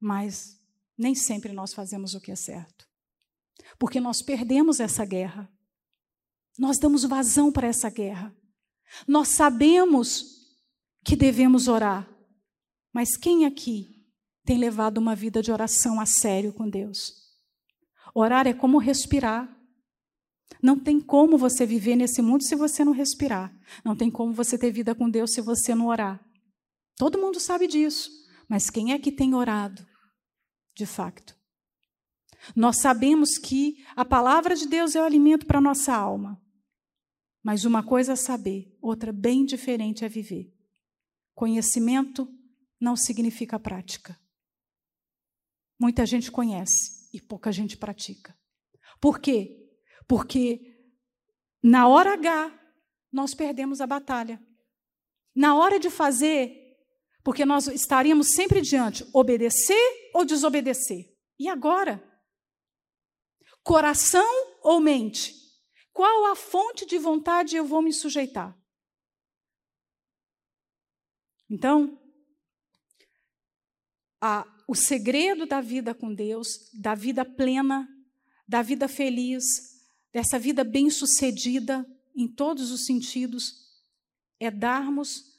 Mas 0.00 0.58
nem 0.96 1.14
sempre 1.14 1.52
nós 1.52 1.74
fazemos 1.74 2.14
o 2.14 2.20
que 2.20 2.32
é 2.32 2.36
certo. 2.36 2.88
Porque 3.78 4.00
nós 4.00 4.22
perdemos 4.22 4.80
essa 4.80 5.04
guerra. 5.04 5.50
Nós 6.58 6.78
damos 6.78 7.04
vazão 7.04 7.52
para 7.52 7.68
essa 7.68 7.90
guerra. 7.90 8.34
Nós 9.06 9.28
sabemos 9.28 10.56
que 11.04 11.14
devemos 11.14 11.68
orar. 11.68 12.08
Mas 12.92 13.18
quem 13.18 13.44
aqui 13.44 14.02
tem 14.44 14.56
levado 14.56 14.96
uma 14.96 15.14
vida 15.14 15.42
de 15.42 15.52
oração 15.52 16.00
a 16.00 16.06
sério 16.06 16.54
com 16.54 16.70
Deus? 16.70 17.12
Orar 18.14 18.46
é 18.46 18.54
como 18.54 18.78
respirar. 18.78 19.54
Não 20.62 20.78
tem 20.78 21.00
como 21.00 21.36
você 21.36 21.66
viver 21.66 21.96
nesse 21.96 22.22
mundo 22.22 22.42
se 22.42 22.54
você 22.54 22.84
não 22.84 22.92
respirar. 22.92 23.54
Não 23.84 23.96
tem 23.96 24.10
como 24.10 24.32
você 24.32 24.58
ter 24.58 24.70
vida 24.70 24.94
com 24.94 25.10
Deus 25.10 25.32
se 25.32 25.40
você 25.40 25.74
não 25.74 25.86
orar. 25.86 26.24
Todo 26.96 27.18
mundo 27.18 27.38
sabe 27.38 27.66
disso. 27.66 28.10
Mas 28.48 28.70
quem 28.70 28.92
é 28.92 28.98
que 28.98 29.10
tem 29.10 29.34
orado, 29.34 29.84
de 30.74 30.86
facto? 30.86 31.36
Nós 32.54 32.78
sabemos 32.80 33.38
que 33.38 33.84
a 33.96 34.04
palavra 34.04 34.54
de 34.54 34.68
Deus 34.68 34.94
é 34.94 35.00
o 35.00 35.04
alimento 35.04 35.46
para 35.46 35.58
a 35.58 35.62
nossa 35.62 35.94
alma. 35.94 36.40
Mas 37.42 37.64
uma 37.64 37.82
coisa 37.82 38.12
é 38.12 38.16
saber, 38.16 38.76
outra 38.80 39.12
bem 39.12 39.44
diferente 39.44 40.04
é 40.04 40.08
viver. 40.08 40.52
Conhecimento 41.34 42.28
não 42.80 42.96
significa 42.96 43.58
prática. 43.58 44.18
Muita 45.78 46.06
gente 46.06 46.30
conhece 46.30 47.08
e 47.12 47.20
pouca 47.20 47.52
gente 47.52 47.76
pratica. 47.76 48.36
Por 49.00 49.18
quê? 49.20 49.65
Porque 50.06 50.76
na 51.62 51.88
hora 51.88 52.12
H 52.14 52.56
nós 53.12 53.34
perdemos 53.34 53.80
a 53.80 53.86
batalha. 53.86 54.40
Na 55.34 55.54
hora 55.54 55.78
de 55.78 55.90
fazer, 55.90 56.78
porque 57.24 57.44
nós 57.44 57.66
estaríamos 57.66 58.28
sempre 58.28 58.60
diante 58.60 59.04
obedecer 59.12 60.10
ou 60.14 60.24
desobedecer. 60.24 61.12
E 61.38 61.48
agora? 61.48 62.02
Coração 63.62 64.24
ou 64.62 64.80
mente? 64.80 65.34
Qual 65.92 66.26
a 66.26 66.36
fonte 66.36 66.86
de 66.86 66.98
vontade 66.98 67.56
eu 67.56 67.64
vou 67.64 67.82
me 67.82 67.92
sujeitar? 67.92 68.56
Então, 71.50 72.00
a, 74.20 74.46
o 74.68 74.74
segredo 74.74 75.46
da 75.46 75.60
vida 75.60 75.94
com 75.94 76.14
Deus, 76.14 76.70
da 76.72 76.94
vida 76.94 77.24
plena, 77.24 77.88
da 78.46 78.62
vida 78.62 78.88
feliz, 78.88 79.75
dessa 80.16 80.38
vida 80.38 80.64
bem-sucedida 80.64 81.86
em 82.14 82.26
todos 82.26 82.70
os 82.70 82.86
sentidos, 82.86 83.52
é 84.40 84.50
darmos 84.50 85.38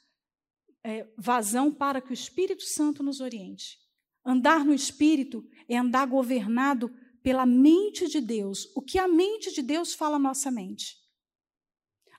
é, 0.84 1.12
vazão 1.18 1.74
para 1.74 2.00
que 2.00 2.12
o 2.12 2.14
Espírito 2.14 2.62
Santo 2.62 3.02
nos 3.02 3.20
oriente. 3.20 3.80
Andar 4.24 4.64
no 4.64 4.76
Espírito 4.76 5.44
é 5.68 5.76
andar 5.76 6.06
governado 6.06 6.96
pela 7.24 7.44
mente 7.44 8.08
de 8.08 8.22
Deus. 8.22 8.72
O 8.76 8.84
que 8.84 9.00
a 9.00 9.08
mente 9.08 9.52
de 9.52 9.64
Deus 9.64 9.96
fala 9.96 10.18
à 10.18 10.20
nossa 10.20 10.52
mente. 10.52 10.96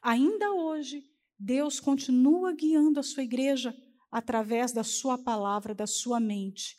Ainda 0.02 0.50
hoje, 0.50 1.08
Deus 1.38 1.78
continua 1.78 2.52
guiando 2.52 2.98
a 2.98 3.04
sua 3.04 3.22
igreja 3.22 3.72
através 4.10 4.72
da 4.72 4.82
sua 4.82 5.16
palavra, 5.16 5.76
da 5.76 5.86
sua 5.86 6.18
mente. 6.18 6.76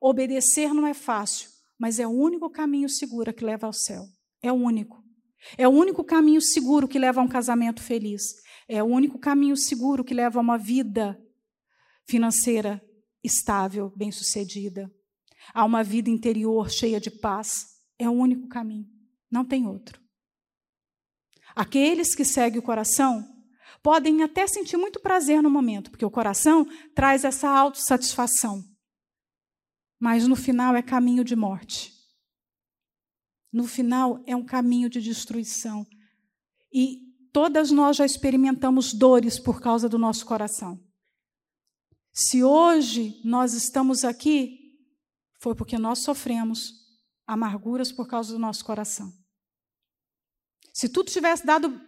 Obedecer 0.00 0.72
não 0.72 0.86
é 0.86 0.94
fácil, 0.94 1.50
mas 1.78 1.98
é 1.98 2.06
o 2.06 2.10
único 2.10 2.48
caminho 2.48 2.88
seguro 2.88 3.34
que 3.34 3.44
leva 3.44 3.66
ao 3.66 3.74
céu. 3.74 4.06
É 4.42 4.52
o 4.52 4.56
único. 4.56 5.02
É 5.56 5.66
o 5.66 5.72
único 5.72 6.04
caminho 6.04 6.40
seguro 6.40 6.88
que 6.88 6.98
leva 6.98 7.20
a 7.20 7.24
um 7.24 7.28
casamento 7.28 7.82
feliz. 7.82 8.22
É 8.68 8.82
o 8.82 8.86
único 8.86 9.18
caminho 9.18 9.56
seguro 9.56 10.04
que 10.04 10.14
leva 10.14 10.38
a 10.38 10.42
uma 10.42 10.58
vida 10.58 11.18
financeira 12.06 12.82
estável, 13.22 13.92
bem-sucedida 13.96 14.90
a 15.52 15.64
uma 15.64 15.82
vida 15.82 16.10
interior 16.10 16.70
cheia 16.70 17.00
de 17.00 17.10
paz. 17.10 17.66
É 17.98 18.08
o 18.08 18.12
único 18.12 18.48
caminho, 18.48 18.86
não 19.30 19.44
tem 19.44 19.66
outro. 19.66 20.00
Aqueles 21.54 22.14
que 22.14 22.24
seguem 22.24 22.58
o 22.58 22.62
coração 22.62 23.26
podem 23.82 24.22
até 24.22 24.46
sentir 24.46 24.76
muito 24.76 25.00
prazer 25.00 25.42
no 25.42 25.50
momento, 25.50 25.90
porque 25.90 26.04
o 26.04 26.10
coração 26.10 26.66
traz 26.94 27.24
essa 27.24 27.48
autossatisfação. 27.48 28.62
Mas 30.00 30.26
no 30.26 30.34
final 30.34 30.74
é 30.74 30.82
caminho 30.82 31.22
de 31.22 31.36
morte. 31.36 31.92
No 33.52 33.66
final 33.66 34.22
é 34.26 34.34
um 34.34 34.44
caminho 34.44 34.88
de 34.88 35.00
destruição. 35.00 35.86
E 36.72 37.00
todas 37.32 37.70
nós 37.70 37.96
já 37.96 38.06
experimentamos 38.06 38.94
dores 38.94 39.38
por 39.38 39.60
causa 39.60 39.88
do 39.88 39.98
nosso 39.98 40.24
coração. 40.24 40.80
Se 42.12 42.42
hoje 42.42 43.20
nós 43.24 43.54
estamos 43.54 44.04
aqui, 44.04 44.58
foi 45.40 45.54
porque 45.54 45.78
nós 45.78 45.98
sofremos 46.00 46.72
amarguras 47.26 47.92
por 47.92 48.06
causa 48.06 48.32
do 48.32 48.38
nosso 48.38 48.64
coração. 48.64 49.12
Se 50.72 50.88
tudo 50.88 51.10
tivesse 51.10 51.44
dado 51.44 51.80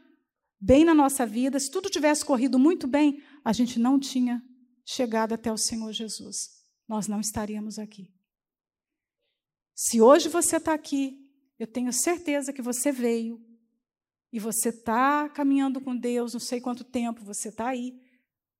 bem 0.61 0.85
na 0.85 0.95
nossa 0.95 1.27
vida, 1.27 1.59
se 1.59 1.71
tudo 1.71 1.91
tivesse 1.91 2.25
corrido 2.25 2.59
muito 2.59 2.87
bem, 2.87 3.23
a 3.45 3.53
gente 3.53 3.79
não 3.79 3.99
tinha 3.99 4.43
chegado 4.85 5.33
até 5.33 5.53
o 5.53 5.59
Senhor 5.59 5.93
Jesus. 5.93 6.51
Nós 6.89 7.07
não 7.09 7.21
estaríamos 7.21 7.79
aqui. 7.79 8.13
Se 9.75 10.01
hoje 10.01 10.29
você 10.29 10.57
está 10.57 10.75
aqui, 10.75 11.24
eu 11.59 11.67
tenho 11.67 11.93
certeza 11.93 12.53
que 12.53 12.63
você 12.63 12.91
veio 12.91 13.41
e 14.33 14.39
você 14.41 14.71
está 14.71 15.29
caminhando 15.29 15.81
com 15.81 15.97
Deus, 15.97 16.33
não 16.33 16.41
sei 16.41 16.61
quanto 16.61 16.83
tempo 16.83 17.25
você 17.25 17.51
está 17.51 17.69
aí, 17.69 17.93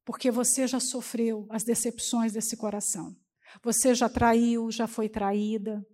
porque 0.05 0.31
você 0.31 0.67
já 0.67 0.79
sofreu 0.79 1.47
as 1.51 1.65
decepções 1.65 2.33
desse 2.33 2.57
coração. 2.57 3.17
Você 3.63 3.95
já 3.95 4.09
traiu, 4.09 4.71
já 4.71 4.87
foi 4.87 5.09
traída. 5.09 5.85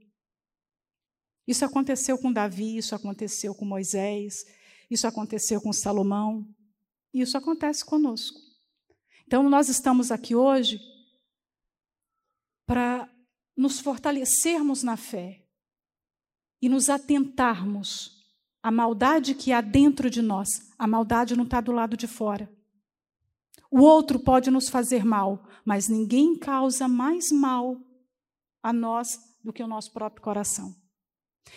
Isso 1.46 1.64
aconteceu 1.64 2.18
com 2.18 2.32
Davi, 2.32 2.76
isso 2.76 2.94
aconteceu 2.94 3.54
com 3.54 3.64
Moisés, 3.64 4.44
isso 4.90 5.06
aconteceu 5.06 5.60
com 5.60 5.72
Salomão, 5.72 6.46
e 7.12 7.22
isso 7.22 7.36
acontece 7.36 7.84
conosco. 7.84 8.38
Então, 9.26 9.48
nós 9.48 9.68
estamos 9.68 10.10
aqui 10.10 10.34
hoje 10.34 10.78
para 12.66 13.08
nos 13.56 13.80
fortalecermos 13.80 14.82
na 14.82 14.96
fé 14.96 15.39
e 16.60 16.68
nos 16.68 16.88
atentarmos 16.88 18.20
à 18.62 18.70
maldade 18.70 19.34
que 19.34 19.52
há 19.52 19.60
dentro 19.60 20.10
de 20.10 20.20
nós. 20.20 20.70
A 20.78 20.86
maldade 20.86 21.36
não 21.36 21.44
está 21.44 21.60
do 21.60 21.72
lado 21.72 21.96
de 21.96 22.06
fora. 22.06 22.50
O 23.70 23.80
outro 23.80 24.18
pode 24.18 24.50
nos 24.50 24.68
fazer 24.68 25.04
mal, 25.04 25.46
mas 25.64 25.88
ninguém 25.88 26.36
causa 26.36 26.88
mais 26.88 27.30
mal 27.30 27.80
a 28.62 28.72
nós 28.72 29.18
do 29.42 29.52
que 29.52 29.62
o 29.62 29.68
nosso 29.68 29.92
próprio 29.92 30.22
coração. 30.22 30.74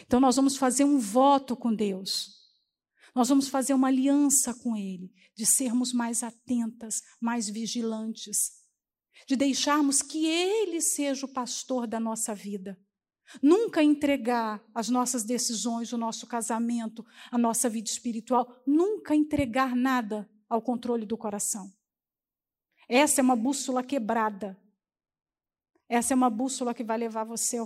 Então, 0.02 0.20
nós 0.20 0.36
vamos 0.36 0.56
fazer 0.56 0.84
um 0.84 0.98
voto 0.98 1.56
com 1.56 1.74
Deus. 1.74 2.44
Nós 3.14 3.30
vamos 3.30 3.48
fazer 3.48 3.74
uma 3.74 3.90
aliança 3.90 4.54
com 4.54 4.76
Ele, 4.76 5.14
de 5.36 5.46
sermos 5.46 5.94
mais 5.94 6.24
atentas, 6.24 7.02
mais 7.20 7.50
vigilantes, 7.50 8.64
de 9.28 9.36
deixarmos 9.36 10.02
que 10.02 10.26
Ele 10.26 10.82
seja 10.82 11.26
o 11.26 11.34
pastor 11.34 11.86
da 11.86 12.00
nossa 12.00 12.34
vida. 12.34 12.80
Nunca 13.42 13.84
entregar 13.84 14.64
as 14.74 14.90
nossas 14.90 15.24
decisões, 15.24 15.92
o 15.94 15.98
nosso 15.98 16.28
casamento, 16.28 17.06
a 17.32 17.38
nossa 17.38 17.70
vida 17.70 17.90
espiritual, 17.90 18.62
nunca 18.66 19.16
entregar 19.16 19.76
nada 19.76 20.30
ao 20.50 20.62
controle 20.62 21.06
do 21.06 21.18
coração. 21.18 21.72
Essa 22.88 23.22
é 23.22 23.24
uma 23.24 23.36
bússola 23.36 23.84
quebrada. 23.84 24.60
Essa 25.90 26.14
é 26.14 26.16
uma 26.16 26.30
bússola 26.30 26.74
que 26.74 26.84
vai 26.84 26.98
levar 26.98 27.24
você 27.24 27.58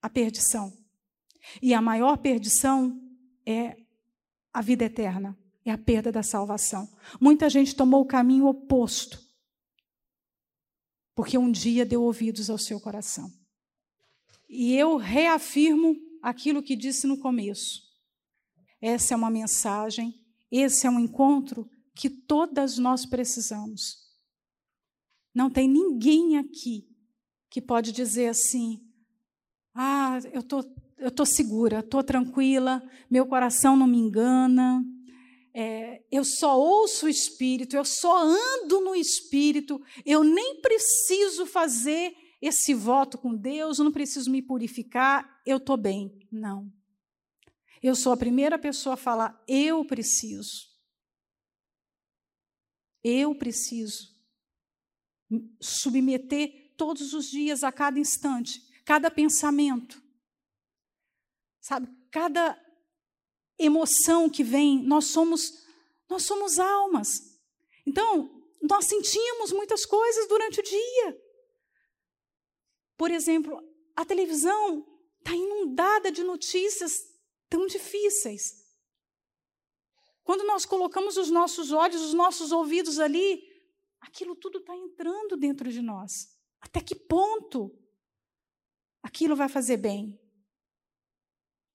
à 0.00 0.08
perdição. 0.08 0.72
E 1.62 1.72
a 1.72 1.80
maior 1.80 2.16
perdição 2.18 3.00
é 3.46 3.76
a 4.52 4.60
vida 4.60 4.84
eterna, 4.84 5.38
é 5.64 5.70
a 5.70 5.78
perda 5.78 6.10
da 6.10 6.22
salvação. 6.22 6.88
Muita 7.20 7.48
gente 7.48 7.74
tomou 7.74 8.02
o 8.02 8.06
caminho 8.06 8.46
oposto, 8.46 9.20
porque 11.14 11.38
um 11.38 11.50
dia 11.50 11.86
deu 11.86 12.02
ouvidos 12.02 12.50
ao 12.50 12.58
seu 12.58 12.80
coração. 12.80 13.39
E 14.52 14.74
eu 14.74 14.96
reafirmo 14.96 15.96
aquilo 16.20 16.60
que 16.60 16.74
disse 16.74 17.06
no 17.06 17.16
começo. 17.16 17.82
Essa 18.82 19.14
é 19.14 19.16
uma 19.16 19.30
mensagem, 19.30 20.12
esse 20.50 20.88
é 20.88 20.90
um 20.90 20.98
encontro 20.98 21.70
que 21.94 22.10
todas 22.10 22.76
nós 22.76 23.06
precisamos. 23.06 24.10
Não 25.32 25.48
tem 25.48 25.68
ninguém 25.68 26.36
aqui 26.36 26.88
que 27.48 27.62
pode 27.62 27.92
dizer 27.92 28.26
assim: 28.26 28.80
ah, 29.72 30.18
eu 30.32 30.42
tô, 30.42 30.64
eu 30.98 31.12
tô 31.12 31.24
segura, 31.24 31.80
tô 31.80 32.02
tranquila, 32.02 32.82
meu 33.08 33.26
coração 33.26 33.76
não 33.76 33.86
me 33.86 33.98
engana, 33.98 34.84
é, 35.54 36.02
eu 36.10 36.24
só 36.24 36.58
ouço 36.58 37.06
o 37.06 37.08
Espírito, 37.08 37.76
eu 37.76 37.84
só 37.84 38.24
ando 38.24 38.80
no 38.80 38.96
Espírito, 38.96 39.80
eu 40.04 40.24
nem 40.24 40.60
preciso 40.60 41.46
fazer 41.46 42.14
esse 42.40 42.72
voto 42.72 43.18
com 43.18 43.36
Deus, 43.36 43.78
eu 43.78 43.84
não 43.84 43.92
preciso 43.92 44.30
me 44.30 44.40
purificar, 44.40 45.40
eu 45.44 45.58
estou 45.58 45.76
bem. 45.76 46.26
Não. 46.30 46.72
Eu 47.82 47.94
sou 47.94 48.12
a 48.12 48.16
primeira 48.16 48.58
pessoa 48.58 48.94
a 48.94 48.96
falar, 48.96 49.42
eu 49.46 49.84
preciso. 49.84 50.68
Eu 53.02 53.34
preciso 53.34 54.10
submeter 55.60 56.74
todos 56.76 57.12
os 57.14 57.30
dias, 57.30 57.62
a 57.62 57.70
cada 57.70 57.98
instante, 57.98 58.60
cada 58.84 59.10
pensamento. 59.10 60.02
Sabe, 61.60 61.88
cada 62.10 62.58
emoção 63.58 64.28
que 64.28 64.42
vem, 64.42 64.82
nós 64.82 65.06
somos 65.06 65.60
nós 66.10 66.24
somos 66.24 66.58
almas. 66.58 67.08
Então, 67.86 68.42
nós 68.60 68.86
sentimos 68.86 69.52
muitas 69.52 69.86
coisas 69.86 70.28
durante 70.28 70.58
o 70.58 70.62
dia. 70.62 71.29
Por 73.00 73.10
exemplo, 73.10 73.58
a 73.96 74.04
televisão 74.04 74.86
está 75.20 75.34
inundada 75.34 76.12
de 76.12 76.22
notícias 76.22 77.00
tão 77.48 77.66
difíceis. 77.66 78.62
Quando 80.22 80.44
nós 80.44 80.66
colocamos 80.66 81.16
os 81.16 81.30
nossos 81.30 81.72
olhos, 81.72 82.02
os 82.02 82.12
nossos 82.12 82.52
ouvidos 82.52 82.98
ali, 82.98 83.42
aquilo 84.02 84.36
tudo 84.36 84.58
está 84.58 84.76
entrando 84.76 85.38
dentro 85.38 85.72
de 85.72 85.80
nós. 85.80 86.28
Até 86.60 86.82
que 86.82 86.94
ponto 86.94 87.74
aquilo 89.02 89.34
vai 89.34 89.48
fazer 89.48 89.78
bem? 89.78 90.20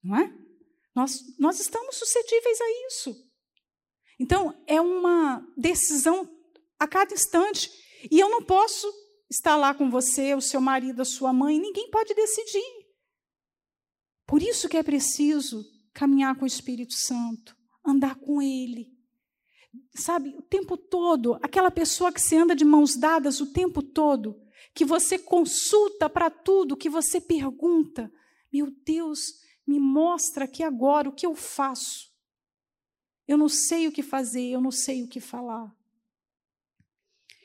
Não 0.04 0.16
é? 0.18 0.32
Nós, 0.94 1.24
nós 1.40 1.60
estamos 1.60 1.96
suscetíveis 1.96 2.62
a 2.62 2.70
isso. 2.86 3.32
Então, 4.20 4.64
é 4.68 4.80
uma 4.80 5.44
decisão 5.58 6.30
a 6.78 6.88
cada 6.88 7.16
instante. 7.16 7.72
E 8.12 8.20
eu 8.20 8.30
não 8.30 8.44
posso 8.46 9.05
estar 9.30 9.56
lá 9.56 9.74
com 9.74 9.90
você, 9.90 10.36
o 10.36 10.42
seu 10.42 10.62
marido, 10.62 11.02
a 11.02 11.06
sua 11.06 11.34
mãe, 11.34 11.60
ninguém 11.60 11.90
pode 11.90 12.14
decidir. 12.14 12.86
Por 14.26 14.42
isso 14.42 14.68
que 14.68 14.78
é 14.78 14.84
preciso 14.84 15.64
caminhar 15.94 16.36
com 16.36 16.44
o 16.44 16.48
Espírito 16.48 16.94
Santo, 16.94 17.56
andar 17.86 18.16
com 18.16 18.42
Ele, 18.42 18.96
sabe, 19.96 20.36
o 20.38 20.42
tempo 20.42 20.78
todo, 20.78 21.36
aquela 21.42 21.72
pessoa 21.72 22.12
que 22.12 22.22
você 22.22 22.36
anda 22.36 22.56
de 22.56 22.66
mãos 22.66 22.96
dadas 22.96 23.40
o 23.40 23.52
tempo 23.52 23.82
todo, 23.82 24.42
que 24.74 24.86
você 24.86 25.18
consulta 25.18 26.10
para 26.10 26.30
tudo, 26.30 26.78
que 26.78 26.90
você 26.90 27.20
pergunta: 27.22 28.12
meu 28.52 28.72
Deus, 28.84 29.40
me 29.66 29.80
mostra 29.80 30.46
aqui 30.46 30.64
agora 30.64 31.10
o 31.10 31.14
que 31.14 31.26
eu 31.26 31.36
faço. 31.36 32.14
Eu 33.28 33.38
não 33.38 33.50
sei 33.50 33.88
o 33.88 33.92
que 33.92 34.04
fazer, 34.04 34.50
eu 34.50 34.62
não 34.62 34.72
sei 34.72 35.04
o 35.04 35.08
que 35.08 35.20
falar. 35.20 35.76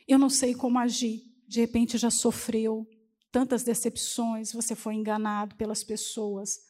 Eu 0.07 0.18
não 0.18 0.28
sei 0.28 0.55
como 0.55 0.78
agir. 0.78 1.30
De 1.51 1.59
repente 1.59 1.99
já 1.99 2.13
sofreu, 2.13 2.89
tantas 3.33 3.65
decepções, 3.65 4.53
você 4.53 4.77
foi 4.77 4.95
enganado 4.95 5.57
pelas 5.57 5.83
pessoas. 5.83 6.61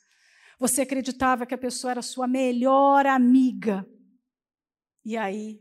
Você 0.59 0.81
acreditava 0.81 1.45
que 1.45 1.53
a 1.53 1.59
pessoa 1.59 1.91
era 1.91 2.01
sua 2.01 2.27
melhor 2.27 3.05
amiga. 3.05 3.87
E 5.05 5.19
aí, 5.19 5.61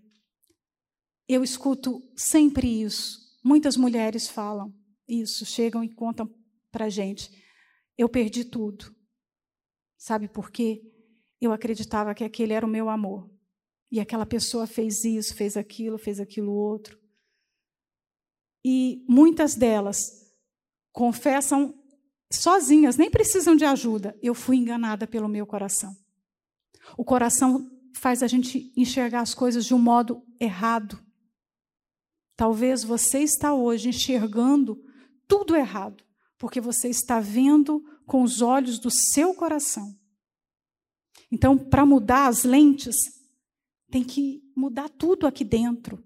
eu 1.28 1.44
escuto 1.44 2.02
sempre 2.16 2.82
isso. 2.82 3.20
Muitas 3.44 3.76
mulheres 3.76 4.30
falam 4.30 4.74
isso, 5.06 5.46
chegam 5.46 5.84
e 5.84 5.94
contam 5.94 6.34
para 6.72 6.88
gente. 6.88 7.30
Eu 7.98 8.08
perdi 8.08 8.46
tudo. 8.46 8.96
Sabe 9.98 10.30
por 10.30 10.50
quê? 10.50 10.82
Eu 11.42 11.52
acreditava 11.52 12.16
que 12.16 12.24
aquele 12.24 12.54
era 12.54 12.66
o 12.66 12.70
meu 12.70 12.88
amor. 12.88 13.30
E 13.92 14.00
aquela 14.00 14.26
pessoa 14.26 14.66
fez 14.66 15.04
isso, 15.04 15.36
fez 15.36 15.58
aquilo, 15.58 15.98
fez 15.98 16.22
aquilo 16.22 16.54
outro. 16.54 16.99
E 18.64 19.06
muitas 19.08 19.56
delas 19.56 19.98
confessam 20.92 21.74
sozinhas, 22.32 22.98
nem 22.98 23.10
precisam 23.10 23.56
de 23.56 23.66
ajuda. 23.66 24.18
Eu 24.22 24.34
fui 24.34 24.58
enganada 24.58 25.08
pelo 25.08 25.28
meu 25.28 25.46
coração. 25.46 25.96
O 26.98 27.04
coração 27.04 27.70
faz 27.96 28.24
a 28.24 28.28
gente 28.28 28.72
enxergar 28.76 29.22
as 29.22 29.34
coisas 29.34 29.66
de 29.66 29.74
um 29.74 29.80
modo 29.80 30.24
errado. 30.40 31.00
Talvez 32.36 32.84
você 32.84 33.20
está 33.20 33.54
hoje 33.54 33.90
enxergando 33.90 34.82
tudo 35.28 35.56
errado, 35.56 36.04
porque 36.38 36.62
você 36.62 36.90
está 36.90 37.20
vendo 37.20 37.84
com 38.06 38.24
os 38.24 38.42
olhos 38.42 38.80
do 38.80 38.90
seu 38.90 39.34
coração. 39.34 39.96
Então, 41.32 41.58
para 41.58 41.86
mudar 41.86 42.28
as 42.28 42.44
lentes, 42.44 42.96
tem 43.92 44.04
que 44.04 44.42
mudar 44.56 44.90
tudo 44.90 45.28
aqui 45.28 45.44
dentro. 45.44 46.04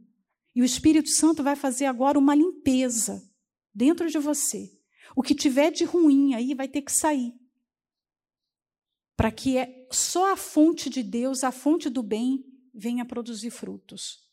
E 0.55 0.61
o 0.61 0.65
Espírito 0.65 1.09
Santo 1.09 1.43
vai 1.43 1.55
fazer 1.55 1.85
agora 1.85 2.19
uma 2.19 2.35
limpeza 2.35 3.21
dentro 3.73 4.09
de 4.09 4.19
você. 4.19 4.69
O 5.15 5.21
que 5.21 5.35
tiver 5.35 5.71
de 5.71 5.83
ruim 5.83 6.33
aí 6.33 6.53
vai 6.53 6.67
ter 6.67 6.81
que 6.81 6.91
sair. 6.91 7.33
Para 9.15 9.31
que 9.31 9.57
é 9.57 9.87
só 9.91 10.31
a 10.31 10.37
fonte 10.37 10.89
de 10.89 11.03
Deus, 11.03 11.43
a 11.43 11.51
fonte 11.51 11.89
do 11.89 12.01
bem, 12.01 12.43
venha 12.73 13.05
produzir 13.05 13.51
frutos. 13.51 14.23